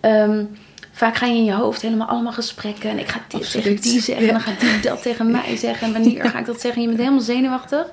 Um, 0.00 0.48
vaak 0.92 1.16
ga 1.16 1.26
je 1.26 1.34
in 1.34 1.44
je 1.44 1.52
hoofd 1.52 1.82
helemaal 1.82 2.08
allemaal 2.08 2.32
gesprekken. 2.32 2.90
En 2.90 2.98
ik 2.98 3.08
ga 3.08 3.20
dit 3.28 3.50
tegen 3.50 3.80
die 3.80 4.00
zeggen. 4.00 4.26
En 4.26 4.32
dan 4.32 4.40
gaat 4.40 4.60
die 4.60 4.80
dat 4.80 5.02
tegen 5.02 5.30
mij 5.30 5.56
zeggen. 5.56 5.86
En 5.86 5.92
wanneer 5.92 6.24
ga 6.30 6.38
ik 6.38 6.46
dat 6.46 6.60
zeggen? 6.60 6.82
je 6.82 6.88
bent 6.88 7.00
helemaal 7.00 7.20
zenuwachtig. 7.20 7.86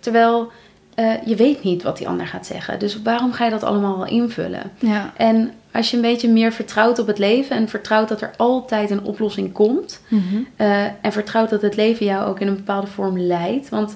Terwijl 0.00 0.52
uh, 0.98 1.12
je 1.24 1.34
weet 1.34 1.62
niet 1.62 1.82
wat 1.82 1.96
die 1.96 2.08
ander 2.08 2.26
gaat 2.26 2.46
zeggen. 2.46 2.78
Dus 2.78 3.02
waarom 3.02 3.32
ga 3.32 3.44
je 3.44 3.50
dat 3.50 3.62
allemaal 3.62 4.06
invullen? 4.06 4.70
Ja. 4.78 5.12
En 5.16 5.52
als 5.72 5.90
je 5.90 5.96
een 5.96 6.02
beetje 6.02 6.28
meer 6.28 6.52
vertrouwt 6.52 6.98
op 6.98 7.06
het 7.06 7.18
leven 7.18 7.56
en 7.56 7.68
vertrouwt 7.68 8.08
dat 8.08 8.20
er 8.20 8.30
altijd 8.36 8.90
een 8.90 9.04
oplossing 9.04 9.52
komt. 9.52 10.00
Mm 10.08 10.22
-hmm. 10.30 10.46
uh, 10.60 10.84
en 10.84 11.12
vertrouwt 11.12 11.50
dat 11.50 11.62
het 11.62 11.76
leven 11.76 12.06
jou 12.06 12.28
ook 12.28 12.40
in 12.40 12.46
een 12.46 12.56
bepaalde 12.56 12.86
vorm 12.86 13.18
leidt. 13.18 13.68
Want 13.68 13.94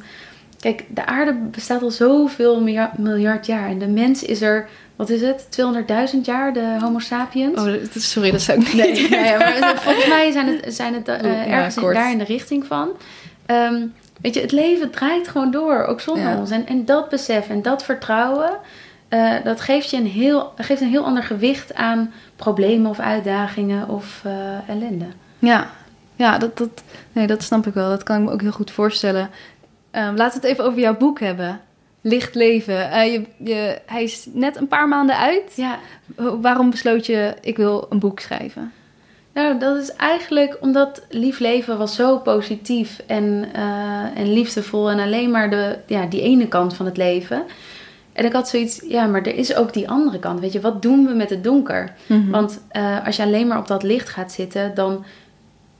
kijk, 0.60 0.84
de 0.88 1.06
aarde 1.06 1.34
bestaat 1.50 1.82
al 1.82 1.90
zoveel 1.90 2.60
miljard, 2.60 2.98
miljard 2.98 3.46
jaar. 3.46 3.68
En 3.68 3.78
de 3.78 3.88
mens 3.88 4.22
is 4.22 4.40
er, 4.40 4.68
wat 4.96 5.10
is 5.10 5.20
het, 5.20 5.46
200.000 6.14 6.20
jaar, 6.22 6.52
de 6.52 6.76
Homo 6.80 6.98
sapiens? 6.98 7.60
Oh, 7.60 7.74
sorry, 7.94 8.30
dat 8.30 8.40
zou 8.40 8.60
ik 8.60 8.66
niet 8.66 8.82
nee, 8.82 9.08
nee, 9.22 9.38
maar 9.38 9.80
volgens 9.82 10.08
mij 10.08 10.30
zijn 10.30 10.46
het, 10.46 10.74
zijn 10.74 10.94
het 10.94 11.08
uh, 11.08 11.46
ergens 11.52 11.74
ja, 11.74 11.92
daar 11.92 12.12
in 12.12 12.18
de 12.18 12.24
richting 12.24 12.66
van. 12.66 12.88
Um, 13.46 13.92
weet 14.22 14.34
je, 14.34 14.40
het 14.40 14.52
leven 14.52 14.90
draait 14.90 15.28
gewoon 15.28 15.50
door, 15.50 15.84
ook 15.84 16.00
zonder 16.00 16.28
ja. 16.28 16.38
ons. 16.38 16.50
En, 16.50 16.66
en 16.66 16.84
dat 16.84 17.08
besef 17.08 17.48
en 17.48 17.62
dat 17.62 17.84
vertrouwen 17.84 18.58
uh, 19.12 19.34
dat 19.44 19.60
geeft 19.60 19.90
je 19.90 19.96
een 19.96 20.06
heel, 20.06 20.52
geeft 20.56 20.80
een 20.80 20.88
heel 20.88 21.04
ander 21.04 21.22
gewicht 21.22 21.74
aan 21.74 22.12
problemen 22.36 22.90
of 22.90 22.98
uitdagingen 22.98 23.88
of 23.88 24.22
uh, 24.26 24.68
ellende. 24.68 25.06
Ja, 25.38 25.70
ja 26.16 26.38
dat, 26.38 26.58
dat, 26.58 26.82
nee, 27.12 27.26
dat 27.26 27.42
snap 27.42 27.66
ik 27.66 27.74
wel. 27.74 27.88
Dat 27.88 28.02
kan 28.02 28.16
ik 28.16 28.22
me 28.22 28.32
ook 28.32 28.40
heel 28.40 28.52
goed 28.52 28.70
voorstellen. 28.70 29.30
Um, 29.92 30.16
laten 30.16 30.40
we 30.40 30.46
het 30.46 30.56
even 30.56 30.64
over 30.64 30.80
jouw 30.80 30.96
boek 30.96 31.20
hebben. 31.20 31.60
Licht 32.00 32.34
leven. 32.34 32.90
Eh, 32.90 33.12
je, 33.12 33.26
je, 33.36 33.80
hij 33.86 34.02
is 34.02 34.26
net 34.32 34.56
een 34.56 34.68
paar 34.68 34.88
maanden 34.88 35.16
uit. 35.16 35.52
Ja. 35.54 35.78
Waarom 36.40 36.70
besloot 36.70 37.06
je, 37.06 37.34
ik 37.40 37.56
wil 37.56 37.86
een 37.90 37.98
boek 37.98 38.20
schrijven? 38.20 38.72
Nou, 39.34 39.58
dat 39.58 39.76
is 39.76 39.92
eigenlijk 39.92 40.56
omdat 40.60 41.02
Lief 41.08 41.38
Leven 41.38 41.78
was 41.78 41.94
zo 41.94 42.18
positief 42.18 43.00
en, 43.06 43.44
uh, 43.56 44.18
en 44.18 44.32
liefdevol 44.32 44.90
en 44.90 44.98
alleen 44.98 45.30
maar 45.30 45.50
de, 45.50 45.78
ja, 45.86 46.06
die 46.06 46.22
ene 46.22 46.48
kant 46.48 46.74
van 46.74 46.86
het 46.86 46.96
leven. 46.96 47.42
En 48.12 48.24
ik 48.24 48.32
had 48.32 48.48
zoiets, 48.48 48.82
ja, 48.88 49.06
maar 49.06 49.22
er 49.22 49.34
is 49.36 49.54
ook 49.54 49.72
die 49.72 49.88
andere 49.88 50.18
kant. 50.18 50.40
Weet 50.40 50.52
je, 50.52 50.60
wat 50.60 50.82
doen 50.82 51.06
we 51.06 51.14
met 51.14 51.30
het 51.30 51.44
donker? 51.44 51.92
Mhm. 52.06 52.30
Want 52.30 52.60
uh, 52.72 53.06
als 53.06 53.16
je 53.16 53.22
alleen 53.22 53.46
maar 53.46 53.58
op 53.58 53.66
dat 53.66 53.82
licht 53.82 54.08
gaat 54.08 54.32
zitten, 54.32 54.74
dan 54.74 55.04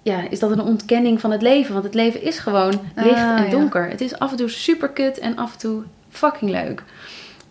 ja, 0.03 0.21
is 0.31 0.38
dat 0.38 0.51
een 0.51 0.62
ontkenning 0.62 1.21
van 1.21 1.31
het 1.31 1.43
leven. 1.43 1.73
Want 1.73 1.85
het 1.85 1.95
leven 1.95 2.23
is 2.23 2.38
gewoon 2.38 2.81
licht 2.95 3.17
Ah, 3.17 3.38
en 3.38 3.45
ja. 3.45 3.51
donker. 3.51 3.88
Het 3.88 4.01
is 4.01 4.19
af 4.19 4.31
en 4.31 4.37
toe 4.37 4.49
super 4.49 4.88
kut 4.88 5.19
en 5.19 5.37
af 5.37 5.53
en 5.53 5.59
toe 5.59 5.83
fucking 6.11 6.51
leuk. 6.51 6.83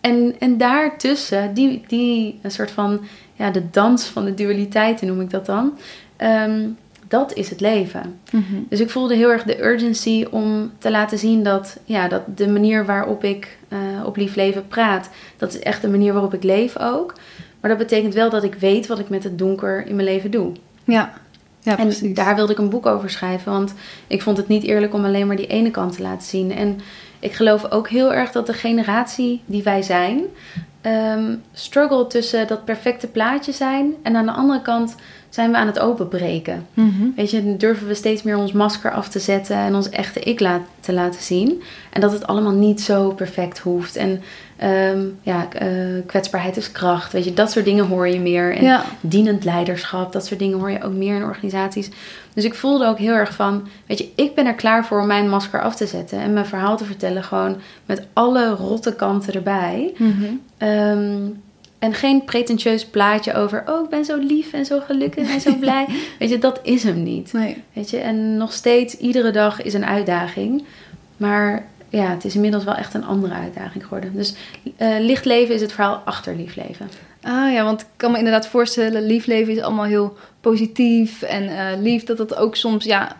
En, 0.00 0.34
en 0.38 0.56
daartussen, 0.58 1.54
die, 1.54 1.84
die 1.86 2.38
een 2.42 2.50
soort 2.50 2.70
van, 2.70 3.00
ja, 3.42 3.50
de 3.50 3.70
dans 3.70 4.04
van 4.04 4.24
de 4.24 4.34
dualiteiten 4.34 5.06
noem 5.06 5.20
ik 5.20 5.30
dat 5.30 5.46
dan. 5.46 5.78
Ehm, 6.16 6.68
dat 7.08 7.34
is 7.34 7.50
het 7.50 7.60
leven. 7.60 8.18
Mhm. 8.30 8.54
Dus 8.68 8.80
ik 8.80 8.90
voelde 8.90 9.14
heel 9.14 9.30
erg 9.30 9.42
de 9.42 9.64
urgency 9.64 10.26
om 10.30 10.72
te 10.78 10.90
laten 10.90 11.18
zien 11.18 11.42
dat, 11.42 11.78
ja, 11.84 12.08
dat 12.08 12.22
de 12.36 12.48
manier 12.48 12.86
waarop 12.86 13.24
ik 13.24 13.58
eh, 13.68 13.78
op 14.04 14.16
lief 14.16 14.34
leven 14.34 14.68
praat, 14.68 15.08
dat 15.36 15.54
is 15.54 15.60
echt 15.60 15.82
de 15.82 15.88
manier 15.88 16.12
waarop 16.12 16.34
ik 16.34 16.42
leef 16.42 16.78
ook. 16.78 17.14
Maar 17.60 17.70
dat 17.70 17.78
betekent 17.78 18.14
wel 18.14 18.30
dat 18.30 18.44
ik 18.44 18.54
weet 18.54 18.86
wat 18.86 18.98
ik 18.98 19.08
met 19.08 19.24
het 19.24 19.38
donker 19.38 19.86
in 19.86 19.94
mijn 19.94 20.08
leven 20.08 20.30
doe. 20.30 20.52
Ja, 20.84 21.12
ja 21.60 21.78
en 21.78 21.86
precies. 21.86 22.14
daar 22.14 22.34
wilde 22.34 22.52
ik 22.52 22.58
een 22.58 22.70
boek 22.70 22.86
over 22.86 23.10
schrijven, 23.10 23.52
want 23.52 23.74
ik 24.06 24.22
vond 24.22 24.36
het 24.36 24.48
niet 24.48 24.62
eerlijk 24.62 24.94
om 24.94 25.04
alleen 25.04 25.26
maar 25.26 25.36
die 25.36 25.46
ene 25.46 25.70
kant 25.70 25.96
te 25.96 26.02
laten 26.02 26.28
zien. 26.28 26.52
En 26.52 26.80
ik 27.18 27.32
geloof 27.32 27.70
ook 27.70 27.88
heel 27.88 28.12
erg 28.12 28.30
dat 28.32 28.46
de 28.46 28.52
generatie 28.52 29.42
die 29.46 29.62
wij 29.62 29.82
zijn, 29.82 30.20
ehm 30.82 31.34
struggle 31.52 32.06
tussen 32.06 32.46
dat 32.46 32.64
perfecte 32.64 33.06
plaatje 33.06 33.52
zijn 33.52 33.94
en 34.02 34.16
aan 34.16 34.26
de 34.26 34.32
andere 34.32 34.62
kant 34.62 34.94
zijn 35.28 35.50
we 35.50 35.56
aan 35.56 35.66
het 35.66 35.78
openbreken. 35.78 36.66
Mhm. 36.74 37.04
Weet 37.16 37.30
je, 37.30 37.44
dan 37.44 37.56
durven 37.56 37.86
we 37.86 37.94
steeds 37.94 38.22
meer 38.22 38.36
ons 38.36 38.52
masker 38.52 38.90
af 38.90 39.08
te 39.08 39.18
zetten 39.18 39.56
en 39.56 39.74
ons 39.74 39.90
echte 39.90 40.20
ik 40.20 40.40
laat, 40.40 40.60
te 40.80 40.92
laten 40.92 41.22
zien. 41.22 41.62
En 41.92 42.00
dat 42.00 42.12
het 42.12 42.26
allemaal 42.26 42.52
niet 42.52 42.80
zo 42.80 43.10
perfect 43.10 43.58
hoeft. 43.58 43.96
En 43.96 44.22
ehm, 44.56 45.00
ja, 45.22 45.48
eh, 45.52 45.68
kwetsbaarheid 46.06 46.56
is 46.56 46.72
kracht. 46.72 47.12
Weet 47.12 47.24
je, 47.24 47.34
dat 47.34 47.50
soort 47.50 47.64
dingen 47.64 47.86
hoor 47.86 48.08
je 48.08 48.20
meer. 48.20 48.56
En 48.56 48.64
Ja. 48.64 48.84
dienend 49.00 49.44
leiderschap, 49.44 50.12
dat 50.12 50.26
soort 50.26 50.40
dingen 50.40 50.58
hoor 50.58 50.70
je 50.70 50.82
ook 50.82 50.92
meer 50.92 51.16
in 51.16 51.22
organisaties. 51.24 51.90
Dus 52.34 52.44
ik 52.44 52.54
voelde 52.54 52.86
ook 52.86 52.98
heel 52.98 53.14
erg 53.14 53.34
van, 53.34 53.68
weet 53.86 53.98
je, 53.98 54.08
ik 54.14 54.34
ben 54.34 54.46
er 54.46 54.54
klaar 54.54 54.86
voor 54.86 55.00
om 55.00 55.06
mijn 55.06 55.28
masker 55.28 55.62
af 55.62 55.76
te 55.76 55.86
zetten. 55.86 56.18
En 56.18 56.32
mijn 56.32 56.46
verhaal 56.46 56.76
te 56.76 56.84
vertellen 56.84 57.24
gewoon 57.24 57.56
met 57.86 58.06
alle 58.12 58.50
rotte 58.50 58.94
kanten 58.94 59.34
erbij. 59.34 59.94
Mhm. 59.98 60.24
Ehm, 60.58 61.28
en 61.78 61.94
geen 61.94 62.24
pretentieus 62.24 62.86
plaatje 62.86 63.34
over, 63.34 63.64
oh, 63.66 63.84
ik 63.84 63.90
ben 63.90 64.04
zo 64.04 64.16
lief 64.18 64.52
en 64.52 64.64
zo 64.64 64.80
gelukkig 64.80 65.32
en 65.32 65.40
zo 65.40 65.54
blij. 65.64 65.86
Weet 66.18 66.30
je, 66.30 66.38
dat 66.38 66.60
is 66.62 66.82
hem 66.82 67.02
niet. 67.02 67.32
Nee. 67.32 67.62
Weet 67.72 67.90
je, 67.90 67.98
en 67.98 68.36
nog 68.36 68.52
steeds, 68.52 68.96
iedere 68.96 69.30
dag 69.30 69.62
is 69.62 69.74
een 69.74 69.86
uitdaging. 69.86 70.64
Maar 71.16 71.66
ja, 71.88 72.10
het 72.10 72.24
is 72.24 72.34
inmiddels 72.34 72.64
wel 72.64 72.74
echt 72.74 72.94
een 72.94 73.04
andere 73.04 73.34
uitdaging 73.34 73.84
geworden. 73.84 74.12
Dus 74.14 74.34
eh 74.76 74.88
licht 74.98 75.24
leven 75.24 75.54
is 75.54 75.60
het 75.60 75.72
verhaal 75.72 76.02
achter 76.04 76.36
lief 76.36 76.56
leven. 76.56 76.88
Ah 77.22 77.52
ja, 77.52 77.64
want 77.64 77.80
ik 77.80 77.86
kan 77.96 78.10
me 78.10 78.18
inderdaad 78.18 78.46
voorstellen, 78.46 79.06
lief 79.06 79.26
leven 79.26 79.52
is 79.52 79.60
allemaal 79.60 79.84
heel 79.84 80.16
positief 80.40 81.22
en 81.22 81.48
eh, 81.48 81.80
lief. 81.80 82.04
Dat 82.04 82.16
dat 82.16 82.36
ook 82.36 82.56
soms, 82.56 82.84
ja, 82.84 83.16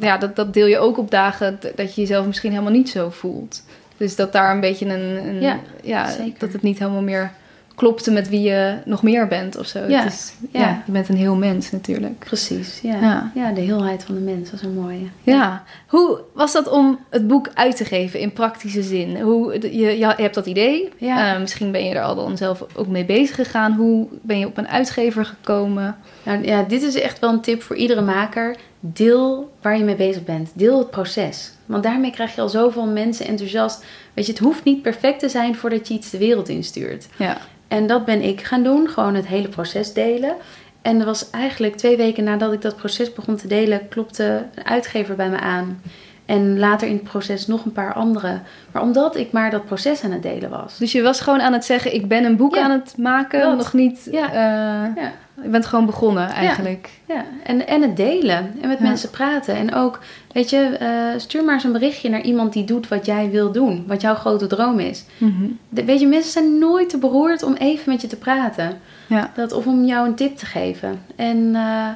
ja 0.00 0.18
dat, 0.18 0.36
dat 0.36 0.54
deel 0.54 0.66
je 0.66 0.78
ook 0.78 0.98
op 0.98 1.10
dagen 1.10 1.58
dat 1.74 1.94
je 1.94 2.00
jezelf 2.00 2.26
misschien 2.26 2.50
helemaal 2.50 2.72
niet 2.72 2.88
zo 2.88 3.10
voelt. 3.10 3.62
Dus 3.96 4.16
dat 4.16 4.32
daar 4.32 4.54
een 4.54 4.60
beetje 4.60 4.86
een, 4.86 5.26
een 5.28 5.40
Ja, 5.40 5.60
ja, 5.82 6.10
zeker. 6.10 6.38
dat 6.38 6.52
het 6.52 6.62
niet 6.62 6.78
helemaal 6.78 7.02
meer 7.02 7.32
klopte 7.78 8.10
met 8.10 8.28
wie 8.28 8.40
je 8.40 8.76
nog 8.84 9.02
meer 9.02 9.28
bent 9.28 9.56
of 9.56 9.66
zo. 9.66 9.78
Ja, 9.88 10.02
Het 10.02 10.12
is, 10.12 10.32
ja. 10.50 10.60
ja. 10.60 10.82
je 10.86 10.92
bent 10.92 11.08
een 11.08 11.16
heel 11.16 11.34
mens 11.34 11.70
natuurlijk. 11.70 12.18
Precies, 12.18 12.80
ja. 12.82 13.00
Ja. 13.00 13.30
Ja, 13.34 13.52
de 13.52 13.60
heelheid 13.60 14.04
van 14.04 14.14
de 14.14 14.20
mens, 14.20 14.50
dat 14.50 14.60
is 14.60 14.66
een 14.66 14.74
mooie. 14.74 15.06
Ja, 15.22 15.62
hoe 15.86 16.20
was 16.34 16.52
dat 16.52 16.68
om 16.68 16.98
het 17.10 17.26
boek 17.26 17.48
uit 17.54 17.76
te 17.76 17.84
geven 17.84 18.20
in 18.20 18.32
praktische 18.32 18.82
zin? 18.82 19.20
Hoe, 19.20 19.52
je, 19.60 19.98
je 19.98 20.06
hebt 20.16 20.34
dat 20.34 20.46
idee, 20.46 20.88
Ja. 20.96 21.34
Eh, 21.34 21.40
misschien 21.40 21.70
ben 21.72 21.84
je 21.84 21.94
er 21.94 22.02
al 22.02 22.14
dan 22.14 22.36
zelf 22.36 22.64
ook 22.74 22.86
mee 22.86 23.04
bezig 23.04 23.34
gegaan. 23.34 23.72
Hoe 23.72 24.06
ben 24.22 24.38
je 24.38 24.46
op 24.46 24.58
een 24.58 24.68
uitgever 24.68 25.24
gekomen? 25.24 25.96
Nou 26.22 26.44
ja, 26.44 26.62
dit 26.62 26.82
is 26.82 26.94
echt 26.94 27.18
wel 27.18 27.30
een 27.30 27.40
tip 27.40 27.62
voor 27.62 27.76
iedere 27.76 28.02
maker. 28.02 28.56
Deel 28.80 29.52
waar 29.62 29.78
je 29.78 29.84
mee 29.84 29.96
bezig 29.96 30.24
bent. 30.24 30.50
Deel 30.54 30.78
het 30.78 30.90
proces. 30.90 31.52
Want 31.66 31.82
daarmee 31.82 32.10
krijg 32.10 32.34
je 32.34 32.40
al 32.40 32.48
zoveel 32.48 32.86
mensen 32.86 33.26
enthousiast. 33.26 33.84
Weet 34.14 34.26
je, 34.26 34.32
het 34.32 34.40
hoeft 34.40 34.64
niet 34.64 34.82
perfect 34.82 35.18
te 35.18 35.28
zijn 35.28 35.56
voordat 35.56 35.88
je 35.88 35.94
iets 35.94 36.10
de 36.10 36.18
wereld 36.18 36.48
instuurt. 36.48 37.06
Ja. 37.16 37.38
En 37.68 37.86
dat 37.86 38.04
ben 38.04 38.22
ik 38.22 38.40
gaan 38.40 38.62
doen. 38.62 38.88
Gewoon 38.88 39.14
het 39.14 39.26
hele 39.26 39.48
proces 39.48 39.92
delen. 39.92 40.36
En 40.82 40.98
dat 40.98 41.06
was 41.06 41.30
eigenlijk 41.30 41.76
twee 41.76 41.96
weken 41.96 42.24
nadat 42.24 42.52
ik 42.52 42.62
dat 42.62 42.76
proces 42.76 43.12
begon 43.12 43.36
te 43.36 43.46
delen, 43.46 43.88
klopte 43.88 44.46
een 44.54 44.66
uitgever 44.66 45.16
bij 45.16 45.28
me 45.28 45.38
aan. 45.38 45.82
En 46.28 46.58
later 46.58 46.88
in 46.88 46.94
het 46.94 47.02
proces 47.02 47.46
nog 47.46 47.64
een 47.64 47.72
paar 47.72 47.92
andere. 47.94 48.40
Maar 48.72 48.82
omdat 48.82 49.16
ik 49.16 49.32
maar 49.32 49.50
dat 49.50 49.64
proces 49.64 50.02
aan 50.04 50.10
het 50.12 50.22
delen 50.22 50.50
was. 50.50 50.78
Dus 50.78 50.92
je 50.92 51.02
was 51.02 51.20
gewoon 51.20 51.40
aan 51.40 51.52
het 51.52 51.64
zeggen, 51.64 51.94
ik 51.94 52.08
ben 52.08 52.24
een 52.24 52.36
boek 52.36 52.54
Ja, 52.54 52.62
aan 52.62 52.70
het 52.70 52.94
maken, 52.96 53.40
dat. 53.40 53.56
nog 53.56 53.72
niet... 53.72 54.08
Ja. 54.10 54.26
eh, 54.28 55.02
Ja. 55.02 55.12
je 55.42 55.48
bent 55.48 55.66
gewoon 55.66 55.86
begonnen 55.86 56.28
eigenlijk. 56.28 56.90
Ja, 57.06 57.24
en, 57.42 57.66
en 57.66 57.82
het 57.82 57.96
delen. 57.96 58.54
En 58.60 58.68
met 58.68 58.78
Ja. 58.78 58.84
mensen 58.84 59.10
praten. 59.10 59.54
En 59.56 59.74
ook, 59.74 59.98
weet 60.32 60.50
je, 60.50 60.58
eh, 60.58 60.88
stuur 61.20 61.44
maar 61.44 61.54
eens 61.54 61.64
een 61.64 61.72
berichtje 61.72 62.08
naar 62.08 62.20
iemand 62.22 62.52
die 62.52 62.64
doet 62.64 62.88
wat 62.88 63.06
jij 63.06 63.30
wil 63.30 63.52
doen. 63.52 63.84
Wat 63.86 64.00
jouw 64.00 64.14
grote 64.14 64.46
droom 64.46 64.78
is. 64.78 65.04
Mhm. 65.18 65.32
De- 65.68 65.84
weet 65.84 66.00
je, 66.00 66.06
mensen 66.06 66.32
zijn 66.32 66.58
nooit 66.58 66.88
te 66.88 66.98
beroerd 66.98 67.42
om 67.42 67.54
even 67.54 67.92
met 67.92 68.00
je 68.00 68.06
te 68.08 68.16
praten. 68.18 68.78
Ja. 69.06 69.30
Dat, 69.34 69.52
of 69.52 69.66
om 69.66 69.84
jou 69.84 70.06
een 70.08 70.14
tip 70.14 70.36
te 70.36 70.46
geven. 70.46 71.00
En, 71.16 71.50
eh, 71.54 71.86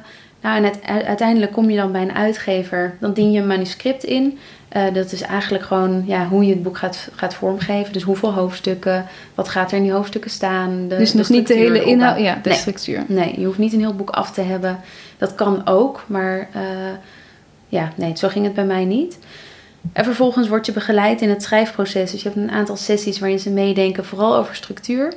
nou, 0.43 0.57
en 0.57 0.63
het- 0.63 1.05
uiteindelijk 1.05 1.51
kom 1.51 1.69
je 1.69 1.77
dan 1.77 1.91
bij 1.91 2.01
een 2.01 2.13
uitgever. 2.15 2.97
Dan 2.99 3.13
dien 3.13 3.31
je 3.31 3.39
een 3.39 3.47
manuscript 3.47 4.03
in. 4.03 4.37
Eh, 4.69 4.93
dat 4.93 5.11
is 5.11 5.21
eigenlijk 5.21 5.63
gewoon 5.63 6.03
ja, 6.07 6.27
hoe 6.27 6.45
je 6.45 6.53
het 6.53 6.63
boek 6.63 6.77
gaat, 6.77 7.09
gaat 7.15 7.33
vormgeven. 7.33 7.93
Dus 7.93 8.03
hoeveel 8.03 8.33
hoofdstukken, 8.33 9.05
wat 9.35 9.49
gaat 9.49 9.71
er 9.71 9.77
in 9.77 9.83
die 9.83 9.91
hoofdstukken 9.91 10.31
staan. 10.31 10.87
De, 10.87 10.97
dus 10.97 11.13
nog 11.13 11.29
niet 11.29 11.47
de 11.47 11.53
hele 11.53 11.83
inhoud, 11.83 12.19
ja, 12.19 12.39
de 12.43 12.49
Nee. 12.49 12.57
structuur. 12.57 13.03
Nee, 13.07 13.39
je 13.39 13.45
hoeft 13.45 13.57
niet 13.57 13.73
een 13.73 13.79
heel 13.79 13.95
boek 13.95 14.09
af 14.09 14.31
te 14.31 14.41
hebben. 14.41 14.79
Dat 15.17 15.35
kan 15.35 15.67
ook, 15.67 16.03
maar 16.07 16.47
eh, 16.53 16.61
ja, 17.67 17.91
nee, 17.95 18.11
zo 18.17 18.27
ging 18.27 18.45
het 18.45 18.53
bij 18.53 18.65
mij 18.65 18.85
niet. 18.85 19.17
En 19.93 20.03
vervolgens 20.03 20.47
word 20.47 20.65
je 20.65 20.71
begeleid 20.71 21.21
in 21.21 21.29
het 21.29 21.43
schrijfproces. 21.43 22.11
Dus 22.11 22.21
je 22.23 22.29
hebt 22.29 22.41
een 22.41 22.51
aantal 22.51 22.75
sessies 22.77 23.19
waarin 23.19 23.39
ze 23.39 23.49
meedenken, 23.49 24.05
vooral 24.05 24.35
over 24.35 24.55
structuur. 24.55 25.13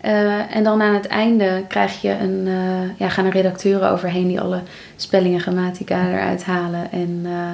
Eh, 0.00 0.56
en 0.56 0.64
dan 0.64 0.82
aan 0.82 0.94
het 0.94 1.06
einde 1.06 1.64
krijg 1.68 2.00
je 2.00 2.10
een, 2.10 2.46
eh, 2.46 2.98
ja, 2.98 3.08
gaan 3.08 3.24
er 3.24 3.32
redacteuren 3.32 3.90
overheen 3.90 4.28
die 4.28 4.40
alle 4.40 4.60
spellingen, 4.96 5.40
grammatica 5.40 6.08
eruit 6.08 6.44
halen. 6.44 6.92
En 6.92 7.20
eh, 7.24 7.50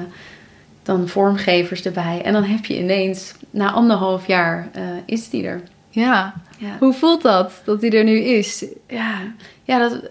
dan 0.83 1.07
vormgevers 1.07 1.85
erbij. 1.85 2.21
En 2.23 2.33
dan 2.33 2.43
heb 2.43 2.65
je 2.65 2.77
ineens, 2.77 3.35
na 3.49 3.71
anderhalf 3.71 4.27
jaar, 4.27 4.67
is 5.05 5.29
die 5.29 5.45
er. 5.45 5.61
Ja. 5.89 6.33
Ja. 6.57 6.77
Hoe 6.79 6.93
voelt 6.93 7.21
dat, 7.21 7.61
dat 7.63 7.81
die 7.81 7.91
er 7.91 8.03
nu 8.03 8.17
is? 8.19 8.65
Ja, 8.87 9.17
ja 9.63 9.79
dat, 9.79 10.09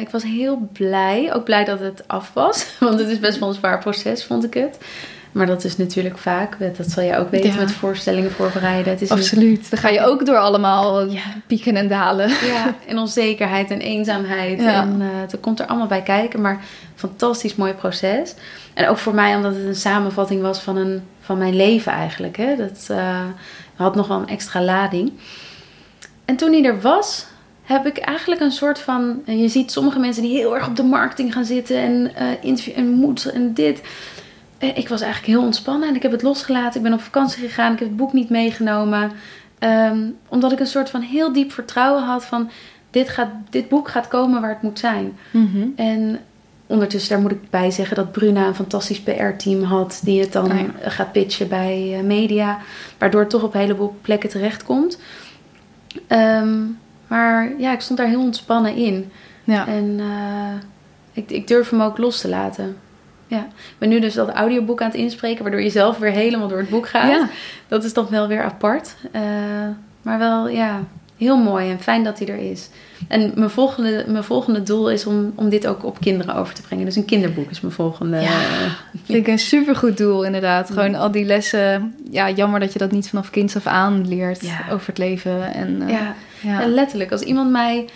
ik 0.00 0.08
was 0.08 0.22
heel 0.22 0.68
blij. 0.72 1.34
Ook 1.34 1.44
blij 1.44 1.64
dat 1.64 1.80
het 1.80 2.08
af 2.08 2.32
was. 2.32 2.66
Want 2.80 2.98
het 2.98 3.08
is 3.08 3.18
best 3.18 3.38
wel 3.38 3.48
een 3.48 3.54
zwaar 3.54 3.78
proces, 3.78 4.24
vond 4.24 4.44
ik 4.44 4.54
het. 4.54 4.78
Maar 5.36 5.46
dat 5.46 5.64
is 5.64 5.76
natuurlijk 5.76 6.18
vaak, 6.18 6.56
dat 6.76 6.90
zal 6.90 7.02
je 7.02 7.16
ook 7.16 7.30
weten, 7.30 7.50
Ja. 7.50 7.56
met 7.56 7.72
voorstellingen 7.72 8.32
voorbereiden. 8.32 8.92
Het 8.92 9.02
is 9.02 9.10
Absoluut. 9.10 9.70
Dan 9.70 9.78
ga 9.78 9.88
je 9.88 10.04
ook 10.04 10.26
door 10.26 10.36
allemaal 10.36 11.10
Ja. 11.10 11.20
pieken 11.46 11.76
en 11.76 11.88
dalen. 11.88 12.28
ja, 12.54 12.74
en 12.86 12.98
onzekerheid 12.98 13.70
en 13.70 13.80
eenzaamheid. 13.80 14.60
Ja. 14.60 14.82
En 14.82 15.00
eh 15.00 15.40
komt 15.40 15.60
er 15.60 15.66
allemaal 15.66 15.86
bij 15.86 16.02
kijken. 16.02 16.40
Maar 16.40 16.60
fantastisch 16.94 17.54
mooi 17.54 17.72
proces. 17.72 18.34
En 18.74 18.88
ook 18.88 18.98
voor 18.98 19.14
mij 19.14 19.36
omdat 19.36 19.54
het 19.54 19.64
een 19.64 19.74
samenvatting 19.74 20.42
was 20.42 20.58
van, 20.58 20.76
een, 20.76 21.02
van 21.20 21.38
mijn 21.38 21.56
leven 21.56 21.92
eigenlijk. 21.92 22.36
Hè. 22.36 22.56
Dat 22.56 22.86
eh, 22.88 23.24
had 23.74 23.94
nog 23.94 24.08
wel 24.08 24.18
een 24.18 24.28
extra 24.28 24.62
lading. 24.62 25.12
En 26.24 26.36
toen 26.36 26.52
hij 26.52 26.64
er 26.64 26.80
was, 26.80 27.26
heb 27.62 27.86
ik 27.86 27.98
eigenlijk 27.98 28.40
een 28.40 28.52
soort 28.52 28.78
van... 28.78 29.22
Je 29.26 29.48
ziet 29.48 29.72
sommige 29.72 29.98
mensen 29.98 30.22
die 30.22 30.36
heel 30.36 30.54
erg 30.54 30.68
op 30.68 30.76
de 30.76 30.82
marketing 30.82 31.32
gaan 31.32 31.44
zitten. 31.44 31.76
En 31.76 32.14
eh 32.14 32.26
interview 32.40 32.76
en 32.76 32.88
moed 32.88 33.24
en 33.24 33.54
dit. 33.54 33.80
En 34.58 34.76
ik 34.76 34.88
was 34.88 35.00
eigenlijk 35.00 35.32
heel 35.32 35.44
ontspannen. 35.44 35.88
En 35.88 35.94
ik 35.94 36.02
heb 36.02 36.12
het 36.12 36.22
losgelaten. 36.22 36.76
Ik 36.76 36.82
ben 36.82 36.92
op 36.92 37.00
vakantie 37.00 37.48
gegaan. 37.48 37.72
Ik 37.72 37.78
heb 37.78 37.88
het 37.88 37.96
boek 37.96 38.12
niet 38.12 38.30
meegenomen. 38.30 39.12
Ehm, 39.58 39.98
omdat 40.28 40.52
ik 40.52 40.60
een 40.60 40.66
soort 40.66 40.90
van 40.90 41.00
heel 41.00 41.32
diep 41.32 41.52
vertrouwen 41.52 42.02
had 42.02 42.24
van... 42.24 42.50
Dit, 42.90 43.08
gaat, 43.08 43.30
dit 43.50 43.68
boek 43.68 43.88
gaat 43.88 44.08
komen 44.08 44.40
waar 44.40 44.50
het 44.50 44.62
moet 44.62 44.78
zijn. 44.78 45.18
Mhm. 45.30 45.66
En 45.76 46.20
ondertussen, 46.66 47.10
daar 47.10 47.20
moet 47.20 47.30
ik 47.30 47.50
bij 47.50 47.70
zeggen 47.70 47.96
dat 47.96 48.12
Bruna 48.12 48.46
een 48.46 48.54
fantastisch 48.54 49.00
PR-team 49.00 49.62
had. 49.62 50.00
Die 50.02 50.20
het 50.20 50.32
dan 50.32 50.50
Ah, 50.50 50.58
gaat 50.80 51.12
pitchen 51.12 51.48
bij 51.48 51.94
eh, 51.98 52.04
media. 52.04 52.58
Waardoor 52.98 53.20
het 53.20 53.30
toch 53.30 53.42
op 53.42 53.54
een 53.54 53.60
heleboel 53.60 53.94
plekken 54.00 54.28
terechtkomt. 54.28 54.98
Ehm, 56.06 56.58
maar 57.06 57.52
ja, 57.58 57.72
ik 57.72 57.80
stond 57.80 57.98
daar 57.98 58.08
heel 58.08 58.22
ontspannen 58.22 58.74
in. 58.74 59.10
Ja. 59.44 59.66
En 59.66 59.96
eh, 60.00 60.54
ik, 61.12 61.30
ik 61.30 61.48
durf 61.48 61.70
hem 61.70 61.82
ook 61.82 61.98
los 61.98 62.20
te 62.20 62.28
laten. 62.28 62.76
Ja. 63.26 63.38
Ik 63.38 63.74
ben 63.78 63.88
nu 63.88 64.00
dus 64.00 64.14
dat 64.14 64.30
audioboek 64.30 64.80
aan 64.80 64.90
het 64.90 64.96
inspreken, 64.96 65.42
waardoor 65.42 65.62
je 65.62 65.70
zelf 65.70 65.98
weer 65.98 66.10
helemaal 66.10 66.48
door 66.48 66.58
het 66.58 66.68
boek 66.68 66.88
gaat. 66.88 67.10
Ja. 67.10 67.28
Dat 67.68 67.84
is 67.84 67.92
dan 67.92 68.06
wel 68.10 68.28
weer 68.28 68.42
apart. 68.42 68.96
Eh, 69.12 69.22
maar 70.02 70.18
wel, 70.18 70.48
ja, 70.48 70.80
heel 71.16 71.36
mooi 71.36 71.70
en 71.70 71.80
fijn 71.80 72.04
dat 72.04 72.18
hij 72.18 72.28
er 72.28 72.50
is. 72.50 72.68
En 73.08 73.32
mijn 73.34 73.50
volgende, 73.50 74.04
mijn 74.08 74.24
volgende 74.24 74.62
doel 74.62 74.90
is 74.90 75.06
om, 75.06 75.32
om 75.34 75.48
dit 75.48 75.66
ook 75.66 75.84
op 75.84 76.00
kinderen 76.00 76.34
over 76.34 76.54
te 76.54 76.62
brengen. 76.62 76.84
Dus 76.84 76.96
een 76.96 77.04
kinderboek 77.04 77.50
is 77.50 77.60
mijn 77.60 77.74
volgende. 77.74 78.20
Ja. 78.20 78.38
Vind 79.04 79.18
ik 79.18 79.26
een 79.26 79.38
supergoed 79.38 79.96
doel, 79.96 80.24
inderdaad. 80.24 80.70
Gewoon 80.70 80.94
al 80.94 81.10
die 81.10 81.24
lessen. 81.24 81.94
Ja, 82.10 82.30
jammer 82.30 82.60
dat 82.60 82.72
je 82.72 82.78
dat 82.78 82.90
niet 82.90 83.08
vanaf 83.08 83.30
kinds 83.30 83.56
af 83.56 83.66
aan 83.66 84.08
leert 84.08 84.40
Ja. 84.40 84.58
over 84.70 84.86
het 84.86 84.98
leven. 84.98 85.54
En, 85.54 85.82
eh, 85.82 85.88
ja. 85.90 86.14
ja. 86.40 86.62
En 86.62 86.74
letterlijk, 86.74 87.12
als 87.12 87.22
iemand 87.22 87.50
mij 87.50 87.88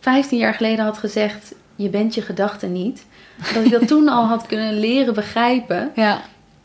15 0.00 0.38
jaar 0.38 0.54
geleden 0.54 0.84
had 0.84 0.98
gezegd: 0.98 1.54
Je 1.76 1.88
bent 1.88 2.14
je 2.14 2.22
gedachten 2.22 2.72
niet. 2.72 3.06
Dat 3.54 3.64
ik 3.64 3.70
dat 3.70 3.88
toen 3.92 4.08
al 4.08 4.24
had 4.24 4.46
kunnen 4.46 4.78
leren 4.78 5.14
begrijpen. 5.14 5.90
ja. 5.94 6.22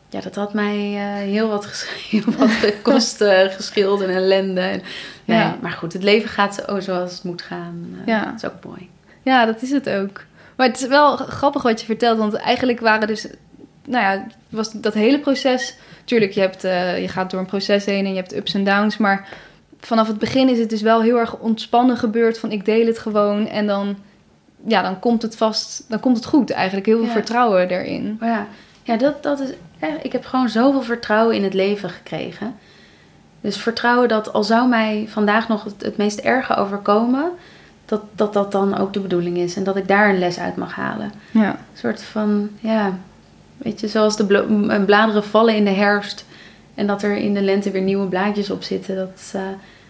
Ja, 0.08 0.20
dat 0.20 0.34
had 0.34 0.54
mij 0.54 0.76
eh, 0.76 1.30
heel 1.30 1.48
wat, 1.48 1.86
heel 2.10 2.32
wat 2.38 2.50
gekost, 2.50 3.24
geschild 3.50 4.00
en 4.00 4.10
ellende. 4.10 4.60
En, 4.60 4.82
nee, 5.24 5.38
Ja. 5.38 5.58
Maar 5.60 5.70
goed, 5.72 5.92
het 5.92 6.02
leven 6.02 6.28
gaat 6.28 6.64
zo 6.66 6.80
zoals 6.80 7.12
het 7.12 7.24
moet 7.24 7.42
gaan. 7.42 7.86
Eh, 8.00 8.06
Ja. 8.06 8.24
Dat 8.24 8.34
is 8.34 8.44
ook 8.44 8.64
mooi. 8.64 8.88
Ja, 9.22 9.44
dat 9.44 9.62
is 9.62 9.70
het 9.70 9.88
ook. 9.88 10.24
Maar 10.56 10.66
het 10.66 10.80
is 10.80 10.86
wel 10.86 11.16
grappig 11.16 11.62
wat 11.62 11.80
je 11.80 11.86
vertelt, 11.86 12.18
want 12.18 12.34
eigenlijk 12.34 12.80
waren 12.80 13.06
dus, 13.06 13.26
nou 13.84 14.04
ja, 14.04 14.26
was 14.48 14.72
dat 14.72 14.94
hele 14.94 15.18
proces. 15.20 15.76
Tuurlijk, 16.04 16.32
je, 16.32 16.40
hebt, 16.40 16.62
je 17.02 17.08
gaat 17.08 17.30
door 17.30 17.40
een 17.40 17.46
proces 17.46 17.84
heen 17.84 18.04
en 18.04 18.10
je 18.10 18.20
hebt 18.20 18.36
ups 18.36 18.54
en 18.54 18.64
downs, 18.64 18.96
maar 18.96 19.28
vanaf 19.80 20.06
het 20.08 20.18
begin 20.18 20.48
is 20.48 20.58
het 20.58 20.70
dus 20.70 20.82
wel 20.82 21.02
heel 21.02 21.18
erg 21.18 21.38
ontspannen 21.38 21.96
gebeurd 21.96 22.38
van 22.38 22.50
ik 22.52 22.64
deel 22.64 22.86
het 22.86 22.98
gewoon 22.98 23.48
en 23.48 23.66
dan, 23.66 23.96
ja, 24.66 24.82
dan 24.82 24.98
komt 24.98 25.22
het 25.22 25.36
vast, 25.36 25.84
dan 25.88 26.00
komt 26.00 26.16
het 26.16 26.26
goed 26.26 26.50
eigenlijk. 26.50 26.86
Heel 26.86 26.96
veel 26.98 27.06
Ja. 27.06 27.12
vertrouwen 27.12 27.68
erin. 27.68 28.16
Maar 28.20 28.28
ja, 28.28 28.46
ja 28.82 28.96
dat, 28.96 29.22
dat 29.22 29.40
is 29.40 29.48
echt, 29.78 29.96
ik 30.04 30.12
heb 30.12 30.24
gewoon 30.24 30.48
zoveel 30.48 30.82
vertrouwen 30.82 31.36
in 31.36 31.44
het 31.44 31.54
leven 31.54 31.90
gekregen. 31.90 32.54
Dus 33.40 33.56
vertrouwen 33.56 34.08
dat 34.08 34.32
al 34.32 34.44
zou 34.44 34.68
mij 34.68 35.06
vandaag 35.08 35.48
nog 35.48 35.64
het, 35.64 35.74
het 35.82 35.96
meest 35.96 36.18
erge 36.18 36.56
overkomen, 36.56 37.30
dat, 37.84 38.02
dat 38.14 38.32
dat 38.32 38.52
dan 38.52 38.78
ook 38.78 38.92
de 38.92 39.00
bedoeling 39.00 39.36
is. 39.36 39.56
En 39.56 39.64
dat 39.64 39.76
ik 39.76 39.88
daar 39.88 40.08
een 40.08 40.18
les 40.18 40.38
uit 40.38 40.56
mag 40.56 40.74
halen. 40.74 41.12
Ja, 41.30 41.50
Een 41.50 41.78
soort 41.78 42.02
van, 42.02 42.50
ja, 42.60 42.98
weet 43.56 43.80
je, 43.80 43.88
zoals 43.88 44.16
de 44.16 44.24
bladeren 44.86 45.24
vallen 45.24 45.56
in 45.56 45.64
de 45.64 45.70
herfst. 45.70 46.24
En 46.74 46.86
dat 46.86 47.02
er 47.02 47.16
in 47.16 47.34
de 47.34 47.42
lente 47.42 47.70
weer 47.70 47.82
nieuwe 47.82 48.06
blaadjes 48.06 48.50
op 48.50 48.62
zitten. 48.62 48.96
Dat, 48.96 49.30
eh, 49.32 49.40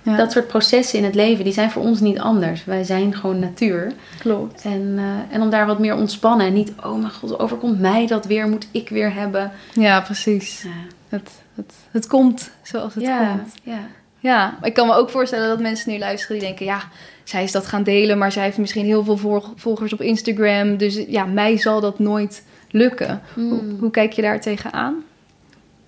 ja 0.02 0.16
dat 0.16 0.32
soort 0.32 0.46
processen 0.46 0.98
in 0.98 1.04
het 1.04 1.14
leven, 1.14 1.44
die 1.44 1.52
zijn 1.52 1.70
voor 1.70 1.82
ons 1.82 2.00
niet 2.00 2.18
anders. 2.18 2.64
Wij 2.64 2.84
zijn 2.84 3.14
gewoon 3.14 3.38
natuur. 3.38 3.92
klopt. 4.18 4.62
En, 4.64 4.94
eh, 4.96 5.34
en 5.34 5.42
om 5.42 5.50
daar 5.50 5.66
wat 5.66 5.78
meer 5.78 5.94
ontspannen. 5.96 6.46
En 6.46 6.52
niet, 6.52 6.72
oh 6.84 6.98
mijn 7.00 7.12
god, 7.12 7.38
overkomt 7.38 7.80
mij 7.80 8.06
dat 8.06 8.24
weer, 8.26 8.48
moet 8.48 8.66
ik 8.70 8.88
weer 8.88 9.14
hebben. 9.14 9.52
Ja, 9.72 10.00
precies. 10.00 10.62
Ja, 10.62 10.68
Het, 11.08 11.30
het, 11.54 11.72
het 11.90 12.06
komt 12.06 12.50
zoals 12.62 12.94
het 12.94 13.02
ja, 13.04 13.26
komt. 13.36 13.54
ja. 13.62 13.78
Ja, 14.18 14.56
maar 14.60 14.68
ik 14.68 14.74
kan 14.74 14.86
me 14.86 14.94
ook 14.94 15.10
voorstellen 15.10 15.48
dat 15.48 15.60
mensen 15.60 15.92
nu 15.92 15.98
luisteren 15.98 16.38
die 16.38 16.46
denken... 16.46 16.66
ja, 16.66 16.80
zij 17.24 17.42
is 17.42 17.52
dat 17.52 17.66
gaan 17.66 17.82
delen, 17.82 18.18
maar 18.18 18.32
zij 18.32 18.42
heeft 18.42 18.58
misschien 18.58 18.84
heel 18.84 19.04
veel 19.04 19.16
volg- 19.16 19.52
volgers 19.56 19.92
op 19.92 20.00
Instagram. 20.00 20.76
Dus 20.76 21.04
ja, 21.08 21.24
mij 21.24 21.56
zal 21.58 21.80
dat 21.80 21.98
nooit 21.98 22.42
lukken. 22.70 23.20
Hoe, 23.34 23.58
Hmm. 23.58 23.76
hoe 23.80 23.90
kijk 23.90 24.12
je 24.12 24.22
daar 24.22 24.40
tegenaan? 24.40 24.94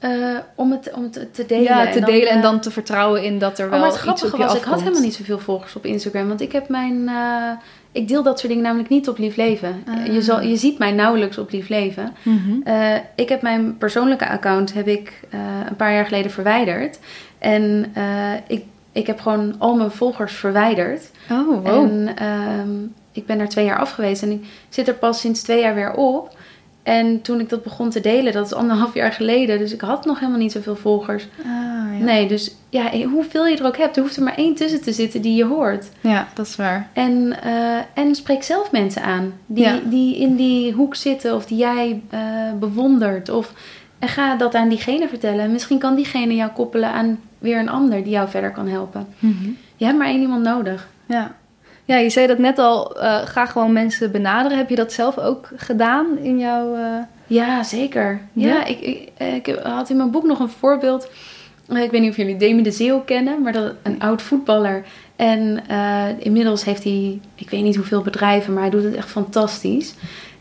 Eh, 0.05 0.39
om, 0.55 0.71
het, 0.71 0.93
om 0.93 1.03
het 1.03 1.35
te 1.35 1.47
delen. 1.47 1.63
ja, 1.63 1.91
te 1.91 2.01
delen 2.01 2.29
en 2.29 2.37
eh, 2.37 2.43
dan 2.43 2.61
te 2.61 2.71
vertrouwen 2.71 3.23
in 3.23 3.39
dat 3.39 3.59
er 3.59 3.65
Oh, 3.65 3.71
wel 3.71 3.81
maar 3.81 3.89
het 3.89 3.97
iets 3.97 4.09
op 4.09 4.17
grappige 4.17 4.43
was, 4.43 4.55
ik 4.55 4.63
had 4.63 4.79
helemaal 4.81 5.01
niet 5.03 5.15
zoveel 5.15 5.39
volgers 5.39 5.77
op 5.77 5.87
Instagram. 5.87 6.29
Want 6.29 6.41
ik 6.41 6.53
heb 6.53 6.69
mijn... 6.69 7.09
eh, 7.09 7.51
ik 7.93 8.09
deel 8.09 8.23
dat 8.23 8.39
soort 8.39 8.49
dingen 8.49 8.65
namelijk 8.65 8.89
niet 8.89 9.09
op 9.09 9.19
Lief 9.19 9.37
Leven. 9.37 9.83
Ah. 9.87 10.07
Je, 10.07 10.23
zal, 10.23 10.41
je 10.43 10.57
ziet 10.57 10.79
mij 10.79 10.93
nauwelijks 10.93 11.39
op 11.39 11.51
Lief 11.51 11.69
Leven. 11.69 12.13
Mhm. 12.23 12.71
Ik 13.15 13.29
heb 13.29 13.43
mijn 13.43 13.79
persoonlijke 13.79 14.29
account 14.29 14.75
heb 14.75 14.89
ik, 14.89 15.21
een 15.69 15.77
paar 15.77 15.93
jaar 15.93 16.05
geleden 16.05 16.31
verwijderd. 16.31 16.99
En 17.39 17.93
ik, 18.47 18.65
ik 18.93 19.07
heb 19.07 19.21
gewoon 19.21 19.55
al 19.59 19.75
mijn 19.75 19.91
volgers 19.91 20.33
verwijderd. 20.33 21.11
Oh, 21.31 21.65
wow. 21.65 21.67
En 21.67 22.17
ehm, 22.17 22.71
ik 23.13 23.27
ben 23.27 23.41
er 23.41 23.49
twee 23.49 23.65
jaar 23.65 23.79
af 23.79 23.91
geweest. 23.91 24.23
En 24.23 24.31
ik 24.31 24.45
zit 24.69 24.89
er 24.89 24.95
pas 24.95 25.21
sinds 25.21 25.43
twee 25.43 25.61
jaar 25.61 25.75
weer 25.75 25.93
op. 25.93 26.37
En 26.85 27.23
toen 27.23 27.41
ik 27.41 27.49
dat 27.49 27.63
begon 27.63 27.91
te 27.91 28.01
delen, 28.01 28.33
dat 28.33 28.47
is 28.47 28.53
anderhalf 28.55 28.95
jaar 28.95 29.13
geleden. 29.13 29.59
Dus 29.59 29.73
ik 29.73 29.81
had 29.81 30.05
nog 30.05 30.19
helemaal 30.19 30.41
niet 30.41 30.53
zoveel 30.53 30.77
volgers. 30.77 31.27
Ah, 31.39 31.45
ja. 31.99 32.05
Nee, 32.05 32.29
dus 32.29 32.55
ja, 32.69 32.91
hoeveel 33.13 33.47
je 33.47 33.57
er 33.57 33.67
ook 33.67 33.77
hebt, 33.77 33.97
er 33.97 34.03
hoeft 34.03 34.17
er 34.17 34.23
maar 34.23 34.35
één 34.37 34.55
tussen 34.55 34.83
te 34.83 34.93
zitten 34.93 35.23
die 35.23 35.35
je 35.37 35.45
hoort. 35.45 35.89
ja, 36.01 36.29
dat 36.35 36.47
is 36.47 36.57
waar. 36.57 36.89
En, 36.93 37.43
eh, 37.43 37.79
en 37.95 38.15
spreek 38.15 38.43
zelf 38.43 38.71
mensen 38.73 39.03
aan 39.03 39.33
die, 39.47 39.65
Ja. 39.65 39.79
die 39.85 40.17
in 40.17 40.37
die 40.37 40.73
hoek 40.73 40.95
zitten 40.95 41.35
of 41.35 41.47
die 41.47 41.59
jij 41.59 42.03
eh, 42.11 42.21
bewondert. 42.61 43.29
Of, 43.29 43.53
en 43.99 44.09
ga 44.09 44.37
dat 44.37 44.55
aan 44.55 44.69
diegene 44.69 45.09
vertellen. 45.09 45.41
En 45.45 45.53
misschien 45.53 45.79
kan 45.79 45.95
diegene 45.95 46.35
jou 46.35 46.51
koppelen 46.51 46.89
aan 46.91 47.19
weer 47.39 47.59
een 47.59 47.69
ander 47.69 48.03
die 48.03 48.13
jou 48.13 48.29
verder 48.29 48.51
kan 48.53 48.69
helpen. 48.69 49.07
Je 49.77 49.85
hebt 49.85 49.99
maar 49.99 50.09
één 50.09 50.21
iemand 50.21 50.43
nodig. 50.43 50.89
Ja. 51.07 51.35
Ja, 51.85 51.97
je 51.97 52.11
zei 52.11 52.27
dat 52.27 52.39
net 52.39 52.59
al, 52.59 53.01
eh, 53.01 53.27
ga 53.27 53.47
gewoon 53.47 53.73
mensen 53.73 54.11
benaderen. 54.13 54.59
Heb 54.59 54.69
je 54.69 54.77
dat 54.77 54.93
zelf 54.93 55.19
ook 55.19 55.49
gedaan 55.57 56.19
in 56.19 56.39
jouw... 56.39 56.75
eh, 56.75 56.83
Ja, 57.27 57.63
zeker. 57.63 58.21
Ja, 58.33 58.49
Ja? 58.49 58.65
Ik, 58.65 58.81
ik, 58.81 59.11
ik 59.47 59.59
had 59.63 59.91
in 59.91 59.97
mijn 59.97 60.11
boek 60.11 60.25
nog 60.25 60.39
een 60.39 60.49
voorbeeld. 60.49 61.09
Eh, 61.69 61.83
Ik 61.83 61.91
weet 61.91 62.01
niet 62.01 62.11
of 62.11 62.17
jullie 62.17 62.37
Demi 62.37 62.63
de 62.63 62.71
Zeeuw 62.71 63.01
kennen, 63.01 63.43
maar 63.43 63.53
dat 63.53 63.73
een 63.83 64.01
oud 64.01 64.23
voetballer. 64.23 64.85
En 65.17 65.63
eh, 65.69 66.05
inmiddels 66.19 66.65
heeft 66.65 66.85
hij, 66.85 67.21
ik 67.35 67.51
weet 67.51 67.63
niet 67.63 67.77
hoeveel 67.77 68.03
bedrijven, 68.03 68.53
maar 68.53 68.63
hij 68.63 68.71
doet 68.71 68.83
het 68.85 68.95
echt 68.95 69.09
fantastisch. 69.11 69.95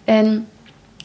En 0.03 0.47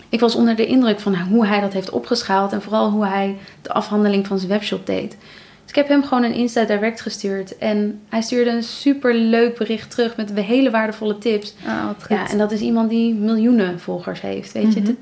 ik 0.08 0.20
was 0.20 0.34
onder 0.34 0.56
de 0.56 0.66
indruk 0.66 1.00
van 1.00 1.16
hoe 1.16 1.46
hij 1.46 1.60
dat 1.60 1.72
heeft 1.72 1.90
opgeschaald 1.90 2.52
en 2.52 2.62
vooral 2.62 2.90
hoe 2.90 3.06
hij 3.06 3.36
de 3.62 3.72
afhandeling 3.72 4.26
van 4.26 4.38
zijn 4.38 4.50
webshop 4.50 4.86
deed. 4.86 5.16
Dus 5.68 5.76
ik 5.76 5.82
heb 5.82 5.88
hem 5.88 6.04
gewoon 6.04 6.22
een 6.24 6.34
Insta 6.34 6.64
direct 6.64 7.00
gestuurd 7.00 7.58
en 7.58 8.00
hij 8.08 8.20
stuurde 8.22 8.50
een 8.50 8.62
super 8.62 9.14
leuk 9.14 9.58
bericht 9.58 9.90
terug 9.90 10.16
met 10.16 10.32
hele 10.34 10.70
waardevolle 10.70 11.18
tips. 11.18 11.54
ah, 11.66 11.86
wat 11.86 11.96
goed. 12.00 12.16
Ja, 12.16 12.28
en 12.30 12.38
dat 12.38 12.52
is 12.52 12.60
iemand 12.60 12.90
die 12.90 13.14
miljoenen 13.14 13.80
volgers 13.80 14.20
heeft, 14.20 14.52
weet 14.52 14.74
je. 14.74 14.80
Mhm. 14.80 14.92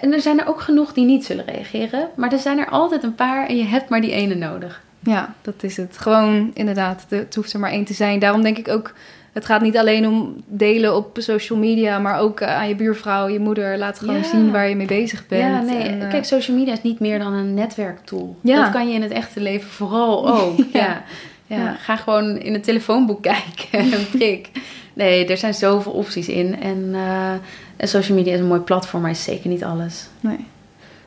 En 0.00 0.12
er 0.12 0.20
zijn 0.20 0.40
er 0.40 0.46
ook 0.48 0.60
genoeg 0.60 0.92
die 0.92 1.04
niet 1.04 1.24
zullen 1.24 1.44
reageren. 1.44 2.08
Maar 2.16 2.32
er 2.32 2.38
zijn 2.38 2.58
er 2.58 2.68
altijd 2.68 3.02
een 3.02 3.14
paar 3.14 3.46
en 3.48 3.56
je 3.56 3.64
hebt 3.64 3.88
maar 3.88 4.00
die 4.00 4.10
ene 4.12 4.34
nodig. 4.34 4.82
Ja, 5.02 5.34
dat 5.42 5.54
is 5.60 5.76
het. 5.76 5.98
Gewoon 5.98 6.50
inderdaad, 6.54 7.04
de- 7.08 7.16
het 7.16 7.34
hoeft 7.34 7.52
er 7.52 7.60
maar 7.60 7.70
één 7.70 7.84
te 7.84 7.94
zijn. 7.94 8.18
Daarom 8.18 8.42
denk 8.42 8.58
ik 8.58 8.68
ook, 8.68 8.92
het 9.32 9.44
gaat 9.44 9.60
niet 9.60 9.76
alleen 9.76 10.06
om 10.06 10.36
delen 10.46 10.96
op 10.96 11.16
social 11.20 11.58
media, 11.58 11.98
maar 11.98 12.18
ook 12.18 12.40
eh, 12.40 12.56
aan 12.56 12.68
je 12.68 12.74
buurvrouw, 12.74 13.28
je 13.28 13.38
moeder. 13.38 13.78
Laat 13.78 13.98
gewoon 13.98 14.16
Ja. 14.16 14.22
zien 14.22 14.50
waar 14.50 14.68
je 14.68 14.76
mee 14.76 14.86
bezig 14.86 15.26
bent. 15.26 15.42
ja, 15.42 15.60
nee. 15.60 15.82
En, 15.82 16.02
eh, 16.02 16.08
Kijk, 16.10 16.24
social 16.24 16.56
media 16.56 16.72
is 16.72 16.82
niet 16.82 17.00
meer 17.00 17.18
dan 17.18 17.32
een 17.32 17.54
netwerktool. 17.54 18.36
Ja. 18.42 18.62
Dat 18.62 18.72
kan 18.72 18.88
je 18.88 18.94
in 18.94 19.02
het 19.02 19.12
echte 19.12 19.40
leven 19.40 19.70
vooral 19.70 20.28
ook. 20.40 20.58
Ja. 20.72 21.02
ja. 21.46 21.74
Ga 21.74 21.96
gewoon 21.96 22.36
in 22.38 22.52
het 22.52 22.64
telefoonboek 22.64 23.22
kijken 23.32 23.78
en 23.92 24.06
prik. 24.18 24.50
Nee, 24.92 25.26
er 25.26 25.36
zijn 25.36 25.54
zoveel 25.54 25.92
opties 25.92 26.28
in. 26.28 26.60
En, 26.60 26.90
eh, 26.94 27.30
en 27.76 27.88
social 27.88 28.16
media 28.18 28.32
is 28.34 28.40
een 28.40 28.46
mooi 28.46 28.60
platform, 28.60 29.02
maar 29.02 29.10
is 29.10 29.24
zeker 29.24 29.48
niet 29.50 29.64
alles. 29.64 30.08
nee. 30.20 30.46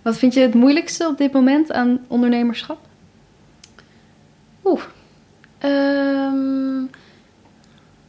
Wat 0.02 0.18
vind 0.18 0.34
je 0.34 0.40
het 0.40 0.54
moeilijkste 0.54 1.08
op 1.08 1.18
dit 1.18 1.34
moment 1.34 1.72
aan 1.72 2.00
ondernemerschap? 2.08 2.78
Oeh. 4.66 4.82
Ehm, 5.58 6.82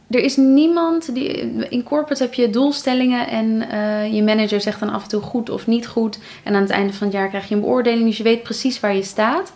er 0.09 0.19
is 0.19 0.37
niemand 0.37 1.13
die. 1.13 1.27
In 1.69 1.83
corporate 1.83 2.23
heb 2.23 2.33
je 2.33 2.49
doelstellingen 2.49 3.27
en 3.27 3.69
eh, 3.69 4.13
je 4.13 4.23
manager 4.23 4.61
zegt 4.61 4.79
dan 4.79 4.89
af 4.89 5.03
en 5.03 5.09
toe 5.09 5.21
goed 5.21 5.49
of 5.49 5.67
niet 5.67 5.87
goed. 5.87 6.19
En 6.43 6.55
aan 6.55 6.61
het 6.61 6.71
einde 6.71 6.93
van 6.93 7.07
het 7.07 7.15
jaar 7.15 7.27
krijg 7.27 7.47
je 7.47 7.55
een 7.55 7.61
beoordeling, 7.61 8.05
dus 8.05 8.17
je 8.17 8.23
weet 8.23 8.43
precies 8.43 8.79
waar 8.79 8.95
je 8.95 9.03
staat. 9.03 9.53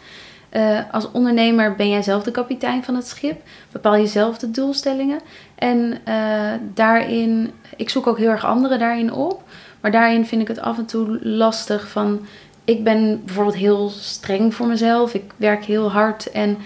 Eh, 0.49 0.79
als 0.91 1.11
ondernemer 1.11 1.75
ben 1.75 1.89
jij 1.89 2.01
zelf 2.01 2.23
de 2.23 2.31
kapitein 2.31 2.83
van 2.83 2.95
het 2.95 3.07
schip. 3.07 3.41
Bepaal 3.71 3.95
je 3.95 4.07
zelf 4.07 4.37
de 4.37 4.51
doelstellingen. 4.51 5.19
En 5.55 5.97
eh, 6.03 6.53
daarin, 6.73 7.51
ik 7.75 7.89
zoek 7.89 8.07
ook 8.07 8.17
heel 8.17 8.29
erg 8.29 8.45
anderen 8.45 8.79
daarin 8.79 9.13
op. 9.13 9.43
Maar 9.81 9.91
daarin 9.91 10.25
vind 10.25 10.41
ik 10.41 10.47
het 10.47 10.59
af 10.59 10.77
en 10.77 10.85
toe 10.85 11.19
lastig 11.27 11.89
van... 11.89 12.25
Ik 12.65 12.83
ben 12.83 13.21
bijvoorbeeld 13.25 13.55
heel 13.55 13.89
streng 13.89 14.55
voor 14.55 14.67
mezelf. 14.67 15.13
Ik 15.13 15.31
werk 15.35 15.65
heel 15.65 15.91
hard 15.91 16.31
en 16.31 16.57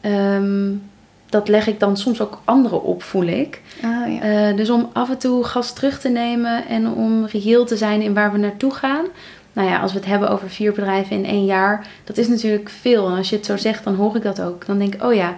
ehm, 0.00 0.72
dat 1.36 1.48
leg 1.48 1.66
ik 1.66 1.80
dan 1.80 1.96
soms 1.96 2.20
ook 2.20 2.38
anderen 2.44 2.82
op, 2.82 3.02
voel 3.02 3.24
ik. 3.24 3.60
Ah, 3.82 4.12
ja. 4.14 4.20
Eh, 4.20 4.56
dus 4.56 4.70
om 4.70 4.90
af 4.92 5.10
en 5.10 5.18
toe 5.18 5.44
gas 5.44 5.72
terug 5.72 6.00
te 6.00 6.08
nemen 6.08 6.66
en 6.68 6.88
om 6.88 7.26
reëel 7.26 7.64
te 7.64 7.76
zijn 7.76 8.02
in 8.02 8.14
waar 8.14 8.32
we 8.32 8.38
naartoe 8.38 8.74
gaan. 8.74 9.04
Nou 9.52 9.68
ja, 9.68 9.80
als 9.80 9.92
we 9.92 9.98
het 9.98 10.08
hebben 10.08 10.30
over 10.30 10.50
vier 10.50 10.72
bedrijven 10.72 11.16
in 11.16 11.24
één 11.24 11.44
jaar, 11.44 11.86
dat 12.04 12.16
is 12.16 12.28
natuurlijk 12.28 12.68
veel. 12.68 13.08
En 13.08 13.16
als 13.16 13.30
je 13.30 13.36
het 13.36 13.46
zo 13.46 13.56
zegt, 13.56 13.84
dan 13.84 13.94
hoor 13.94 14.16
ik 14.16 14.22
dat 14.22 14.40
ook. 14.40 14.66
Dan 14.66 14.78
denk 14.78 14.94
ik, 14.94 15.02
oh 15.02 15.14
ja, 15.14 15.36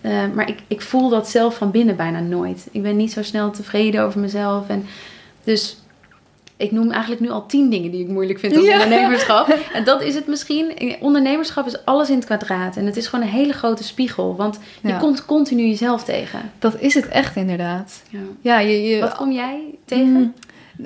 eh, 0.00 0.12
maar 0.34 0.48
ik, 0.48 0.58
ik 0.66 0.80
voel 0.80 1.08
dat 1.08 1.28
zelf 1.28 1.56
van 1.56 1.70
binnen 1.70 1.96
bijna 1.96 2.20
nooit. 2.20 2.68
Ik 2.70 2.82
ben 2.82 2.96
niet 2.96 3.12
zo 3.12 3.22
snel 3.22 3.50
tevreden 3.50 4.02
over 4.02 4.20
mezelf. 4.20 4.68
En 4.68 4.84
dus 5.44 5.76
ik 6.58 6.70
noem 6.72 6.90
eigenlijk 6.90 7.20
nu 7.20 7.30
al 7.30 7.46
tien 7.46 7.70
dingen 7.70 7.90
die 7.90 8.00
ik 8.00 8.08
moeilijk 8.08 8.38
vind 8.38 8.56
aan 8.56 8.62
Ja. 8.62 8.72
ondernemerschap. 8.82 9.58
En 9.72 9.84
dat 9.84 10.02
is 10.02 10.14
het 10.14 10.26
misschien. 10.26 10.96
Ondernemerschap 11.00 11.66
is 11.66 11.84
alles 11.84 12.08
in 12.08 12.14
het 12.16 12.24
kwadraat. 12.24 12.76
En 12.76 12.86
het 12.86 12.96
is 12.96 13.06
gewoon 13.06 13.24
een 13.24 13.30
hele 13.32 13.52
grote 13.52 13.84
spiegel. 13.84 14.36
Want 14.36 14.58
je 14.82 14.88
Ja. 14.88 14.98
komt 14.98 15.24
continu 15.24 15.62
jezelf 15.66 16.04
tegen. 16.04 16.40
Dat 16.58 16.80
is 16.80 16.94
het 16.94 17.08
echt 17.08 17.36
inderdaad. 17.36 18.02
Ja. 18.10 18.18
Ja, 18.40 18.58
je, 18.58 18.82
je, 18.82 19.00
Wat 19.00 19.14
kom 19.14 19.32
jij 19.32 19.60
tegen? 19.84 20.06
Mm, 20.06 20.34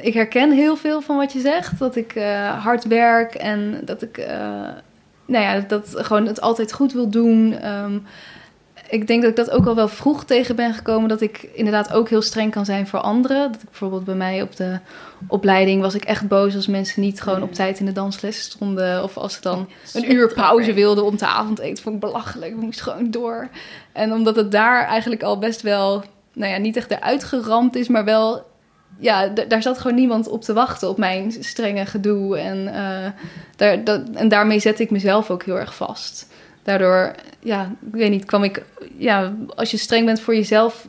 ik 0.01 0.14
herken 0.14 0.51
heel 0.53 0.77
veel 0.77 1.01
van 1.01 1.16
wat 1.16 1.33
je 1.33 1.41
zegt. 1.41 1.79
Dat 1.79 1.97
ik 1.97 2.14
uh, 2.14 2.64
hard 2.64 2.85
werk 2.85 3.35
en 3.35 3.81
dat 3.85 4.03
ik, 4.03 4.18
uh, 4.18 4.27
nou 5.27 5.45
ja, 5.45 5.61
dat 5.68 5.89
gewoon 5.97 6.27
het 6.27 6.41
altijd 6.41 6.73
goed 6.73 6.93
wil 6.93 7.09
doen. 7.11 7.66
Um, 7.68 8.03
ik 8.93 9.07
denk 9.07 9.22
dat 9.22 9.30
ik 9.30 9.36
dat 9.36 9.51
ook 9.51 9.66
al 9.66 9.74
wel 9.74 9.88
vroeg 9.88 10.24
tegen 10.24 10.57
ben 10.57 10.74
gekomen. 10.74 11.09
Dat 11.09 11.20
ik 11.20 11.49
inderdaad 11.55 11.93
ook 11.93 12.09
heel 12.09 12.22
streng 12.22 12.51
kan 12.51 12.64
zijn 12.64 12.86
voor 12.86 13.01
anderen. 13.01 13.53
Dat 13.53 13.62
ik 13.62 13.68
bijvoorbeeld 13.68 14.05
bij 14.05 14.14
mij 14.14 14.43
op 14.43 14.57
de 14.57 14.78
opleiding 15.28 15.80
was 15.80 15.95
ik 15.95 16.05
echt 16.05 16.28
boos 16.28 16.55
als 16.55 16.66
mensen 16.66 17.03
niet 17.03 17.20
gewoon 17.20 17.43
op 17.43 17.53
tijd 17.53 17.78
in 17.78 17.86
de 17.86 17.93
dansles 17.93 18.40
stonden. 18.40 19.03
Of 19.03 19.16
als 19.16 19.34
ze 19.34 19.40
dan 19.40 19.68
een 19.93 20.12
uur 20.12 20.32
pauze 20.32 20.72
wilden 20.72 21.05
om 21.05 21.16
te 21.16 21.26
avondeten. 21.26 21.82
Vond 21.82 21.95
ik 21.95 22.01
belachelijk. 22.01 22.53
Ik 22.53 22.61
moest 22.61 22.80
gewoon 22.80 23.11
door. 23.11 23.49
En 23.93 24.12
omdat 24.12 24.36
het 24.36 24.51
daar 24.51 24.86
eigenlijk 24.86 25.22
al 25.22 25.38
best 25.38 25.62
wel, 25.62 26.05
nou 26.32 26.53
ja, 26.53 26.59
niet 26.59 26.76
echt 26.76 26.90
eruit 26.90 27.24
geramd 27.24 27.76
is, 27.76 27.88
maar 27.88 28.05
wel 28.05 28.51
ja, 28.99 29.28
daar 29.28 29.62
zat 29.62 29.78
gewoon 29.78 29.97
niemand 29.97 30.28
op 30.28 30.43
te 30.43 30.53
wachten 30.53 30.88
op 30.88 30.99
mijn 30.99 31.32
strenge 31.40 31.86
gedoe. 31.86 32.38
En, 32.38 32.59
uh, 32.59 33.11
daar, 33.57 33.84
dat, 33.84 34.03
en 34.14 34.28
daarmee 34.28 34.59
zet 34.59 34.80
ik 34.80 34.90
mezelf 34.90 35.30
ook 35.30 35.43
heel 35.43 35.59
erg 35.59 35.74
vast 35.74 36.30
daardoor, 36.63 37.15
ja, 37.41 37.73
ik 37.87 37.95
weet 37.95 38.11
niet, 38.11 38.25
kwam 38.25 38.45
ik, 38.45 38.65
ja, 38.97 39.33
als 39.55 39.71
je 39.71 39.77
streng 39.77 40.07
bent 40.07 40.21
voor 40.21 40.35
jezelf, 40.35 40.87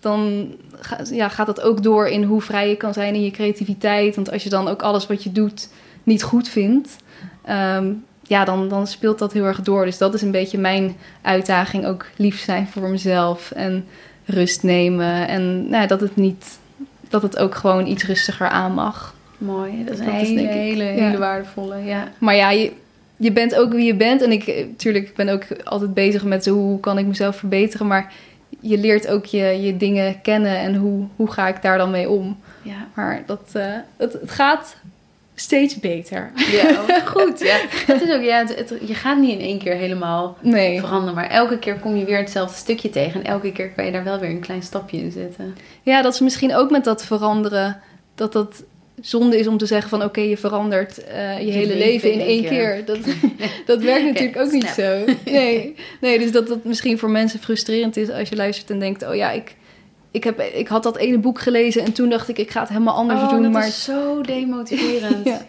dan 0.00 0.52
ja, 1.10 1.28
gaat 1.28 1.46
dat 1.46 1.60
ook 1.60 1.82
door 1.82 2.06
in 2.06 2.22
hoe 2.22 2.40
vrij 2.40 2.68
je 2.68 2.76
kan 2.76 2.92
zijn 2.92 3.14
in 3.14 3.24
je 3.24 3.30
creativiteit. 3.30 4.14
Want 4.14 4.30
als 4.32 4.42
je 4.42 4.48
dan 4.48 4.68
ook 4.68 4.82
alles 4.82 5.06
wat 5.06 5.22
je 5.22 5.32
doet 5.32 5.68
niet 6.02 6.22
goed 6.22 6.48
vindt, 6.48 6.96
ehm, 7.44 7.92
ja, 8.22 8.44
dan, 8.44 8.68
dan 8.68 8.86
speelt 8.86 9.18
dat 9.18 9.32
heel 9.32 9.44
erg 9.44 9.60
door. 9.60 9.84
Dus 9.84 9.98
dat 9.98 10.14
is 10.14 10.22
een 10.22 10.30
beetje 10.30 10.58
mijn 10.58 10.96
uitdaging. 11.22 11.86
Ook 11.86 12.06
lief 12.16 12.40
zijn 12.40 12.66
voor 12.66 12.88
mezelf 12.88 13.50
en 13.50 13.86
rust 14.24 14.62
nemen. 14.62 15.28
En 15.28 15.68
nou, 15.68 15.86
dat 15.86 16.00
het 16.00 16.16
niet, 16.16 16.58
dat 17.08 17.22
het 17.22 17.38
ook 17.38 17.54
gewoon 17.54 17.86
iets 17.86 18.04
rustiger 18.04 18.48
aan 18.48 18.72
mag. 18.72 19.14
Mooi, 19.38 19.84
dat 19.84 19.94
is 19.94 20.00
een 20.00 20.10
hele, 20.10 20.40
hele, 20.40 20.82
hele 20.82 21.18
waardevolle. 21.18 21.84
Ja. 21.84 22.08
Maar 22.18 22.34
ja, 22.34 22.50
je, 22.50 22.72
je 23.22 23.32
bent 23.32 23.54
ook 23.54 23.72
wie 23.72 23.86
je 23.86 23.94
bent. 23.94 24.22
En 24.22 24.32
ik, 24.32 24.46
natuurlijk, 24.46 25.08
ik 25.08 25.14
ben 25.14 25.28
ook 25.28 25.42
altijd 25.64 25.94
bezig 25.94 26.24
met 26.24 26.46
hoe 26.46 26.80
kan 26.80 26.98
ik 26.98 27.06
mezelf 27.06 27.36
verbeteren. 27.36 27.86
Maar 27.86 28.12
je 28.60 28.78
leert 28.78 29.08
ook 29.08 29.24
je, 29.24 29.44
je 29.44 29.76
dingen 29.76 30.20
kennen 30.20 30.56
en 30.56 30.74
hoe, 30.74 31.06
hoe 31.16 31.32
ga 31.32 31.48
ik 31.48 31.62
daar 31.62 31.78
dan 31.78 31.90
mee 31.90 32.08
om. 32.08 32.38
Ja. 32.62 32.88
Maar 32.94 33.22
dat, 33.26 33.52
uh, 33.56 33.64
het, 33.96 34.12
het 34.12 34.30
gaat 34.30 34.76
steeds 35.34 35.80
beter. 35.80 36.30
Ja, 36.34 36.70
oh, 36.88 37.06
goed. 37.06 37.40
Ja. 37.40 37.56
Het 37.86 38.02
is 38.02 38.10
ook, 38.10 38.22
ja, 38.22 38.44
het, 38.46 38.74
je 38.86 38.94
gaat 38.94 39.18
niet 39.18 39.38
in 39.38 39.44
één 39.44 39.58
keer 39.58 39.74
helemaal 39.74 40.36
nee. 40.40 40.80
veranderen. 40.80 41.14
Maar 41.14 41.30
elke 41.30 41.58
keer 41.58 41.78
kom 41.78 41.96
je 41.96 42.04
weer 42.04 42.18
hetzelfde 42.18 42.56
stukje 42.56 42.90
tegen. 42.90 43.24
En 43.24 43.30
elke 43.30 43.52
keer 43.52 43.70
kan 43.70 43.84
je 43.84 43.92
daar 43.92 44.04
wel 44.04 44.18
weer 44.18 44.30
een 44.30 44.40
klein 44.40 44.62
stapje 44.62 44.96
in 44.96 45.12
zetten. 45.12 45.56
Ja, 45.82 46.02
dat 46.02 46.14
is 46.14 46.20
misschien 46.20 46.54
ook 46.54 46.70
met 46.70 46.84
dat 46.84 47.04
veranderen. 47.04 47.80
Dat 48.14 48.32
dat 48.32 48.62
zonde 49.00 49.38
is 49.38 49.46
om 49.46 49.58
te 49.58 49.66
zeggen 49.66 49.88
van 49.88 50.02
oké, 50.02 50.20
je 50.20 50.36
verandert 50.36 50.98
uh, 51.08 51.40
je, 51.40 51.50
hele 51.50 51.76
leven 51.76 52.12
in 52.12 52.20
één 52.20 52.44
keer. 52.44 52.84
Dat, 52.84 52.98
dat 53.66 53.82
werkt 53.82 54.04
natuurlijk 54.04 54.38
ook 54.38 54.52
niet 54.52 54.66
zo. 54.66 55.04
Nee. 55.24 55.74
nee, 56.00 56.18
dus 56.18 56.32
dat 56.32 56.48
dat 56.48 56.64
misschien 56.64 56.98
voor 56.98 57.10
mensen 57.10 57.40
frustrerend 57.40 57.96
is 57.96 58.10
als 58.10 58.28
je 58.28 58.36
luistert 58.36 58.70
en 58.70 58.78
denkt, 58.78 59.06
oh 59.08 59.14
ja, 59.14 59.30
ik, 59.30 59.56
ik, 60.10 60.24
heb, 60.24 60.40
ik 60.40 60.68
had 60.68 60.82
dat 60.82 60.96
ene 60.96 61.18
boek 61.18 61.40
gelezen 61.40 61.84
en 61.84 61.92
toen 61.92 62.08
dacht 62.08 62.28
ik, 62.28 62.38
ik 62.38 62.50
ga 62.50 62.60
het 62.60 62.68
helemaal 62.68 62.94
anders 62.94 63.20
oh, 63.20 63.30
doen. 63.30 63.42
Dat 63.42 63.52
maar 63.52 63.66
is 63.66 63.84
zo 63.84 64.20
demotiverend. 64.20 65.24
ja. 65.28 65.40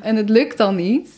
En 0.00 0.16
het 0.16 0.28
lukt 0.28 0.58
dan 0.58 0.76
niet. 0.76 1.08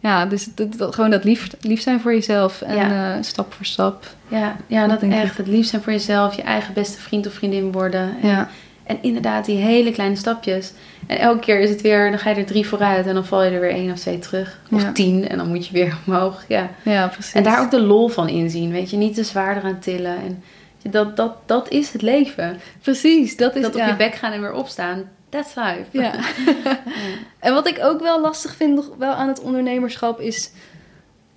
Ja, 0.00 0.26
dus 0.26 0.48
dat, 0.54 0.94
gewoon 0.94 1.10
dat 1.10 1.24
lief, 1.24 1.48
lief 1.60 1.80
zijn 1.80 2.00
voor 2.00 2.12
jezelf 2.12 2.62
en 2.62 2.76
ja. 2.76 3.16
uh, 3.16 3.22
stap 3.22 3.52
voor 3.52 3.64
stap. 3.64 4.04
Ja, 4.28 4.56
ja 4.66 4.86
dat, 4.86 5.00
dat 5.00 5.10
echt. 5.10 5.36
Het 5.36 5.46
lief 5.46 5.66
zijn 5.66 5.82
voor 5.82 5.92
jezelf, 5.92 6.36
je 6.36 6.42
eigen 6.42 6.74
beste 6.74 7.00
vriend 7.00 7.26
of 7.26 7.32
vriendin 7.32 7.72
worden. 7.72 8.16
En, 8.22 8.28
ja. 8.28 8.48
En 8.86 8.98
inderdaad, 9.00 9.44
die 9.44 9.56
hele 9.56 9.90
kleine 9.90 10.16
stapjes. 10.16 10.72
En 11.06 11.18
elke 11.18 11.40
keer 11.40 11.60
is 11.60 11.70
het 11.70 11.80
weer, 11.80 12.10
dan 12.10 12.18
ga 12.18 12.30
je 12.30 12.36
er 12.36 12.46
drie 12.46 12.66
vooruit 12.66 13.06
en 13.06 13.14
dan 13.14 13.24
val 13.24 13.44
je 13.44 13.50
er 13.50 13.60
weer 13.60 13.70
één 13.70 13.92
of 13.92 13.98
twee 13.98 14.18
terug. 14.18 14.60
Of 14.70 14.92
tien 14.92 15.28
en 15.28 15.38
dan 15.38 15.48
moet 15.48 15.66
je 15.66 15.72
weer 15.72 15.98
omhoog. 16.06 16.44
Ja. 16.48 16.70
ja, 16.82 17.08
precies. 17.08 17.32
En 17.32 17.42
daar 17.42 17.60
ook 17.60 17.70
de 17.70 17.80
lol 17.80 18.08
van 18.08 18.28
inzien, 18.28 18.70
weet 18.70 18.90
je. 18.90 18.96
Niet 18.96 19.14
te 19.14 19.24
zwaarder 19.24 19.62
aan 19.62 19.78
tillen. 19.78 20.16
En 20.16 20.42
dat, 20.90 21.16
dat, 21.16 21.36
dat 21.46 21.70
is 21.70 21.92
het 21.92 22.02
leven. 22.02 22.58
Precies, 22.82 23.36
dat 23.36 23.56
is 23.56 23.62
Dat 23.62 23.74
op 23.74 23.86
je 23.86 23.96
bek 23.96 24.14
gaan 24.14 24.32
en 24.32 24.40
weer 24.40 24.52
opstaan. 24.52 25.10
That's 25.28 25.54
life. 25.54 25.84
Ja. 25.90 26.14
En 27.38 27.52
wat 27.52 27.68
ik 27.68 27.78
ook 27.82 28.00
wel 28.00 28.20
lastig 28.20 28.56
vind 28.56 28.74
nog 28.74 28.90
wel 28.98 29.12
aan 29.12 29.28
het 29.28 29.40
ondernemerschap 29.40 30.20
is... 30.20 30.50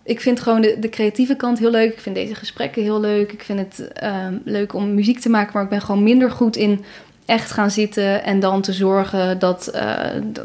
Ik 0.03 0.21
vind 0.21 0.39
gewoon 0.39 0.61
de, 0.61 0.79
de 0.79 0.89
creatieve 0.89 1.35
kant 1.35 1.59
heel 1.59 1.71
leuk. 1.71 1.93
Ik 1.93 1.99
vind 1.99 2.15
deze 2.15 2.35
gesprekken 2.35 2.81
heel 2.81 2.99
leuk. 2.99 3.31
Ik 3.31 3.43
vind 3.43 3.59
het 3.59 3.93
ehm, 3.93 4.37
leuk 4.43 4.73
om 4.73 4.93
muziek 4.93 5.19
te 5.19 5.29
maken. 5.29 5.51
Maar 5.53 5.63
ik 5.63 5.69
ben 5.69 5.81
gewoon 5.81 6.03
minder 6.03 6.31
goed 6.31 6.55
in 6.55 6.83
echt 7.29 7.51
gaan 7.51 7.71
zitten 7.71 8.23
en 8.23 8.39
dan 8.39 8.61
te 8.61 8.73
zorgen 8.73 9.39
dat, 9.39 9.71
uh, 9.75 9.99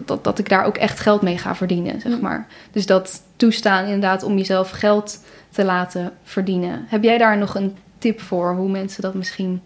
dat, 0.05 0.25
dat 0.25 0.39
ik 0.39 0.49
daar 0.49 0.65
ook 0.65 0.77
echt 0.77 1.01
geld 1.01 1.23
mee 1.23 1.39
ga 1.39 1.55
verdienen, 1.55 2.01
zeg 2.01 2.21
maar. 2.21 2.47
Dus 2.71 2.87
dat 2.87 3.23
toestaan 3.37 3.85
inderdaad 3.85 4.23
om 4.23 4.37
jezelf 4.37 4.71
geld 4.71 5.21
te 5.51 5.65
laten 5.65 6.13
verdienen. 6.23 6.85
Heb 6.89 7.03
jij 7.03 7.19
daar 7.19 7.39
nog 7.39 7.55
een 7.55 7.77
tip 7.99 8.21
voor 8.21 8.55
hoe 8.55 8.71
mensen 8.71 9.03
dat 9.03 9.15
misschien 9.15 9.63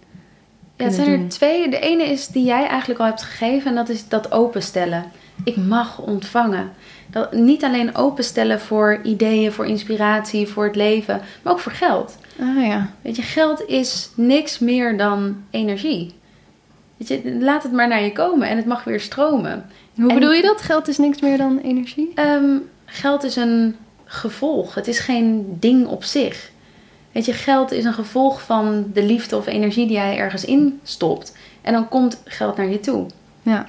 ja, 0.79 0.85
het 0.85 0.95
zijn 0.95 1.09
er 1.09 1.29
twee. 1.29 1.71
De 1.71 1.79
ene 1.79 2.05
is 2.05 2.27
die 2.27 2.45
jij 2.45 2.67
eigenlijk 2.67 3.01
al 3.01 3.07
hebt 3.07 3.23
gegeven 3.23 3.71
en 3.71 3.75
dat 3.75 3.89
is 3.89 4.09
dat 4.09 4.33
openstellen. 4.33 5.05
Ik 5.45 5.57
mag 5.57 5.99
ontvangen. 6.01 6.71
Dat, 7.11 7.33
niet 7.33 7.65
alleen 7.65 7.97
openstellen 7.97 8.61
voor 8.61 9.01
ideeën, 9.03 9.53
voor 9.53 9.67
inspiratie, 9.67 10.49
voor 10.49 10.65
het 10.65 10.77
leven, 10.77 11.21
maar 11.43 11.53
ook 11.53 11.59
voor 11.59 11.73
geld. 11.73 12.19
Ah 12.41 12.67
ja. 12.67 12.91
Weet 13.03 13.17
je, 13.17 13.23
geld 13.23 13.65
is 13.67 14.11
niks 14.15 14.59
meer 14.59 14.99
dan 14.99 15.37
energie. 15.51 16.15
Weet 16.99 17.09
je, 17.09 17.39
laat 17.41 17.63
het 17.63 17.73
maar 17.73 17.89
naar 17.89 18.03
je 18.03 18.13
komen 18.13 18.49
en 18.49 18.57
het 18.57 18.67
mag 18.67 18.85
weer 18.85 19.01
stromen. 19.01 19.71
Hoe 19.95 20.15
bedoel 20.15 20.33
je 20.33 20.43
dat? 20.43 20.63
Geld 20.63 20.89
is 20.89 20.99
niks 20.99 21.21
meer 21.21 21.39
dan 21.39 21.59
energie? 21.59 22.13
Um, 22.21 22.69
geld 22.85 23.25
is 23.25 23.37
een 23.37 23.77
gevolg. 24.05 24.75
Het 24.75 24.89
is 24.89 24.99
geen 24.99 25.57
ding 25.61 25.87
op 25.87 26.05
zich. 26.05 26.51
Weet 27.13 27.25
je, 27.25 27.33
geld 27.33 27.73
is 27.73 27.85
een 27.85 27.95
gevolg 27.95 28.43
van 28.43 28.91
de 28.93 29.03
liefde 29.03 29.37
of 29.37 29.47
energie 29.47 29.87
die 29.87 29.97
jij 29.97 30.17
ergens 30.17 30.45
in 30.45 30.81
stopt. 30.83 31.37
En 31.63 31.73
dan 31.73 31.89
komt 31.89 32.23
geld 32.25 32.57
naar 32.57 32.69
je 32.69 32.81
toe. 32.81 33.07
Ja. 33.43 33.67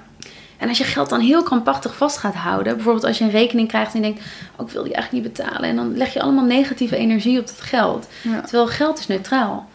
En 0.57 0.67
als 0.67 0.77
je 0.77 0.83
geld 0.83 1.09
dan 1.09 1.19
heel 1.19 1.43
krampachtig 1.43 1.95
vast 1.95 2.17
gaat 2.17 2.35
houden, 2.35 2.75
bijvoorbeeld 2.75 3.05
als 3.05 3.17
je 3.17 3.23
een 3.23 3.29
rekening 3.29 3.67
krijgt 3.67 3.93
en 3.93 4.01
je 4.01 4.05
denkt, 4.05 4.23
oh, 4.55 4.67
ik 4.67 4.73
wil 4.73 4.83
die 4.83 4.93
eigenlijk 4.93 5.25
niet 5.25 5.35
betalen. 5.35 5.69
En 5.69 5.75
dan 5.75 5.97
leg 5.97 6.13
je 6.13 6.21
allemaal 6.21 6.45
negatieve 6.45 6.95
energie 6.95 7.39
op 7.39 7.47
dat 7.47 7.61
geld. 7.61 8.07
Terwijl 8.41 8.67
geld 8.67 8.99
is 8.99 9.07
neutraal. 9.07 9.68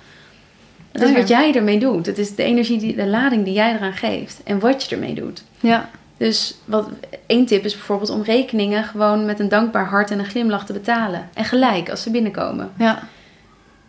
Het 0.94 1.02
is 1.02 1.12
wat 1.12 1.28
jij 1.28 1.54
ermee 1.54 1.78
doet. 1.78 2.06
Het 2.06 2.18
is 2.18 2.34
de 2.34 2.42
energie, 2.42 2.78
die, 2.78 2.96
de 2.96 3.06
lading 3.06 3.44
die 3.44 3.54
jij 3.54 3.74
eraan 3.74 3.92
geeft. 3.92 4.40
En 4.44 4.58
wat 4.58 4.84
je 4.84 4.94
ermee 4.94 5.14
doet. 5.14 5.42
Ja. 5.60 5.90
Dus 6.16 6.58
wat, 6.64 6.88
één 7.26 7.46
tip 7.46 7.64
is 7.64 7.74
bijvoorbeeld 7.74 8.10
om 8.10 8.22
rekeningen 8.22 8.84
gewoon 8.84 9.24
met 9.24 9.40
een 9.40 9.48
dankbaar 9.48 9.86
hart 9.86 10.10
en 10.10 10.18
een 10.18 10.24
glimlach 10.24 10.66
te 10.66 10.72
betalen. 10.72 11.28
En 11.34 11.44
gelijk 11.44 11.90
als 11.90 12.02
ze 12.02 12.10
binnenkomen. 12.10 12.70
Ja. 12.78 13.02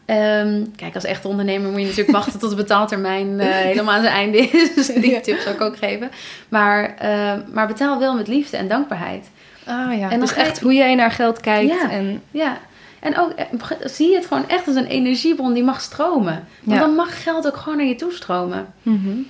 Ehm, 0.06 0.64
kijk, 0.76 0.96
als 0.96 1.04
echte 1.04 1.28
ondernemer 1.28 1.72
moet 1.72 1.80
je 1.80 1.86
natuurlijk 1.86 2.18
wachten 2.24 2.40
tot 2.40 2.50
de 2.50 2.56
betaaltermijn 2.56 3.28
uh, 3.28 3.46
helemaal 3.46 3.94
aan 3.96 4.02
zijn 4.02 4.14
einde 4.14 4.38
is. 4.38 4.74
Dus 4.76 4.88
die 4.88 5.22
tip 5.22 5.40
zou 5.40 5.56
ik 5.56 5.62
ook 5.62 5.78
geven. 5.78 6.12
Maar, 6.50 6.96
uh, 7.04 7.34
maar 7.54 7.68
betaal 7.68 8.00
wel 8.00 8.16
met 8.16 8.28
liefde 8.28 8.58
en 8.58 8.68
dankbaarheid. 8.68 9.30
Ah 9.66 9.98
ja, 10.00 10.12
en 10.12 10.20
dus 10.20 10.34
echt 10.34 10.60
hoe 10.60 10.74
jij 10.74 10.96
naar 10.96 11.12
geld 11.12 11.42
kijkt. 11.42 11.72
Ja, 11.72 11.92
en... 11.92 12.22
ja. 12.32 12.58
En 13.06 13.18
ook 13.18 13.32
eh, 13.32 13.46
zie 13.84 14.10
je 14.10 14.16
het 14.16 14.26
gewoon 14.26 14.48
echt 14.48 14.68
als 14.68 14.76
een 14.76 14.86
energiebron 14.86 15.54
die 15.54 15.64
mag 15.64 15.82
stromen. 15.82 16.48
Want 16.64 16.80
dan 16.80 16.96
mag 16.96 17.24
geld 17.24 17.48
ook 17.48 17.58
gewoon 17.58 17.78
naar 17.78 17.88
je 17.88 17.96
toe 17.96 18.12
stromen. 18.12 18.74
Mm 18.82 19.28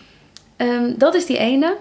dat 0.97 1.15
is 1.15 1.25
die 1.25 1.37
ene. 1.37 1.77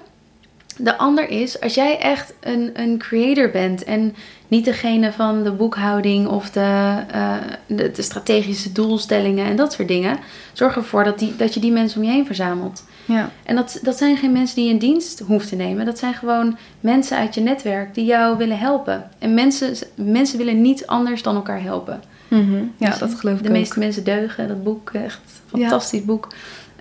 De 0.76 0.98
ander 0.98 1.28
is, 1.28 1.60
als 1.60 1.74
jij 1.74 1.98
echt 1.98 2.34
een, 2.40 2.70
een 2.74 2.98
creator 2.98 3.50
bent 3.50 3.84
en 3.84 4.14
niet 4.48 4.64
degene 4.64 5.12
van 5.12 5.42
de 5.42 5.52
boekhouding 5.52 6.26
of 6.26 6.50
de, 6.50 6.94
uh, 7.14 7.34
de, 7.66 7.90
de, 7.90 8.02
strategische 8.02 8.72
doelstellingen 8.72 9.46
en 9.46 9.56
dat 9.56 9.72
soort 9.72 9.88
dingen, 9.88 10.18
zorg 10.52 10.76
ervoor 10.76 11.04
dat, 11.04 11.18
die, 11.18 11.36
dat 11.36 11.54
je 11.54 11.60
die 11.60 11.72
mensen 11.72 12.00
om 12.00 12.06
je 12.06 12.12
heen 12.12 12.26
verzamelt. 12.26 12.84
Ja. 13.04 13.30
En 13.42 13.54
dat, 13.56 13.78
dat 13.82 13.96
zijn 13.96 14.16
geen 14.16 14.32
mensen 14.32 14.56
die 14.56 14.64
je 14.64 14.70
in 14.70 14.78
dienst 14.78 15.20
hoeft 15.20 15.48
te 15.48 15.56
nemen. 15.56 15.86
Dat 15.86 15.98
zijn 15.98 16.14
gewoon 16.14 16.56
mensen 16.80 17.16
uit 17.16 17.34
je 17.34 17.40
netwerk 17.40 17.94
die 17.94 18.04
jou 18.04 18.36
willen 18.36 18.58
helpen. 18.58 19.08
En 19.18 19.34
mensen, 19.34 19.76
mensen 19.94 20.38
willen 20.38 20.60
niet 20.60 20.86
anders 20.86 21.22
dan 21.22 21.34
elkaar 21.34 21.62
helpen. 21.62 22.02
Mm 22.28 22.72
Ja, 22.76 22.90
dus 22.90 22.98
dat 22.98 23.14
geloof 23.14 23.38
ik 23.38 23.44
De 23.44 23.50
meeste 23.50 23.78
mensen 23.78 24.04
deugen. 24.04 24.48
Dat 24.48 24.64
boek, 24.64 24.90
echt 24.90 25.20
fantastisch 25.46 26.04
boek. 26.04 26.28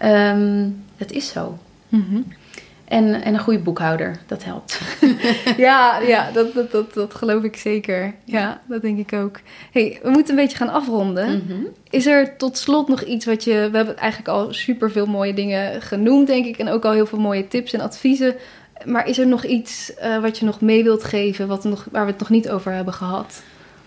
Um, 0.04 0.84
dat 0.98 1.12
is 1.12 1.28
zo. 1.28 1.58
Mm 1.90 2.26
en, 2.86 3.24
en 3.24 3.34
een 3.34 3.40
goede 3.40 3.60
boekhouder, 3.60 4.18
dat 4.28 4.44
helpt. 4.44 4.80
ja, 5.58 6.00
ja 6.00 6.32
dat, 6.32 6.54
dat, 6.54 6.72
dat, 6.72 6.94
dat 6.94 7.16
geloof 7.16 7.44
ik 7.44 7.56
zeker. 7.56 8.14
Ja, 8.24 8.62
dat 8.66 8.82
denk 8.82 8.98
ik 8.98 9.14
ook. 9.14 9.40
hey, 9.72 10.00
we 10.04 10.10
moeten 10.10 10.30
een 10.30 10.44
beetje 10.44 10.58
gaan 10.58 10.70
afronden. 10.70 11.44
Mhm. 11.48 11.64
Is 11.90 12.06
er 12.06 12.38
tot 12.38 12.58
slot 12.58 12.88
nog 12.88 13.02
iets 13.02 13.26
wat 13.26 13.44
je... 13.44 13.70
We 13.72 13.78
hebben 13.78 13.98
eigenlijk 13.98 14.30
al 14.30 14.54
super 14.54 14.92
veel 14.92 15.06
mooie 15.06 15.34
dingen 15.34 15.82
genoemd, 15.82 16.28
denk 16.28 16.46
ik. 16.46 16.58
En 16.58 16.70
ook 16.70 16.86
al 16.86 16.92
heel 16.92 17.06
veel 17.06 17.20
mooie 17.20 17.48
tips 17.48 17.74
en 17.74 17.82
adviezen. 17.82 18.36
Maar 18.86 19.08
is 19.08 19.18
er 19.18 19.28
nog 19.28 19.44
iets 19.44 19.94
uh, 20.04 20.22
wat 20.22 20.38
je 20.38 20.46
nog 20.46 20.62
mee 20.62 20.84
wilt 20.84 21.04
geven... 21.04 21.48
Wat 21.48 21.64
nog, 21.64 21.86
waar 21.92 22.06
we 22.06 22.12
het 22.12 22.20
nog 22.20 22.30
niet 22.30 22.50
over 22.50 22.72
hebben 22.72 22.94
gehad? 22.94 23.42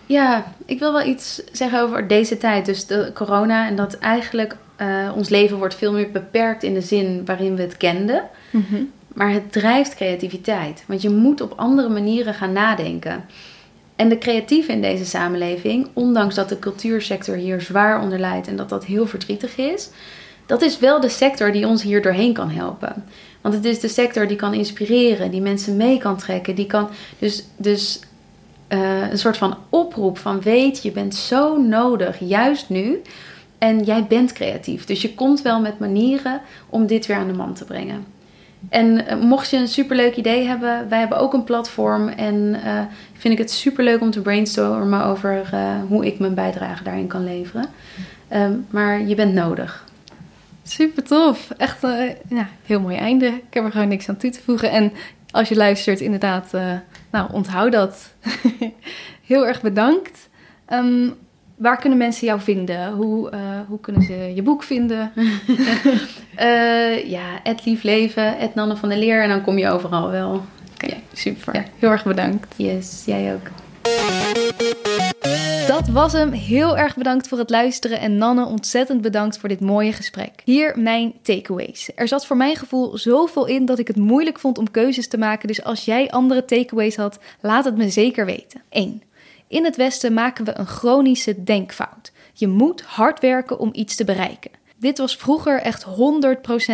Ja, 0.06 0.52
ik 0.66 0.78
wil 0.78 0.92
wel 0.92 1.06
iets 1.06 1.42
zeggen 1.52 1.80
over 1.80 2.08
deze 2.08 2.36
tijd. 2.36 2.66
Dus 2.66 2.86
de 2.86 3.10
corona 3.14 3.66
en 3.66 3.76
dat 3.76 3.98
eigenlijk 3.98 4.56
uh, 4.80 5.12
ons 5.14 5.28
leven 5.28 5.56
wordt 5.56 5.74
veel 5.74 5.92
meer 5.92 6.10
beperkt 6.10 6.62
in 6.62 6.74
de 6.74 6.80
zin 6.80 7.22
waarin 7.24 7.56
we 7.56 7.62
het 7.62 7.76
kenden. 7.76 8.22
Mm 8.56 8.90
Maar 9.14 9.32
het 9.32 9.52
drijft 9.52 9.94
creativiteit. 9.94 10.84
Want 10.86 11.02
je 11.02 11.10
moet 11.10 11.40
op 11.40 11.52
andere 11.56 11.88
manieren 11.88 12.34
gaan 12.34 12.52
nadenken. 12.52 13.24
En 13.96 14.08
de 14.08 14.18
creatieven 14.18 14.74
in 14.74 14.80
deze 14.80 15.04
samenleving, 15.04 15.88
ondanks 15.92 16.34
dat 16.34 16.48
de 16.48 16.58
cultuursector 16.58 17.36
hier 17.36 17.60
zwaar 17.60 18.00
onder 18.00 18.18
lijdt 18.18 18.48
en 18.48 18.56
dat 18.56 18.68
dat 18.68 18.84
heel 18.84 19.06
verdrietig 19.06 19.56
is, 19.56 19.90
dat 20.46 20.62
is 20.62 20.78
wel 20.78 21.00
de 21.00 21.08
sector 21.08 21.52
die 21.52 21.66
ons 21.66 21.82
hier 21.82 22.02
doorheen 22.02 22.32
kan 22.32 22.50
helpen. 22.50 23.04
Want 23.40 23.54
het 23.54 23.64
is 23.64 23.80
de 23.80 23.88
sector 23.88 24.26
die 24.26 24.36
kan 24.36 24.54
inspireren, 24.54 25.30
die 25.30 25.40
mensen 25.40 25.76
mee 25.76 25.98
kan 25.98 26.16
trekken, 26.16 26.54
die 26.54 26.66
kan 26.66 26.88
dus, 27.18 27.44
dus 27.56 28.00
uh, 28.68 29.10
een 29.10 29.18
soort 29.18 29.36
van 29.36 29.56
oproep 29.68 30.18
van 30.18 30.40
weet, 30.40 30.82
je 30.82 30.90
bent 30.90 31.14
zo 31.14 31.56
nodig, 31.62 32.18
juist 32.20 32.68
nu. 32.68 33.02
En 33.58 33.84
jij 33.84 34.04
bent 34.04 34.32
creatief. 34.32 34.84
Dus 34.84 35.02
je 35.02 35.14
komt 35.14 35.42
wel 35.42 35.60
met 35.60 35.78
manieren 35.78 36.40
om 36.68 36.86
dit 36.86 37.06
weer 37.06 37.16
aan 37.16 37.26
de 37.26 37.32
man 37.32 37.54
te 37.54 37.64
brengen. 37.64 38.15
En 38.68 38.86
uh, 38.86 39.20
mocht 39.20 39.50
je 39.50 39.56
een 39.56 39.68
superleuk 39.68 40.16
idee 40.16 40.46
hebben, 40.46 40.88
wij 40.88 40.98
hebben 40.98 41.18
ook 41.18 41.32
een 41.32 41.44
platform. 41.44 42.08
En 42.08 42.34
uh, 42.64 42.80
vind 43.12 43.32
ik 43.34 43.38
het 43.38 43.50
superleuk 43.50 44.00
om 44.00 44.10
te 44.10 44.20
brainstormen 44.20 45.04
over 45.04 45.50
hoe 45.88 46.06
ik 46.06 46.18
mijn 46.18 46.34
bijdrage 46.34 46.82
daarin 46.82 47.06
kan 47.06 47.24
leveren. 47.24 47.66
Um, 48.32 48.66
maar 48.70 49.00
je 49.00 49.14
bent 49.14 49.34
nodig. 49.34 49.84
Super 50.62 51.02
tof. 51.02 51.50
Echt 51.56 51.82
een 51.82 52.46
heel 52.64 52.80
mooi 52.80 52.96
einde. 52.96 53.26
Ik 53.26 53.54
heb 53.54 53.64
er 53.64 53.70
gewoon 53.70 53.88
niks 53.88 54.08
aan 54.08 54.16
toe 54.16 54.30
te 54.30 54.42
voegen. 54.42 54.70
En 54.70 54.92
als 55.30 55.48
je 55.48 55.56
luistert, 55.56 56.00
inderdaad, 56.00 56.52
nou, 57.10 57.32
onthoud 57.32 57.72
dat. 57.72 58.14
Heel 59.26 59.46
erg 59.46 59.60
bedankt. 59.60 60.28
Um, 60.68 61.14
waar 61.56 61.78
kunnen 61.78 61.98
mensen 61.98 62.26
jou 62.26 62.40
vinden? 62.40 62.92
Hoe, 62.92 63.30
uh, 63.32 63.40
hoe 63.68 63.80
kunnen 63.80 64.02
ze 64.02 64.32
je 64.34 64.42
boek 64.42 64.62
vinden? 64.62 65.12
uh, 66.38 67.04
ja, 67.16 67.40
het 67.42 67.64
lief 67.64 67.82
leven, 67.82 68.38
het 68.38 68.54
Nanne 68.54 68.76
van 68.76 68.88
der 68.88 68.98
Leer. 68.98 69.22
En 69.22 69.28
dan 69.28 69.42
kom 69.42 69.58
je 69.58 69.68
overal 69.68 70.10
wel. 70.10 70.32
Oké, 70.32 70.84
okay, 70.84 71.02
super. 71.12 71.54
Ja. 71.54 71.64
Heel 71.78 71.90
erg 71.90 72.04
bedankt. 72.04 72.54
Yes, 72.56 73.02
jij 73.06 73.34
ook. 73.34 73.50
Dat 75.66 75.88
was 75.88 76.12
hem. 76.12 76.32
Heel 76.32 76.78
erg 76.78 76.96
bedankt 76.96 77.28
voor 77.28 77.38
het 77.38 77.50
luisteren 77.50 78.00
en 78.00 78.16
Nanne 78.16 78.44
ontzettend 78.44 79.00
bedankt 79.00 79.38
voor 79.38 79.48
dit 79.48 79.60
mooie 79.60 79.92
gesprek. 79.92 80.32
Hier 80.44 80.78
mijn 80.78 81.12
takeaways. 81.22 81.90
Er 81.94 82.08
zat 82.08 82.26
voor 82.26 82.36
mijn 82.36 82.56
gevoel 82.56 82.98
zoveel 82.98 83.46
in 83.46 83.64
dat 83.64 83.78
ik 83.78 83.88
het 83.88 83.96
moeilijk 83.96 84.38
vond 84.38 84.58
om 84.58 84.70
keuzes 84.70 85.08
te 85.08 85.18
maken, 85.18 85.48
dus 85.48 85.64
als 85.64 85.84
jij 85.84 86.10
andere 86.10 86.44
takeaways 86.44 86.96
had, 86.96 87.18
laat 87.40 87.64
het 87.64 87.76
me 87.76 87.90
zeker 87.90 88.26
weten. 88.26 88.62
1. 88.68 89.02
In 89.48 89.64
het 89.64 89.76
Westen 89.76 90.12
maken 90.12 90.44
we 90.44 90.58
een 90.58 90.66
chronische 90.66 91.42
denkfout. 91.42 92.12
Je 92.32 92.48
moet 92.48 92.82
hard 92.82 93.20
werken 93.20 93.58
om 93.58 93.70
iets 93.72 93.96
te 93.96 94.04
bereiken. 94.04 94.50
Dit 94.78 94.98
was 94.98 95.16
vroeger 95.16 95.60
echt 95.60 95.86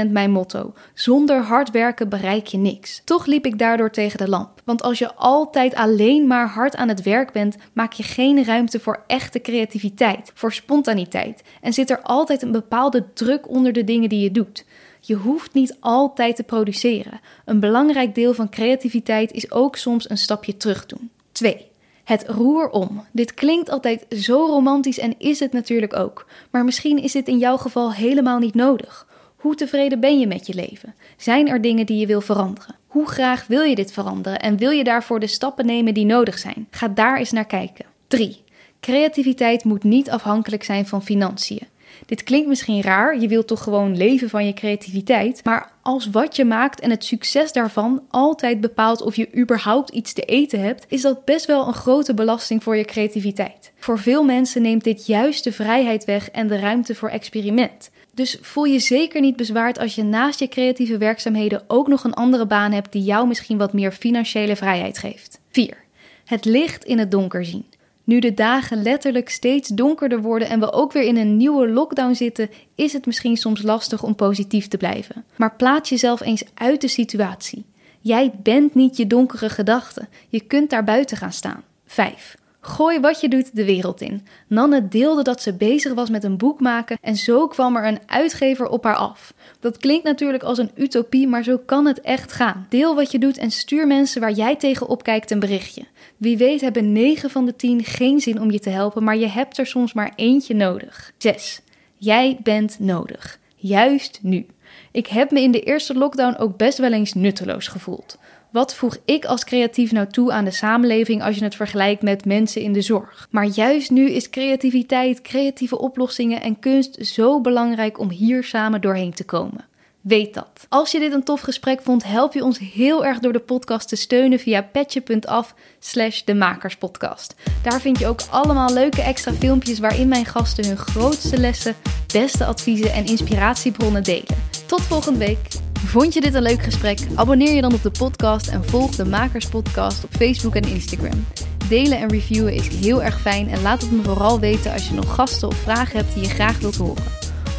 100% 0.06 0.10
mijn 0.10 0.30
motto. 0.30 0.74
Zonder 0.94 1.42
hard 1.42 1.70
werken 1.70 2.08
bereik 2.08 2.46
je 2.46 2.58
niks. 2.58 3.02
Toch 3.04 3.26
liep 3.26 3.46
ik 3.46 3.58
daardoor 3.58 3.90
tegen 3.90 4.18
de 4.18 4.28
lamp. 4.28 4.60
Want 4.64 4.82
als 4.82 4.98
je 4.98 5.14
altijd 5.14 5.74
alleen 5.74 6.26
maar 6.26 6.48
hard 6.48 6.76
aan 6.76 6.88
het 6.88 7.02
werk 7.02 7.32
bent, 7.32 7.56
maak 7.72 7.92
je 7.92 8.02
geen 8.02 8.44
ruimte 8.44 8.80
voor 8.80 9.04
echte 9.06 9.40
creativiteit, 9.40 10.30
voor 10.34 10.52
spontaniteit. 10.52 11.42
En 11.60 11.72
zit 11.72 11.90
er 11.90 12.02
altijd 12.02 12.42
een 12.42 12.52
bepaalde 12.52 13.12
druk 13.12 13.48
onder 13.48 13.72
de 13.72 13.84
dingen 13.84 14.08
die 14.08 14.20
je 14.20 14.30
doet. 14.30 14.64
Je 15.00 15.14
hoeft 15.14 15.54
niet 15.54 15.76
altijd 15.80 16.36
te 16.36 16.42
produceren. 16.42 17.20
Een 17.44 17.60
belangrijk 17.60 18.14
deel 18.14 18.34
van 18.34 18.50
creativiteit 18.50 19.32
is 19.32 19.50
ook 19.50 19.76
soms 19.76 20.10
een 20.10 20.18
stapje 20.18 20.56
terug 20.56 20.86
doen. 20.86 21.10
2. 21.32 21.71
Het 22.12 22.24
roer 22.28 22.70
om. 22.70 23.04
Dit 23.12 23.34
klinkt 23.34 23.70
altijd 23.70 24.06
zo 24.08 24.46
romantisch 24.46 24.98
en 24.98 25.14
is 25.18 25.40
het 25.40 25.52
natuurlijk 25.52 25.96
ook. 25.96 26.26
Maar 26.50 26.64
misschien 26.64 27.02
is 27.02 27.12
dit 27.12 27.28
in 27.28 27.38
jouw 27.38 27.56
geval 27.56 27.92
helemaal 27.92 28.38
niet 28.38 28.54
nodig. 28.54 29.06
Hoe 29.36 29.54
tevreden 29.54 30.00
ben 30.00 30.18
je 30.20 30.26
met 30.26 30.46
je 30.46 30.54
leven? 30.54 30.94
Zijn 31.16 31.48
er 31.48 31.60
dingen 31.60 31.86
die 31.86 31.98
je 31.98 32.06
wil 32.06 32.20
veranderen? 32.20 32.74
Hoe 32.86 33.06
graag 33.06 33.46
wil 33.46 33.62
je 33.62 33.74
dit 33.74 33.92
veranderen 33.92 34.38
en 34.38 34.56
wil 34.56 34.70
je 34.70 34.84
daarvoor 34.84 35.20
de 35.20 35.26
stappen 35.26 35.66
nemen 35.66 35.94
die 35.94 36.04
nodig 36.04 36.38
zijn? 36.38 36.66
Ga 36.70 36.88
daar 36.88 37.18
eens 37.18 37.32
naar 37.32 37.46
kijken. 37.46 37.84
3. 38.08 38.42
Creativiteit 38.80 39.64
moet 39.64 39.84
niet 39.84 40.10
afhankelijk 40.10 40.64
zijn 40.64 40.86
van 40.86 41.02
financiën. 41.02 41.66
Dit 42.06 42.22
klinkt 42.22 42.48
misschien 42.48 42.82
raar, 42.82 43.20
je 43.20 43.28
wilt 43.28 43.46
toch 43.46 43.62
gewoon 43.62 43.96
leven 43.96 44.28
van 44.28 44.46
je 44.46 44.54
creativiteit, 44.54 45.40
maar 45.44 45.72
als 45.82 46.10
wat 46.10 46.36
je 46.36 46.44
maakt 46.44 46.80
en 46.80 46.90
het 46.90 47.04
succes 47.04 47.52
daarvan 47.52 48.02
altijd 48.10 48.60
bepaalt 48.60 49.02
of 49.02 49.16
je 49.16 49.36
überhaupt 49.36 49.90
iets 49.90 50.12
te 50.12 50.22
eten 50.22 50.60
hebt, 50.60 50.86
is 50.88 51.02
dat 51.02 51.24
best 51.24 51.46
wel 51.46 51.66
een 51.66 51.74
grote 51.74 52.14
belasting 52.14 52.62
voor 52.62 52.76
je 52.76 52.84
creativiteit. 52.84 53.72
Voor 53.78 53.98
veel 53.98 54.24
mensen 54.24 54.62
neemt 54.62 54.84
dit 54.84 55.06
juist 55.06 55.44
de 55.44 55.52
vrijheid 55.52 56.04
weg 56.04 56.30
en 56.30 56.46
de 56.46 56.58
ruimte 56.58 56.94
voor 56.94 57.08
experiment. 57.08 57.90
Dus 58.14 58.38
voel 58.40 58.64
je 58.64 58.78
zeker 58.78 59.20
niet 59.20 59.36
bezwaard 59.36 59.78
als 59.78 59.94
je 59.94 60.02
naast 60.02 60.38
je 60.38 60.48
creatieve 60.48 60.98
werkzaamheden 60.98 61.62
ook 61.66 61.88
nog 61.88 62.04
een 62.04 62.14
andere 62.14 62.46
baan 62.46 62.72
hebt 62.72 62.92
die 62.92 63.02
jou 63.02 63.26
misschien 63.26 63.58
wat 63.58 63.72
meer 63.72 63.92
financiële 63.92 64.56
vrijheid 64.56 64.98
geeft. 64.98 65.40
4. 65.50 65.76
Het 66.24 66.44
licht 66.44 66.84
in 66.84 66.98
het 66.98 67.10
donker 67.10 67.44
zien. 67.44 67.64
Nu 68.04 68.18
de 68.18 68.34
dagen 68.34 68.82
letterlijk 68.82 69.28
steeds 69.28 69.68
donkerder 69.68 70.22
worden 70.22 70.48
en 70.48 70.60
we 70.60 70.72
ook 70.72 70.92
weer 70.92 71.02
in 71.02 71.16
een 71.16 71.36
nieuwe 71.36 71.68
lockdown 71.68 72.14
zitten, 72.14 72.50
is 72.74 72.92
het 72.92 73.06
misschien 73.06 73.36
soms 73.36 73.62
lastig 73.62 74.02
om 74.02 74.14
positief 74.14 74.68
te 74.68 74.76
blijven. 74.76 75.24
Maar 75.36 75.56
plaats 75.56 75.88
jezelf 75.88 76.20
eens 76.20 76.44
uit 76.54 76.80
de 76.80 76.88
situatie. 76.88 77.64
Jij 78.00 78.32
bent 78.42 78.74
niet 78.74 78.96
je 78.96 79.06
donkere 79.06 79.48
gedachten. 79.48 80.08
Je 80.28 80.40
kunt 80.40 80.70
daar 80.70 80.84
buiten 80.84 81.16
gaan 81.16 81.32
staan. 81.32 81.62
5. 81.86 82.36
Gooi 82.64 83.00
wat 83.00 83.20
je 83.20 83.28
doet 83.28 83.56
de 83.56 83.64
wereld 83.64 84.00
in. 84.00 84.26
Nanne 84.46 84.88
deelde 84.88 85.22
dat 85.22 85.42
ze 85.42 85.52
bezig 85.52 85.94
was 85.94 86.10
met 86.10 86.24
een 86.24 86.36
boek 86.36 86.60
maken 86.60 86.98
en 87.00 87.16
zo 87.16 87.46
kwam 87.46 87.76
er 87.76 87.86
een 87.86 87.98
uitgever 88.06 88.68
op 88.68 88.84
haar 88.84 88.96
af. 88.96 89.34
Dat 89.60 89.78
klinkt 89.78 90.04
natuurlijk 90.04 90.42
als 90.42 90.58
een 90.58 90.70
utopie, 90.74 91.28
maar 91.28 91.42
zo 91.42 91.58
kan 91.66 91.86
het 91.86 92.00
echt 92.00 92.32
gaan. 92.32 92.66
Deel 92.68 92.94
wat 92.94 93.10
je 93.10 93.18
doet 93.18 93.38
en 93.38 93.50
stuur 93.50 93.86
mensen 93.86 94.20
waar 94.20 94.32
jij 94.32 94.56
tegen 94.56 94.88
opkijkt 94.88 95.30
een 95.30 95.40
berichtje. 95.40 95.82
Wie 96.16 96.36
weet 96.36 96.60
hebben 96.60 96.92
9 96.92 97.30
van 97.30 97.46
de 97.46 97.56
10 97.56 97.84
geen 97.84 98.20
zin 98.20 98.40
om 98.40 98.50
je 98.50 98.60
te 98.60 98.70
helpen, 98.70 99.04
maar 99.04 99.16
je 99.16 99.28
hebt 99.28 99.58
er 99.58 99.66
soms 99.66 99.92
maar 99.92 100.12
eentje 100.16 100.54
nodig. 100.54 101.12
6. 101.18 101.60
Jij 101.96 102.38
bent 102.42 102.76
nodig. 102.78 103.38
Juist 103.56 104.18
nu. 104.22 104.46
Ik 104.92 105.06
heb 105.06 105.30
me 105.30 105.40
in 105.40 105.50
de 105.50 105.60
eerste 105.60 105.94
lockdown 105.94 106.36
ook 106.36 106.56
best 106.56 106.78
wel 106.78 106.92
eens 106.92 107.14
nutteloos 107.14 107.68
gevoeld. 107.68 108.18
Wat 108.52 108.74
voeg 108.74 108.96
ik 109.04 109.24
als 109.24 109.44
creatief 109.44 109.92
nou 109.92 110.06
toe 110.06 110.32
aan 110.32 110.44
de 110.44 110.50
samenleving 110.50 111.22
als 111.22 111.36
je 111.36 111.44
het 111.44 111.54
vergelijkt 111.54 112.02
met 112.02 112.24
mensen 112.24 112.62
in 112.62 112.72
de 112.72 112.80
zorg? 112.80 113.28
Maar 113.30 113.46
juist 113.46 113.90
nu 113.90 114.10
is 114.10 114.30
creativiteit, 114.30 115.22
creatieve 115.22 115.78
oplossingen 115.78 116.42
en 116.42 116.58
kunst 116.58 117.06
zo 117.06 117.40
belangrijk 117.40 117.98
om 117.98 118.10
hier 118.10 118.44
samen 118.44 118.80
doorheen 118.80 119.12
te 119.12 119.24
komen. 119.24 119.64
Weet 120.00 120.34
dat. 120.34 120.66
Als 120.68 120.90
je 120.90 120.98
dit 120.98 121.12
een 121.12 121.22
tof 121.22 121.40
gesprek 121.40 121.82
vond, 121.82 122.04
help 122.04 122.32
je 122.32 122.44
ons 122.44 122.58
heel 122.58 123.04
erg 123.04 123.18
door 123.18 123.32
de 123.32 123.40
podcast 123.40 123.88
te 123.88 123.96
steunen 123.96 124.38
via 124.38 124.62
petje.af 124.62 125.54
slash 125.78 126.22
de 126.22 126.34
makerspodcast. 126.34 127.34
Daar 127.62 127.80
vind 127.80 127.98
je 127.98 128.06
ook 128.06 128.20
allemaal 128.30 128.72
leuke 128.72 129.02
extra 129.02 129.32
filmpjes 129.32 129.78
waarin 129.78 130.08
mijn 130.08 130.26
gasten 130.26 130.66
hun 130.66 130.76
grootste 130.76 131.38
lessen, 131.38 131.74
beste 132.12 132.44
adviezen 132.44 132.92
en 132.92 133.06
inspiratiebronnen 133.06 134.02
delen. 134.02 134.51
Tot 134.72 134.82
volgende 134.82 135.18
week. 135.18 135.38
Vond 135.84 136.14
je 136.14 136.20
dit 136.20 136.34
een 136.34 136.42
leuk 136.42 136.62
gesprek? 136.62 136.98
Abonneer 137.14 137.54
je 137.54 137.60
dan 137.60 137.74
op 137.74 137.82
de 137.82 137.90
podcast 137.90 138.48
en 138.48 138.64
volg 138.64 138.90
de 138.90 139.04
Makerspodcast 139.04 140.04
op 140.04 140.10
Facebook 140.10 140.54
en 140.54 140.68
Instagram. 140.68 141.26
Delen 141.68 141.98
en 141.98 142.08
reviewen 142.08 142.52
is 142.52 142.68
heel 142.68 143.02
erg 143.02 143.20
fijn 143.20 143.48
en 143.48 143.62
laat 143.62 143.80
het 143.80 143.90
me 143.90 144.02
vooral 144.02 144.40
weten 144.40 144.72
als 144.72 144.88
je 144.88 144.94
nog 144.94 145.14
gasten 145.14 145.48
of 145.48 145.56
vragen 145.56 145.96
hebt 145.96 146.14
die 146.14 146.22
je 146.22 146.28
graag 146.28 146.58
wilt 146.58 146.76
horen. 146.76 147.04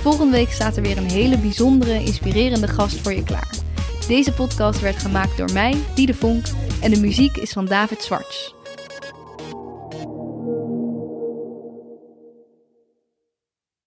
Volgende 0.02 0.32
week 0.32 0.52
staat 0.52 0.76
er 0.76 0.82
weer 0.82 0.98
een 0.98 1.10
hele 1.10 1.38
bijzondere, 1.38 2.04
inspirerende 2.04 2.68
gast 2.68 3.02
voor 3.02 3.14
je 3.14 3.24
klaar. 3.24 3.56
Deze 4.08 4.34
podcast 4.34 4.80
werd 4.80 4.98
gemaakt 4.98 5.38
door 5.38 5.52
mij, 5.54 5.78
Diede 5.96 6.14
Vonk, 6.14 6.46
en 6.82 6.92
de 6.92 7.00
muziek 7.00 7.38
is 7.38 7.52
van 7.52 7.66
David 7.66 8.02
Zwarts. 8.02 8.54